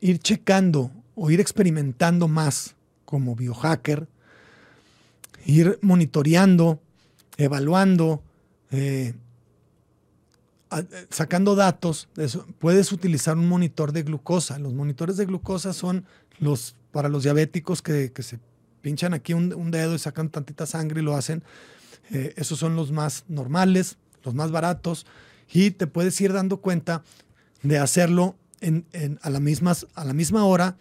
ir 0.00 0.18
checando 0.18 0.90
o 1.14 1.30
ir 1.30 1.40
experimentando 1.40 2.28
más 2.28 2.74
como 3.04 3.36
biohacker, 3.36 4.08
ir 5.46 5.78
monitoreando, 5.82 6.80
evaluando, 7.36 8.22
sacando 11.10 11.54
datos, 11.54 12.08
puedes 12.58 12.92
utilizar 12.92 13.36
un 13.36 13.48
monitor 13.48 13.92
de 13.92 14.02
glucosa. 14.02 14.58
Los 14.58 14.74
monitores 14.74 15.16
de 15.16 15.26
glucosa 15.26 15.72
son 15.72 16.04
los 16.38 16.76
para 16.90 17.08
los 17.08 17.24
diabéticos 17.24 17.82
que, 17.82 18.12
que 18.12 18.22
se 18.22 18.38
pinchan 18.80 19.14
aquí 19.14 19.32
un, 19.32 19.70
dedo 19.70 19.94
y 19.94 19.98
sacan 19.98 20.28
tantita 20.28 20.66
sangre 20.66 21.00
y 21.00 21.04
lo 21.04 21.16
hacen. 21.16 21.42
Eh, 22.10 22.34
esos 22.36 22.58
son 22.58 22.76
los 22.76 22.92
más 22.92 23.24
normales, 23.28 23.96
los 24.22 24.34
más 24.34 24.50
baratos, 24.50 25.06
y 25.50 25.70
te 25.70 25.86
puedes 25.86 26.20
ir 26.20 26.32
dando 26.32 26.58
cuenta 26.58 27.02
de 27.62 27.78
hacerlo 27.78 28.36
en, 28.60 28.84
a, 29.22 29.30
la 29.30 29.40
mismas, 29.40 29.86
a 29.94 30.04
la 30.04 30.12
misma 30.12 30.44
hora 30.44 30.76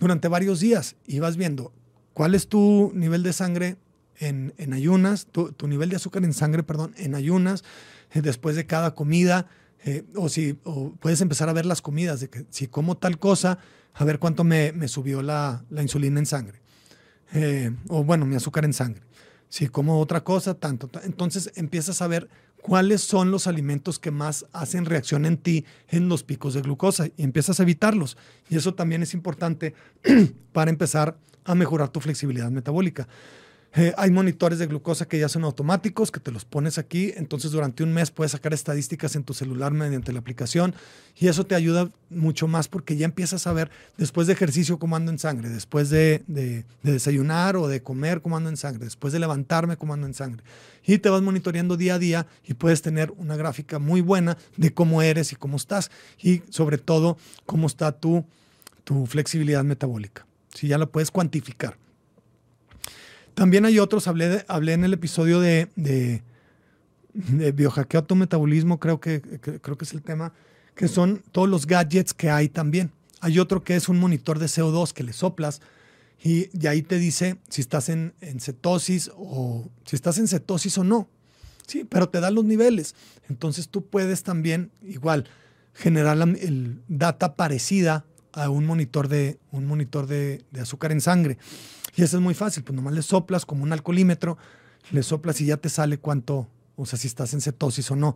durante 0.00 0.28
varios 0.28 0.60
días 0.60 0.96
y 1.06 1.18
vas 1.18 1.36
viendo 1.36 1.72
cuál 2.14 2.34
es 2.34 2.48
tu 2.48 2.92
nivel 2.94 3.22
de 3.22 3.32
sangre 3.32 3.76
en, 4.18 4.72
ayunas, 4.72 5.26
tu, 5.26 5.54
nivel 5.66 5.90
de 5.90 5.96
azúcar 5.96 6.24
en 6.24 6.32
sangre, 6.32 6.62
perdón, 6.62 6.94
en 6.96 7.14
ayunas, 7.14 7.64
eh, 8.12 8.22
después 8.22 8.56
de 8.56 8.66
cada 8.66 8.94
comida, 8.94 9.46
eh, 9.84 10.04
o 10.14 10.28
si 10.28 10.54
puedes 11.00 11.20
empezar 11.20 11.48
a 11.48 11.52
ver 11.52 11.66
las 11.66 11.82
comidas, 11.82 12.20
de 12.20 12.28
que 12.28 12.46
si 12.50 12.66
como 12.66 12.96
tal 12.96 13.18
cosa, 13.18 13.58
a 13.94 14.04
ver 14.04 14.18
cuánto 14.18 14.44
me, 14.44 14.88
subió 14.88 15.22
la, 15.22 15.64
insulina 15.70 16.18
en 16.18 16.26
sangre. 16.26 16.60
Eh, 17.32 17.72
o 17.88 18.04
bueno, 18.04 18.26
mi 18.26 18.36
azúcar 18.36 18.64
en 18.64 18.72
sangre. 18.72 19.02
Si 19.48 19.68
como 19.68 20.00
otra 20.00 20.22
cosa, 20.22 20.54
tanto. 20.54 20.90
Entonces 21.04 21.52
empiezas 21.54 22.02
a 22.02 22.08
ver 22.08 22.28
cuáles 22.60 23.00
son 23.00 23.30
los 23.30 23.46
alimentos 23.46 23.98
que 23.98 24.10
más 24.10 24.46
hacen 24.52 24.86
reacción 24.86 25.24
en 25.24 25.38
ti 25.38 25.64
en 25.88 26.08
los 26.08 26.24
picos 26.24 26.54
de 26.54 26.62
glucosa 26.62 27.06
y 27.06 27.22
empiezas 27.22 27.60
a 27.60 27.62
evitarlos. 27.62 28.16
Y 28.48 28.56
eso 28.56 28.74
también 28.74 29.02
es 29.02 29.14
importante 29.14 29.74
para 30.52 30.70
empezar 30.70 31.16
a 31.44 31.54
mejorar 31.54 31.88
tu 31.90 32.00
flexibilidad 32.00 32.50
metabólica. 32.50 33.08
Eh, 33.78 33.92
hay 33.98 34.10
monitores 34.10 34.58
de 34.58 34.66
glucosa 34.66 35.06
que 35.06 35.18
ya 35.18 35.28
son 35.28 35.44
automáticos, 35.44 36.10
que 36.10 36.18
te 36.18 36.32
los 36.32 36.46
pones 36.46 36.78
aquí, 36.78 37.12
entonces 37.14 37.50
durante 37.50 37.82
un 37.82 37.92
mes 37.92 38.10
puedes 38.10 38.32
sacar 38.32 38.54
estadísticas 38.54 39.16
en 39.16 39.22
tu 39.22 39.34
celular 39.34 39.70
mediante 39.72 40.14
la 40.14 40.20
aplicación 40.20 40.74
y 41.14 41.28
eso 41.28 41.44
te 41.44 41.54
ayuda 41.54 41.90
mucho 42.08 42.48
más 42.48 42.68
porque 42.68 42.96
ya 42.96 43.04
empiezas 43.04 43.46
a 43.46 43.52
ver 43.52 43.70
después 43.98 44.28
de 44.28 44.32
ejercicio 44.32 44.78
cómo 44.78 44.96
ando 44.96 45.12
en 45.12 45.18
sangre, 45.18 45.50
después 45.50 45.90
de, 45.90 46.24
desayunar 46.82 47.58
o 47.58 47.68
de 47.68 47.82
comer 47.82 48.22
cómo 48.22 48.38
ando 48.38 48.48
en 48.48 48.56
sangre, 48.56 48.86
después 48.86 49.12
de 49.12 49.18
levantarme 49.18 49.76
cómo 49.76 49.92
ando 49.92 50.06
en 50.06 50.14
sangre. 50.14 50.42
Y 50.86 50.96
te 50.96 51.10
vas 51.10 51.20
monitoreando 51.20 51.76
día 51.76 51.96
a 51.96 51.98
día 51.98 52.26
y 52.46 52.54
puedes 52.54 52.80
tener 52.80 53.12
una 53.18 53.36
gráfica 53.36 53.78
muy 53.78 54.00
buena 54.00 54.38
de 54.56 54.72
cómo 54.72 55.02
eres 55.02 55.32
y 55.32 55.36
cómo 55.36 55.58
estás 55.58 55.90
y 56.18 56.40
sobre 56.48 56.78
todo 56.78 57.18
cómo 57.44 57.66
está 57.66 57.92
tu, 57.92 58.24
tu 58.84 59.04
flexibilidad 59.04 59.64
metabólica. 59.64 60.24
Si 60.54 60.66
ya 60.66 60.78
lo 60.78 60.90
puedes 60.90 61.10
cuantificar. 61.10 61.76
También 63.36 63.66
hay 63.66 63.78
otros, 63.78 64.08
hablé, 64.08 64.46
hablé 64.48 64.72
en 64.72 64.84
el 64.84 64.94
episodio 64.94 65.40
de, 65.40 65.68
de, 65.76 66.22
biohackeo 67.52 68.02
tu 68.02 68.16
metabolismo, 68.16 68.80
creo 68.80 68.98
que, 68.98 69.20
creo 69.20 69.76
que 69.76 69.84
es 69.84 69.92
el 69.92 70.02
tema, 70.02 70.32
que 70.74 70.88
son 70.88 71.22
todos 71.32 71.46
los 71.46 71.66
gadgets 71.66 72.14
que 72.14 72.30
hay 72.30 72.48
también. 72.48 72.92
Hay 73.20 73.38
otro 73.38 73.62
que 73.62 73.76
es 73.76 73.90
un 73.90 73.98
monitor 73.98 74.38
de 74.38 74.46
CO2 74.46 74.94
que 74.94 75.02
le 75.02 75.12
soplas 75.12 75.60
y, 76.24 76.48
ahí 76.66 76.80
te 76.80 76.98
dice 76.98 77.36
si 77.50 77.60
estás 77.60 77.90
en, 77.90 78.14
cetosis 78.40 79.10
o 79.14 79.68
si 79.84 79.96
estás 79.96 80.16
en 80.16 80.28
cetosis 80.28 80.78
o 80.78 80.84
no. 80.84 81.06
Sí, 81.66 81.84
pero 81.84 82.08
te 82.08 82.20
da 82.20 82.30
los 82.30 82.46
niveles. 82.46 82.94
Entonces 83.28 83.68
tú 83.68 83.84
puedes 83.84 84.22
también 84.22 84.70
igual 84.82 85.28
generar 85.74 86.16
el 86.40 86.80
data 86.88 87.34
parecida 87.34 88.06
a 88.36 88.50
un 88.50 88.66
monitor 88.66 89.08
de, 89.08 89.38
un 89.50 89.66
monitor 89.66 90.06
de, 90.06 90.44
azúcar 90.60 90.92
en 90.92 91.00
sangre. 91.00 91.38
Y 91.96 92.02
eso 92.02 92.18
es 92.18 92.22
muy 92.22 92.34
fácil, 92.34 92.62
pues 92.62 92.76
nomás 92.76 92.94
le 92.94 93.02
soplas 93.02 93.46
como 93.46 93.62
un 93.62 93.72
alcoholímetro, 93.72 94.36
le 94.92 95.02
soplas 95.02 95.40
y 95.40 95.46
ya 95.46 95.56
te 95.56 95.70
sale 95.70 95.98
cuánto, 95.98 96.46
o 96.76 96.84
sea, 96.84 96.98
si 96.98 97.08
estás 97.08 97.32
en 97.32 97.40
cetosis 97.40 97.90
o 97.90 97.96
no. 97.96 98.14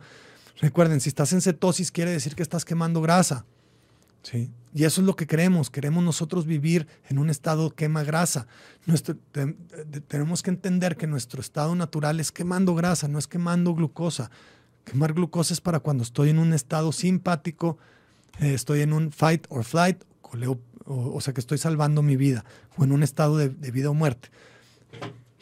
Recuerden, 0.61 1.01
si 1.01 1.09
estás 1.09 1.33
en 1.33 1.41
cetosis 1.41 1.91
quiere 1.91 2.11
decir 2.11 2.35
que 2.35 2.43
estás 2.43 2.64
quemando 2.66 3.01
grasa. 3.01 3.47
¿sí? 4.23 4.51
Y 4.75 4.85
eso 4.85 5.01
es 5.01 5.07
lo 5.07 5.16
que 5.16 5.27
queremos. 5.27 5.71
Queremos 5.71 6.05
nosotros 6.05 6.45
vivir 6.45 6.87
en 7.09 7.18
un 7.18 7.31
estado 7.31 7.71
quema 7.71 8.05
grasa. 8.05 8.47
tenemos 10.07 10.43
que 10.43 10.51
entender 10.51 10.97
que 10.97 11.07
nuestro 11.07 11.41
estado 11.41 11.75
natural 11.75 12.21
es 12.21 12.31
quemando 12.31 12.75
grasa, 12.75 13.09
no 13.09 13.18
es 13.18 13.27
quemando 13.27 13.75
glucosa. 13.75 14.31
Quemar 14.85 15.14
glucosa 15.14 15.55
es 15.55 15.61
para 15.61 15.81
cuando 15.81 16.03
estoy 16.03 16.31
en 16.31 16.39
un 16.39 16.53
estado 16.53 16.93
simpático, 16.93 17.79
eh, 18.39 18.55
estoy 18.55 18.81
en 18.81 18.93
un 18.93 19.12
fight 19.12 19.47
or 19.49 19.64
flight, 19.64 20.03
o, 20.85 21.20
sea 21.20 21.35
que 21.35 21.41
estoy 21.41 21.59
salvando 21.59 22.03
mi 22.03 22.16
vida, 22.16 22.45
o 22.76 22.85
en 22.85 22.93
un 22.93 23.03
estado 23.03 23.37
de, 23.37 23.49
vida 23.70 23.91
o 23.91 23.95
muerte. 23.95 24.28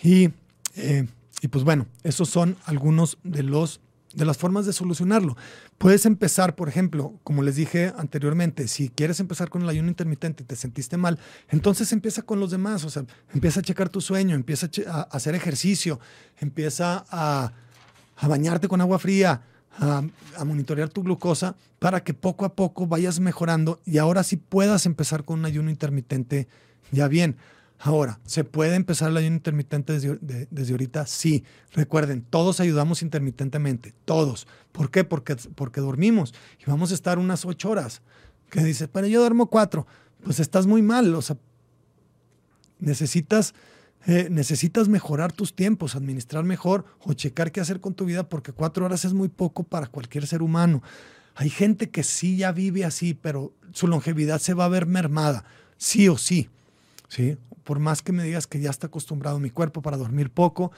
Y, 0.03 0.30
eh, 0.76 1.07
y 1.41 1.49
pues 1.49 1.64
bueno, 1.64 1.86
esos 2.03 2.28
son 2.28 2.57
algunos 2.66 3.18
de 3.24 3.43
los 3.43 3.80
de 4.14 4.24
las 4.24 4.39
formas 4.39 4.66
de 4.66 4.72
solucionarlo. 4.72 5.36
Puedes 5.76 6.07
empezar, 6.07 6.57
por 6.57 6.68
ejemplo, 6.68 7.14
como 7.24 7.43
les 7.43 7.57
dije 7.57 7.93
anteriormente, 7.97 8.66
si 8.66 8.89
quieres 8.89 9.20
empezar 9.20 9.49
con 9.49 9.62
el 9.62 9.68
ayuno 9.68 9.89
intermitente 9.89 10.43
y 10.43 10.47
te 10.47 10.57
sentiste 10.57 10.97
mal, 10.97 11.18
entonces 11.49 11.93
empieza 11.93 12.22
con 12.22 12.41
los 12.41 12.51
demás, 12.51 12.84
o 12.84 12.91
sea, 12.91 13.05
empieza 13.32 13.61
a 13.61 13.62
checar 13.62 13.89
tu 13.89 14.01
sueño, 14.01 14.34
empieza 14.34 14.68
a, 14.89 15.03
hacer 15.03 15.34
ejercicio, 15.34 16.01
empieza 16.39 17.05
a, 17.11 17.53
bañarte 18.26 18.66
con 18.66 18.80
agua 18.80 18.99
fría, 18.99 19.43
a, 19.79 20.45
monitorear 20.45 20.89
tu 20.89 21.03
glucosa 21.03 21.57
para 21.79 22.03
que 22.03 22.14
poco 22.14 22.45
a 22.45 22.55
poco 22.55 22.87
vayas 22.87 23.20
mejorando 23.20 23.81
y 23.85 23.99
ahora 23.99 24.22
sí 24.22 24.37
puedas 24.37 24.87
empezar 24.87 25.24
con 25.24 25.41
un 25.41 25.45
ayuno 25.47 25.70
intermitente 25.70 26.49
ya 26.91 27.09
bien. 27.09 27.37
Ahora, 27.81 28.18
¿se 28.24 28.43
puede 28.43 28.74
empezar 28.74 29.11
el 29.11 29.16
ayuno 29.16 29.37
intermitente 29.37 29.93
desde, 29.93 30.72
ahorita? 30.72 31.07
Sí. 31.07 31.45
Recuerden, 31.72 32.22
todos 32.29 32.59
ayudamos 32.59 33.03
intermitentemente, 33.03 33.95
todos. 34.05 34.49
¿Por 34.72 34.91
qué? 34.91 35.05
Porque, 35.05 35.37
porque 35.55 35.81
dormimos 35.81 36.35
y 36.59 36.68
vamos 36.68 36.91
a 36.91 36.95
estar 36.95 37.18
unas 37.18 37.45
ocho 37.45 37.70
horas. 37.70 38.03
Que 38.51 38.64
dice, 38.64 38.89
pero 38.89 39.07
yo 39.07 39.20
duermo 39.20 39.47
cuatro. 39.47 39.87
Pues 40.24 40.41
estás 40.41 40.66
muy 40.66 40.83
mal. 40.83 41.14
O 41.14 41.22
sea, 41.22 41.37
necesitas, 42.81 43.55
eh, 44.09 44.26
necesitas 44.28 44.88
mejorar 44.88 45.32
tus 45.32 45.54
tiempos, 45.54 45.94
administrar 45.94 46.42
mejor 46.42 46.84
o 46.98 47.12
checar 47.12 47.52
qué 47.52 47.61
hacer 47.61 47.80
con 47.80 47.94
tu 47.94 48.04
vida 48.04 48.28
porque 48.28 48.50
cuatro 48.50 48.84
horas 48.84 49.04
es 49.04 49.12
muy 49.12 49.28
poco 49.28 49.62
para 49.62 49.86
cualquier 49.86 50.26
ser 50.26 50.42
humano. 50.42 50.82
Hay 51.36 51.50
gente 51.50 51.90
que 51.90 52.02
sí 52.02 52.36
ya 52.36 52.50
vive 52.50 52.84
así, 52.84 53.14
pero 53.14 53.52
su 53.72 53.86
longevidad 53.86 54.40
se 54.40 54.54
va 54.54 54.64
a 54.64 54.68
ver 54.68 54.86
mermada, 54.86 55.44
sí 55.76 56.09
o 56.09 56.18
sí. 56.18 56.48
¿sí? 57.09 57.38
por 57.68 57.80
más 57.80 58.00
que 58.00 58.12
me 58.12 58.24
digas 58.24 58.46
que 58.46 58.61
ya 58.61 58.70
está 58.70 58.86
acostumbrado 58.86 59.38
mi 59.38 59.50
cuerpo 59.50 59.82
para 59.82 59.98
dormir 59.98 60.30
poco, 60.30 60.72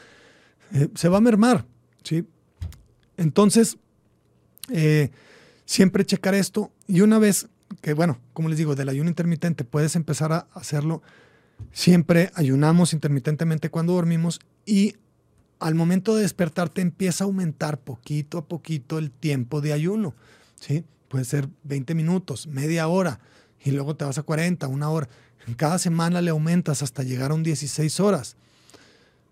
eh, 0.73 0.89
se 0.97 1.09
va 1.09 1.19
a 1.19 1.21
mermar, 1.21 1.65
¿sí? 2.03 2.27
Entonces, 3.17 3.77
eh, 4.71 5.11
siempre 5.65 6.05
checar 6.05 6.35
esto 6.35 6.73
y 6.89 7.03
una 7.03 7.21
vez 7.21 7.49
que, 7.81 7.95
bueno, 7.95 8.19
como 8.33 8.49
les 8.49 8.59
digo, 8.59 8.75
del 8.75 8.89
ayuno 8.89 9.09
intermitente 9.09 9.63
puedes 9.63 9.95
empezar 9.95 10.33
a 10.33 10.49
hacerlo, 10.53 11.01
siempre 11.73 12.31
ayunamos 12.35 12.93
intermitentemente 12.93 13.71
cuando 13.71 13.95
dormimos 13.95 14.41
y 14.67 14.97
al 15.59 15.75
momento 15.75 16.15
de 16.15 16.23
despertarte 16.23 16.81
empieza 16.81 17.25
a 17.25 17.27
aumentar 17.27 17.79
poquito 17.79 18.39
a 18.39 18.47
poquito 18.47 18.99
el 18.99 19.11
tiempo 19.11 19.61
de 19.61 19.73
ayuno, 19.73 20.15
¿sí? 20.59 20.85
Puede 21.09 21.25
ser 21.25 21.49
20 21.65 21.95
minutos, 21.95 22.47
media 22.47 22.89
hora 22.89 23.21
y 23.63 23.73
luego 23.73 23.97
te 23.97 24.05
vas 24.05 24.19
a 24.19 24.23
40, 24.23 24.67
una 24.69 24.91
hora. 24.91 25.09
En 25.47 25.55
cada 25.55 25.79
semana 25.79 26.21
le 26.21 26.31
aumentas 26.31 26.83
hasta 26.83 27.03
llegar 27.03 27.31
a 27.31 27.35
un 27.35 27.43
16 27.43 28.01
horas. 28.01 28.37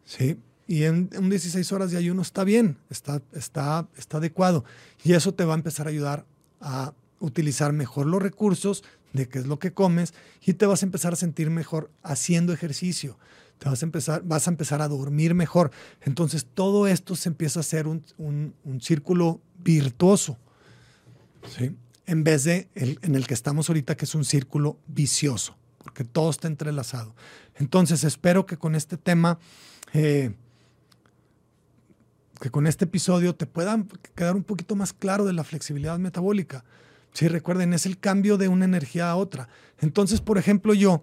¿Sí? 0.04 0.38
Y 0.66 0.84
en 0.84 1.10
un 1.18 1.30
16 1.30 1.70
horas 1.72 1.90
de 1.90 1.98
ayuno 1.98 2.22
está 2.22 2.44
bien, 2.44 2.76
está, 2.90 3.22
está, 3.32 3.86
está 3.96 4.18
adecuado. 4.18 4.64
Y 5.04 5.12
eso 5.12 5.32
te 5.32 5.44
va 5.44 5.54
a 5.54 5.56
empezar 5.56 5.86
a 5.86 5.90
ayudar 5.90 6.26
a 6.60 6.92
utilizar 7.20 7.72
mejor 7.72 8.06
los 8.06 8.22
recursos 8.22 8.84
de 9.12 9.28
qué 9.28 9.38
es 9.38 9.46
lo 9.46 9.58
que 9.58 9.72
comes 9.72 10.14
y 10.44 10.54
te 10.54 10.66
vas 10.66 10.82
a 10.82 10.86
empezar 10.86 11.12
a 11.12 11.16
sentir 11.16 11.50
mejor 11.50 11.90
haciendo 12.02 12.52
ejercicio. 12.52 13.18
Te 13.58 13.68
vas 13.68 13.82
a 13.82 13.86
empezar, 13.86 14.22
vas 14.24 14.46
a, 14.46 14.50
empezar 14.50 14.82
a 14.82 14.88
dormir 14.88 15.34
mejor. 15.34 15.70
Entonces 16.02 16.46
todo 16.46 16.86
esto 16.86 17.16
se 17.16 17.28
empieza 17.28 17.60
a 17.60 17.62
hacer 17.62 17.86
un, 17.86 18.04
un, 18.18 18.80
círculo 18.80 19.40
virtuoso. 19.58 20.38
¿sí? 21.56 21.74
En 22.06 22.22
vez 22.22 22.44
de 22.44 22.68
el, 22.74 22.98
en 23.02 23.16
el 23.16 23.26
que 23.26 23.34
estamos 23.34 23.68
ahorita, 23.68 23.96
que 23.96 24.04
es 24.04 24.14
un 24.14 24.24
círculo 24.24 24.78
vicioso 24.86 25.58
porque 25.88 26.04
todo 26.04 26.28
está 26.28 26.48
entrelazado. 26.48 27.14
Entonces, 27.54 28.04
espero 28.04 28.44
que 28.44 28.58
con 28.58 28.74
este 28.74 28.98
tema, 28.98 29.38
eh, 29.94 30.34
que 32.40 32.50
con 32.50 32.66
este 32.66 32.84
episodio 32.84 33.34
te 33.34 33.46
pueda 33.46 33.82
quedar 34.14 34.36
un 34.36 34.44
poquito 34.44 34.76
más 34.76 34.92
claro 34.92 35.24
de 35.24 35.32
la 35.32 35.44
flexibilidad 35.44 35.98
metabólica. 35.98 36.62
Si 37.12 37.28
recuerden, 37.28 37.72
es 37.72 37.86
el 37.86 37.98
cambio 37.98 38.36
de 38.36 38.48
una 38.48 38.64
energía 38.64 39.10
a 39.10 39.16
otra. 39.16 39.48
Entonces, 39.80 40.20
por 40.20 40.38
ejemplo, 40.38 40.74
yo, 40.74 41.02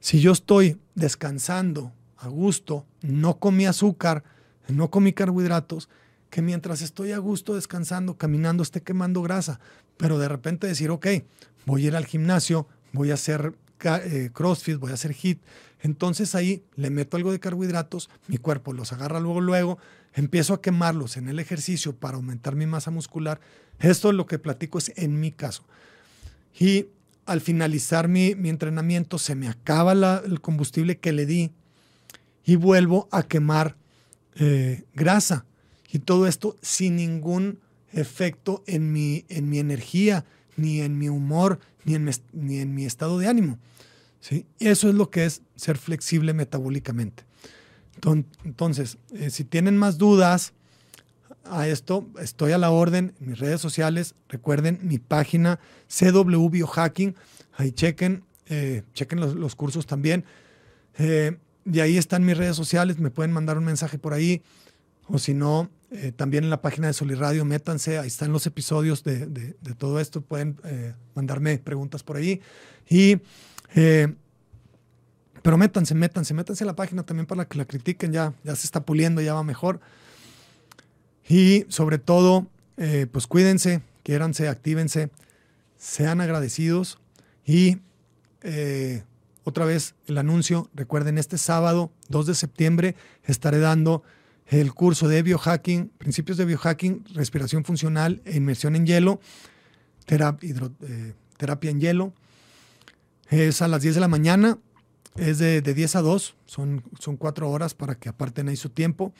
si 0.00 0.20
yo 0.20 0.32
estoy 0.32 0.78
descansando 0.94 1.92
a 2.16 2.28
gusto, 2.28 2.86
no 3.02 3.38
comí 3.38 3.66
azúcar, 3.66 4.24
no 4.68 4.90
comí 4.90 5.12
carbohidratos, 5.12 5.88
que 6.30 6.40
mientras 6.40 6.80
estoy 6.80 7.12
a 7.12 7.18
gusto 7.18 7.54
descansando, 7.54 8.16
caminando, 8.16 8.62
esté 8.62 8.80
quemando 8.80 9.20
grasa, 9.22 9.60
pero 9.98 10.18
de 10.18 10.28
repente 10.28 10.66
decir, 10.66 10.90
ok, 10.90 11.06
voy 11.66 11.84
a 11.84 11.88
ir 11.88 11.96
al 11.96 12.06
gimnasio, 12.06 12.66
voy 12.92 13.10
a 13.10 13.14
hacer 13.14 13.54
eh, 13.84 14.30
CrossFit, 14.32 14.78
voy 14.78 14.92
a 14.92 14.94
hacer 14.94 15.12
HIT. 15.12 15.42
Entonces 15.80 16.34
ahí 16.34 16.64
le 16.76 16.90
meto 16.90 17.16
algo 17.16 17.32
de 17.32 17.40
carbohidratos, 17.40 18.08
mi 18.28 18.38
cuerpo 18.38 18.72
los 18.72 18.92
agarra 18.92 19.20
luego, 19.20 19.40
luego, 19.40 19.78
empiezo 20.14 20.54
a 20.54 20.62
quemarlos 20.62 21.16
en 21.16 21.28
el 21.28 21.38
ejercicio 21.38 21.96
para 21.96 22.16
aumentar 22.16 22.54
mi 22.54 22.66
masa 22.66 22.90
muscular. 22.90 23.40
Esto 23.78 24.10
es 24.10 24.14
lo 24.14 24.26
que 24.26 24.38
platico 24.38 24.78
es 24.78 24.92
en 24.96 25.20
mi 25.20 25.32
caso. 25.32 25.64
Y 26.58 26.86
al 27.24 27.40
finalizar 27.40 28.08
mi, 28.08 28.30
entrenamiento 28.30 29.18
se 29.18 29.34
me 29.34 29.48
acaba 29.48 29.92
el 30.24 30.40
combustible 30.40 30.98
que 30.98 31.12
le 31.12 31.26
di 31.26 31.52
y 32.44 32.56
vuelvo 32.56 33.08
a 33.10 33.22
quemar 33.22 33.76
eh, 34.36 34.84
grasa. 34.94 35.46
Y 35.90 36.00
todo 36.00 36.26
esto 36.26 36.56
sin 36.62 36.96
ningún 36.96 37.60
efecto 37.92 38.64
en 38.66 38.92
mi, 38.92 39.24
en 39.28 39.48
mi 39.48 39.58
energía, 39.58 40.24
ni 40.56 40.80
en 40.80 40.98
mi 40.98 41.08
humor, 41.08 41.60
ni 41.84 41.94
en 41.94 42.10
ni 42.32 42.58
en 42.58 42.74
mi 42.74 42.84
estado 42.84 43.18
de 43.18 43.28
ánimo. 43.28 43.58
¿sí? 44.20 44.46
Eso 44.58 44.88
es 44.88 44.94
lo 44.94 45.10
que 45.10 45.26
es 45.26 45.42
ser 45.56 45.78
flexible 45.78 46.32
metabólicamente. 46.32 47.24
Entonces, 48.44 48.98
eh, 49.14 49.30
si 49.30 49.44
tienen 49.44 49.76
más 49.76 49.98
dudas 49.98 50.52
a 51.44 51.68
esto, 51.68 52.08
estoy 52.20 52.52
a 52.52 52.58
la 52.58 52.70
orden 52.70 53.14
en 53.20 53.28
mis 53.28 53.38
redes 53.38 53.60
sociales. 53.60 54.14
Recuerden 54.28 54.80
mi 54.82 54.98
página 54.98 55.60
CW 55.88 56.48
Biohacking. 56.48 57.14
Ahí 57.54 57.72
chequen, 57.72 58.24
eh, 58.46 58.82
chequen 58.94 59.20
los, 59.20 59.54
cursos 59.54 59.86
también. 59.86 60.24
Eh, 60.98 61.36
y 61.64 61.80
ahí 61.80 61.96
están 61.96 62.24
mis 62.24 62.36
redes 62.36 62.56
sociales. 62.56 62.98
Me 62.98 63.10
pueden 63.10 63.32
mandar 63.32 63.58
un 63.58 63.64
mensaje 63.64 63.98
por 63.98 64.14
ahí. 64.14 64.42
O 65.06 65.18
si 65.18 65.34
no, 65.34 65.68
también 66.16 66.44
en 66.44 66.50
la 66.50 66.62
página 66.62 66.86
de 66.86 66.92
Soliradio, 66.92 67.44
métanse. 67.44 67.98
Ahí 67.98 68.08
están 68.08 68.32
los 68.32 68.46
episodios 68.46 69.04
de, 69.04 69.26
de, 69.26 69.74
todo 69.74 70.00
esto. 70.00 70.22
Pueden 70.22 70.56
mandarme 71.14 71.58
preguntas 71.58 72.02
por 72.02 72.16
ahí. 72.16 72.40
Y 72.88 73.20
eh, 73.74 74.14
pero 75.42 75.58
métanse, 75.58 75.94
métanse, 75.94 76.34
métanse 76.34 76.64
a 76.64 76.66
la 76.66 76.76
página 76.76 77.02
también 77.02 77.26
para 77.26 77.44
que 77.44 77.58
la 77.58 77.64
critiquen, 77.64 78.12
ya, 78.12 78.32
ya 78.44 78.54
se 78.54 78.66
está 78.66 78.84
puliendo, 78.84 79.20
ya 79.20 79.34
va 79.34 79.42
mejor. 79.42 79.80
Y 81.28 81.66
sobre 81.68 81.98
todo, 81.98 82.46
eh, 82.76 83.06
pues 83.10 83.26
cuídense, 83.26 83.82
quiéranse, 84.04 84.48
actívense, 84.48 85.10
sean 85.76 86.20
agradecidos. 86.20 87.00
Y 87.44 87.78
eh, 88.42 89.02
otra 89.44 89.64
vez 89.64 89.94
el 90.06 90.18
anuncio, 90.18 90.70
recuerden, 90.74 91.18
este 91.18 91.38
sábado 91.38 91.90
2 92.08 92.26
de 92.26 92.34
septiembre 92.34 92.94
estaré 93.24 93.58
dando 93.58 94.04
el 94.46 94.72
curso 94.74 95.08
de 95.08 95.22
biohacking, 95.22 95.88
principios 95.98 96.38
de 96.38 96.44
biohacking, 96.44 97.04
respiración 97.14 97.64
funcional 97.64 98.22
e 98.24 98.36
inmersión 98.36 98.76
en 98.76 98.86
hielo, 98.86 99.20
terapia 100.06 101.70
en 101.70 101.80
hielo. 101.80 102.12
Es 103.28 103.62
a 103.62 103.68
las 103.68 103.82
10 103.82 103.94
de 103.94 104.00
la 104.00 104.08
mañana, 104.08 104.58
es 105.16 105.38
de, 105.38 105.60
10 105.60 105.96
a 105.96 106.02
2, 106.02 106.34
son, 106.46 106.82
son 106.98 107.16
cuatro 107.16 107.50
horas 107.50 107.74
para 107.74 107.94
que 107.94 108.08
aparten 108.08 108.48
ahí 108.48 108.56
su 108.56 108.70
tiempo. 108.70 109.12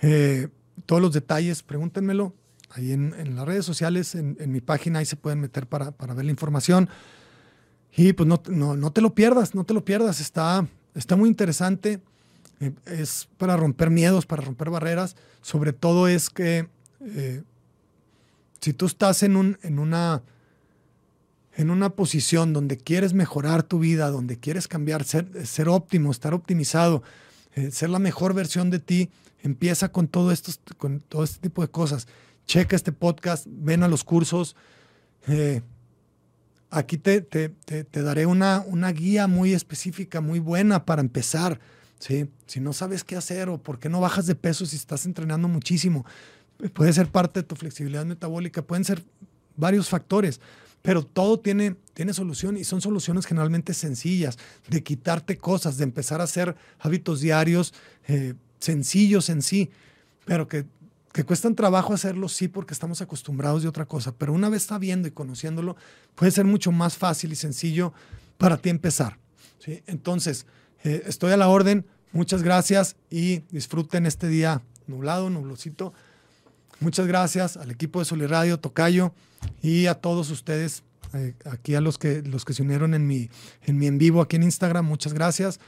Eh, 0.00 0.48
todos 0.86 1.00
los 1.00 1.12
detalles, 1.12 1.62
pregúntenmelo 1.62 2.34
ahí 2.70 2.92
en, 2.92 3.36
las 3.36 3.46
redes 3.46 3.64
sociales, 3.64 4.14
en, 4.14 4.36
mi 4.50 4.60
página, 4.60 4.98
ahí 4.98 5.04
se 5.04 5.16
pueden 5.16 5.40
meter 5.40 5.66
para, 5.66 5.90
ver 5.90 6.24
la 6.24 6.30
información. 6.30 6.88
Y 7.94 8.14
pues 8.14 8.26
no, 8.26 8.42
no, 8.48 8.92
te 8.92 9.00
lo 9.00 9.14
pierdas, 9.14 9.54
no 9.54 9.64
te 9.64 9.74
lo 9.74 9.84
pierdas, 9.84 10.20
está, 10.20 10.66
está 10.94 11.16
muy 11.16 11.28
interesante. 11.28 12.00
Eh, 12.60 12.72
es 12.86 13.28
para 13.38 13.56
romper 13.56 13.90
miedos, 13.90 14.26
para 14.26 14.42
romper 14.42 14.70
barreras. 14.70 15.16
Sobre 15.42 15.72
todo 15.72 16.08
es 16.08 16.30
que 16.30 16.68
eh, 17.00 17.42
si 18.60 18.72
tú 18.72 18.86
estás 18.86 19.22
en, 19.22 19.36
un, 19.36 19.58
en 19.62 19.78
una 19.78 20.22
en 21.54 21.70
una 21.70 21.90
posición 21.90 22.52
donde 22.52 22.78
quieres 22.78 23.12
mejorar 23.12 23.62
tu 23.62 23.78
vida, 23.78 24.10
donde 24.10 24.38
quieres 24.38 24.68
cambiar, 24.68 25.04
ser, 25.04 25.46
ser 25.46 25.68
óptimo, 25.68 26.10
estar 26.10 26.32
optimizado, 26.32 27.02
eh, 27.54 27.70
ser 27.70 27.90
la 27.90 27.98
mejor 27.98 28.34
versión 28.34 28.70
de 28.70 28.78
ti, 28.78 29.10
empieza 29.42 29.90
con 29.90 30.08
todo, 30.08 30.32
esto, 30.32 30.52
con 30.78 31.00
todo 31.00 31.24
este 31.24 31.40
tipo 31.40 31.62
de 31.62 31.68
cosas. 31.68 32.08
Checa 32.46 32.74
este 32.74 32.92
podcast, 32.92 33.46
ven 33.48 33.82
a 33.82 33.88
los 33.88 34.02
cursos. 34.04 34.56
Eh, 35.28 35.60
aquí 36.70 36.96
te, 36.96 37.20
te, 37.20 37.50
te, 37.50 38.02
daré 38.02 38.24
una, 38.24 38.64
una 38.66 38.90
guía 38.92 39.26
muy 39.26 39.52
específica, 39.52 40.20
muy 40.20 40.38
buena 40.38 40.86
para 40.86 41.02
empezar. 41.02 41.60
¿sí? 41.98 42.28
Si 42.46 42.60
no 42.60 42.72
sabes 42.72 43.04
qué 43.04 43.16
hacer 43.16 43.50
o 43.50 43.58
por 43.62 43.78
qué 43.78 43.90
no 43.90 44.00
bajas 44.00 44.26
de 44.26 44.34
peso 44.34 44.64
si 44.64 44.76
estás 44.76 45.04
entrenando 45.04 45.48
muchísimo, 45.48 46.06
puede 46.72 46.92
ser 46.94 47.08
parte 47.08 47.40
de 47.40 47.44
tu 47.46 47.56
flexibilidad 47.56 48.06
metabólica, 48.06 48.62
pueden 48.62 48.84
ser 48.84 49.04
varios 49.56 49.90
factores. 49.90 50.40
Pero 50.82 51.04
todo 51.04 51.38
tiene, 51.38 51.76
tiene 51.94 52.12
solución 52.12 52.56
y 52.56 52.64
son 52.64 52.80
soluciones 52.80 53.26
generalmente 53.26 53.72
sencillas, 53.72 54.38
de 54.68 54.82
quitarte 54.82 55.38
cosas, 55.38 55.76
de 55.76 55.84
empezar 55.84 56.20
a 56.20 56.24
hacer 56.24 56.56
hábitos 56.80 57.20
diarios 57.20 57.72
eh, 58.08 58.34
sencillos 58.58 59.28
en 59.28 59.42
sí, 59.42 59.70
pero 60.24 60.48
que, 60.48 60.66
que 61.12 61.24
cuestan 61.24 61.54
trabajo 61.54 61.94
hacerlo, 61.94 62.28
sí, 62.28 62.48
porque 62.48 62.74
estamos 62.74 63.00
acostumbrados 63.00 63.62
de 63.62 63.68
otra 63.68 63.86
cosa. 63.86 64.12
Pero 64.12 64.32
una 64.32 64.48
vez 64.48 64.64
sabiendo 64.64 65.08
y 65.08 65.12
conociéndolo, 65.12 65.76
puede 66.14 66.32
ser 66.32 66.44
mucho 66.44 66.72
más 66.72 66.96
fácil 66.96 67.32
y 67.32 67.36
sencillo 67.36 67.92
para 68.38 68.56
ti 68.56 68.70
empezar. 68.70 69.18
¿sí? 69.58 69.82
Entonces, 69.86 70.46
eh, 70.84 71.02
estoy 71.06 71.32
a 71.32 71.36
la 71.36 71.48
orden. 71.48 71.86
Muchas 72.12 72.42
gracias 72.42 72.96
y 73.10 73.40
disfruten 73.50 74.06
este 74.06 74.28
día 74.28 74.62
nublado, 74.86 75.30
nublosito. 75.30 75.92
Muchas 76.80 77.06
gracias 77.06 77.56
al 77.56 77.70
equipo 77.70 77.98
de 77.98 78.04
Soliradio, 78.04 78.58
Tocayo 78.58 79.12
y 79.62 79.86
a 79.86 79.94
todos 79.94 80.30
ustedes, 80.30 80.82
eh, 81.12 81.34
aquí 81.44 81.74
a 81.74 81.80
los 81.80 81.98
que, 81.98 82.22
los 82.22 82.44
que 82.44 82.54
se 82.54 82.62
unieron 82.62 82.94
en 82.94 83.06
mi, 83.06 83.30
en 83.64 83.78
mi 83.78 83.86
en 83.86 83.98
vivo 83.98 84.20
aquí 84.20 84.36
en 84.36 84.42
Instagram, 84.42 84.84
muchas 84.84 85.12
gracias. 85.12 85.60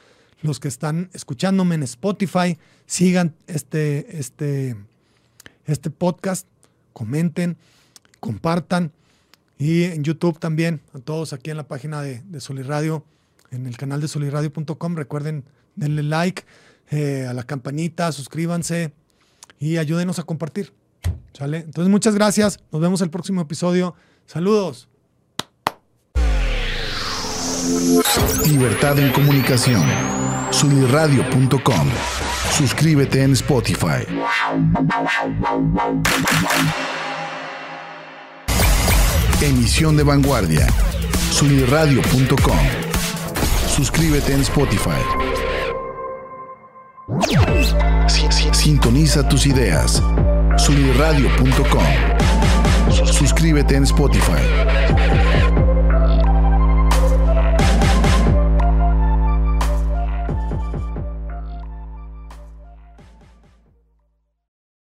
Los 0.43 0.61
que 0.61 0.69
están 0.69 1.11
escuchándome 1.13 1.75
en 1.75 1.83
Spotify, 1.85 2.59
sigan 2.87 3.35
este, 3.47 4.19
este, 4.19 4.77
este 5.67 5.91
podcast, 5.91 6.47
comenten, 6.93 7.57
compartan. 8.21 8.93
Y 9.57 9.85
en 9.85 10.03
YouTube 10.03 10.39
también, 10.39 10.81
a 10.93 10.99
todos 10.99 11.33
aquí 11.33 11.51
en 11.51 11.57
la 11.57 11.69
página 11.69 12.03
de, 12.03 12.23
de 12.23 12.41
Soliradio, 12.41 13.05
en 13.51 13.67
el 13.67 13.77
canal 13.77 14.01
de 14.01 14.09
soliradio.com. 14.09 14.97
Recuerden, 14.97 15.45
denle 15.77 16.03
like 16.03 16.45
eh, 16.91 17.27
a 17.29 17.33
la 17.33 17.45
campanita, 17.45 18.13
suscríbanse 18.13 18.93
y 19.59 19.79
ayúdenos 19.79 20.19
a 20.19 20.25
compartir. 20.25 20.73
Entonces, 21.39 21.91
muchas 21.91 22.15
gracias. 22.15 22.61
Nos 22.71 22.81
vemos 22.81 23.01
el 23.01 23.11
próximo 23.11 23.41
episodio. 23.41 23.95
Saludos. 24.27 24.89
Libertad 28.47 28.99
en 28.99 29.13
comunicación. 29.13 29.83
Sunirradio.com. 30.51 31.89
Suscríbete 32.53 33.23
en 33.23 33.33
Spotify. 33.33 34.07
Emisión 39.43 39.97
de 39.97 40.03
vanguardia. 40.05 40.67
Sunirradio.com. 41.31 42.59
Suscríbete 43.67 44.35
en 44.35 44.43
Spotify. 44.43 45.34
Sintoniza 48.53 49.29
tus 49.29 49.47
ideas 49.47 50.03
sunirradio.com. 50.57 51.85
Suscríbete 53.13 53.77
en 53.77 53.83
Spotify. 53.83 55.24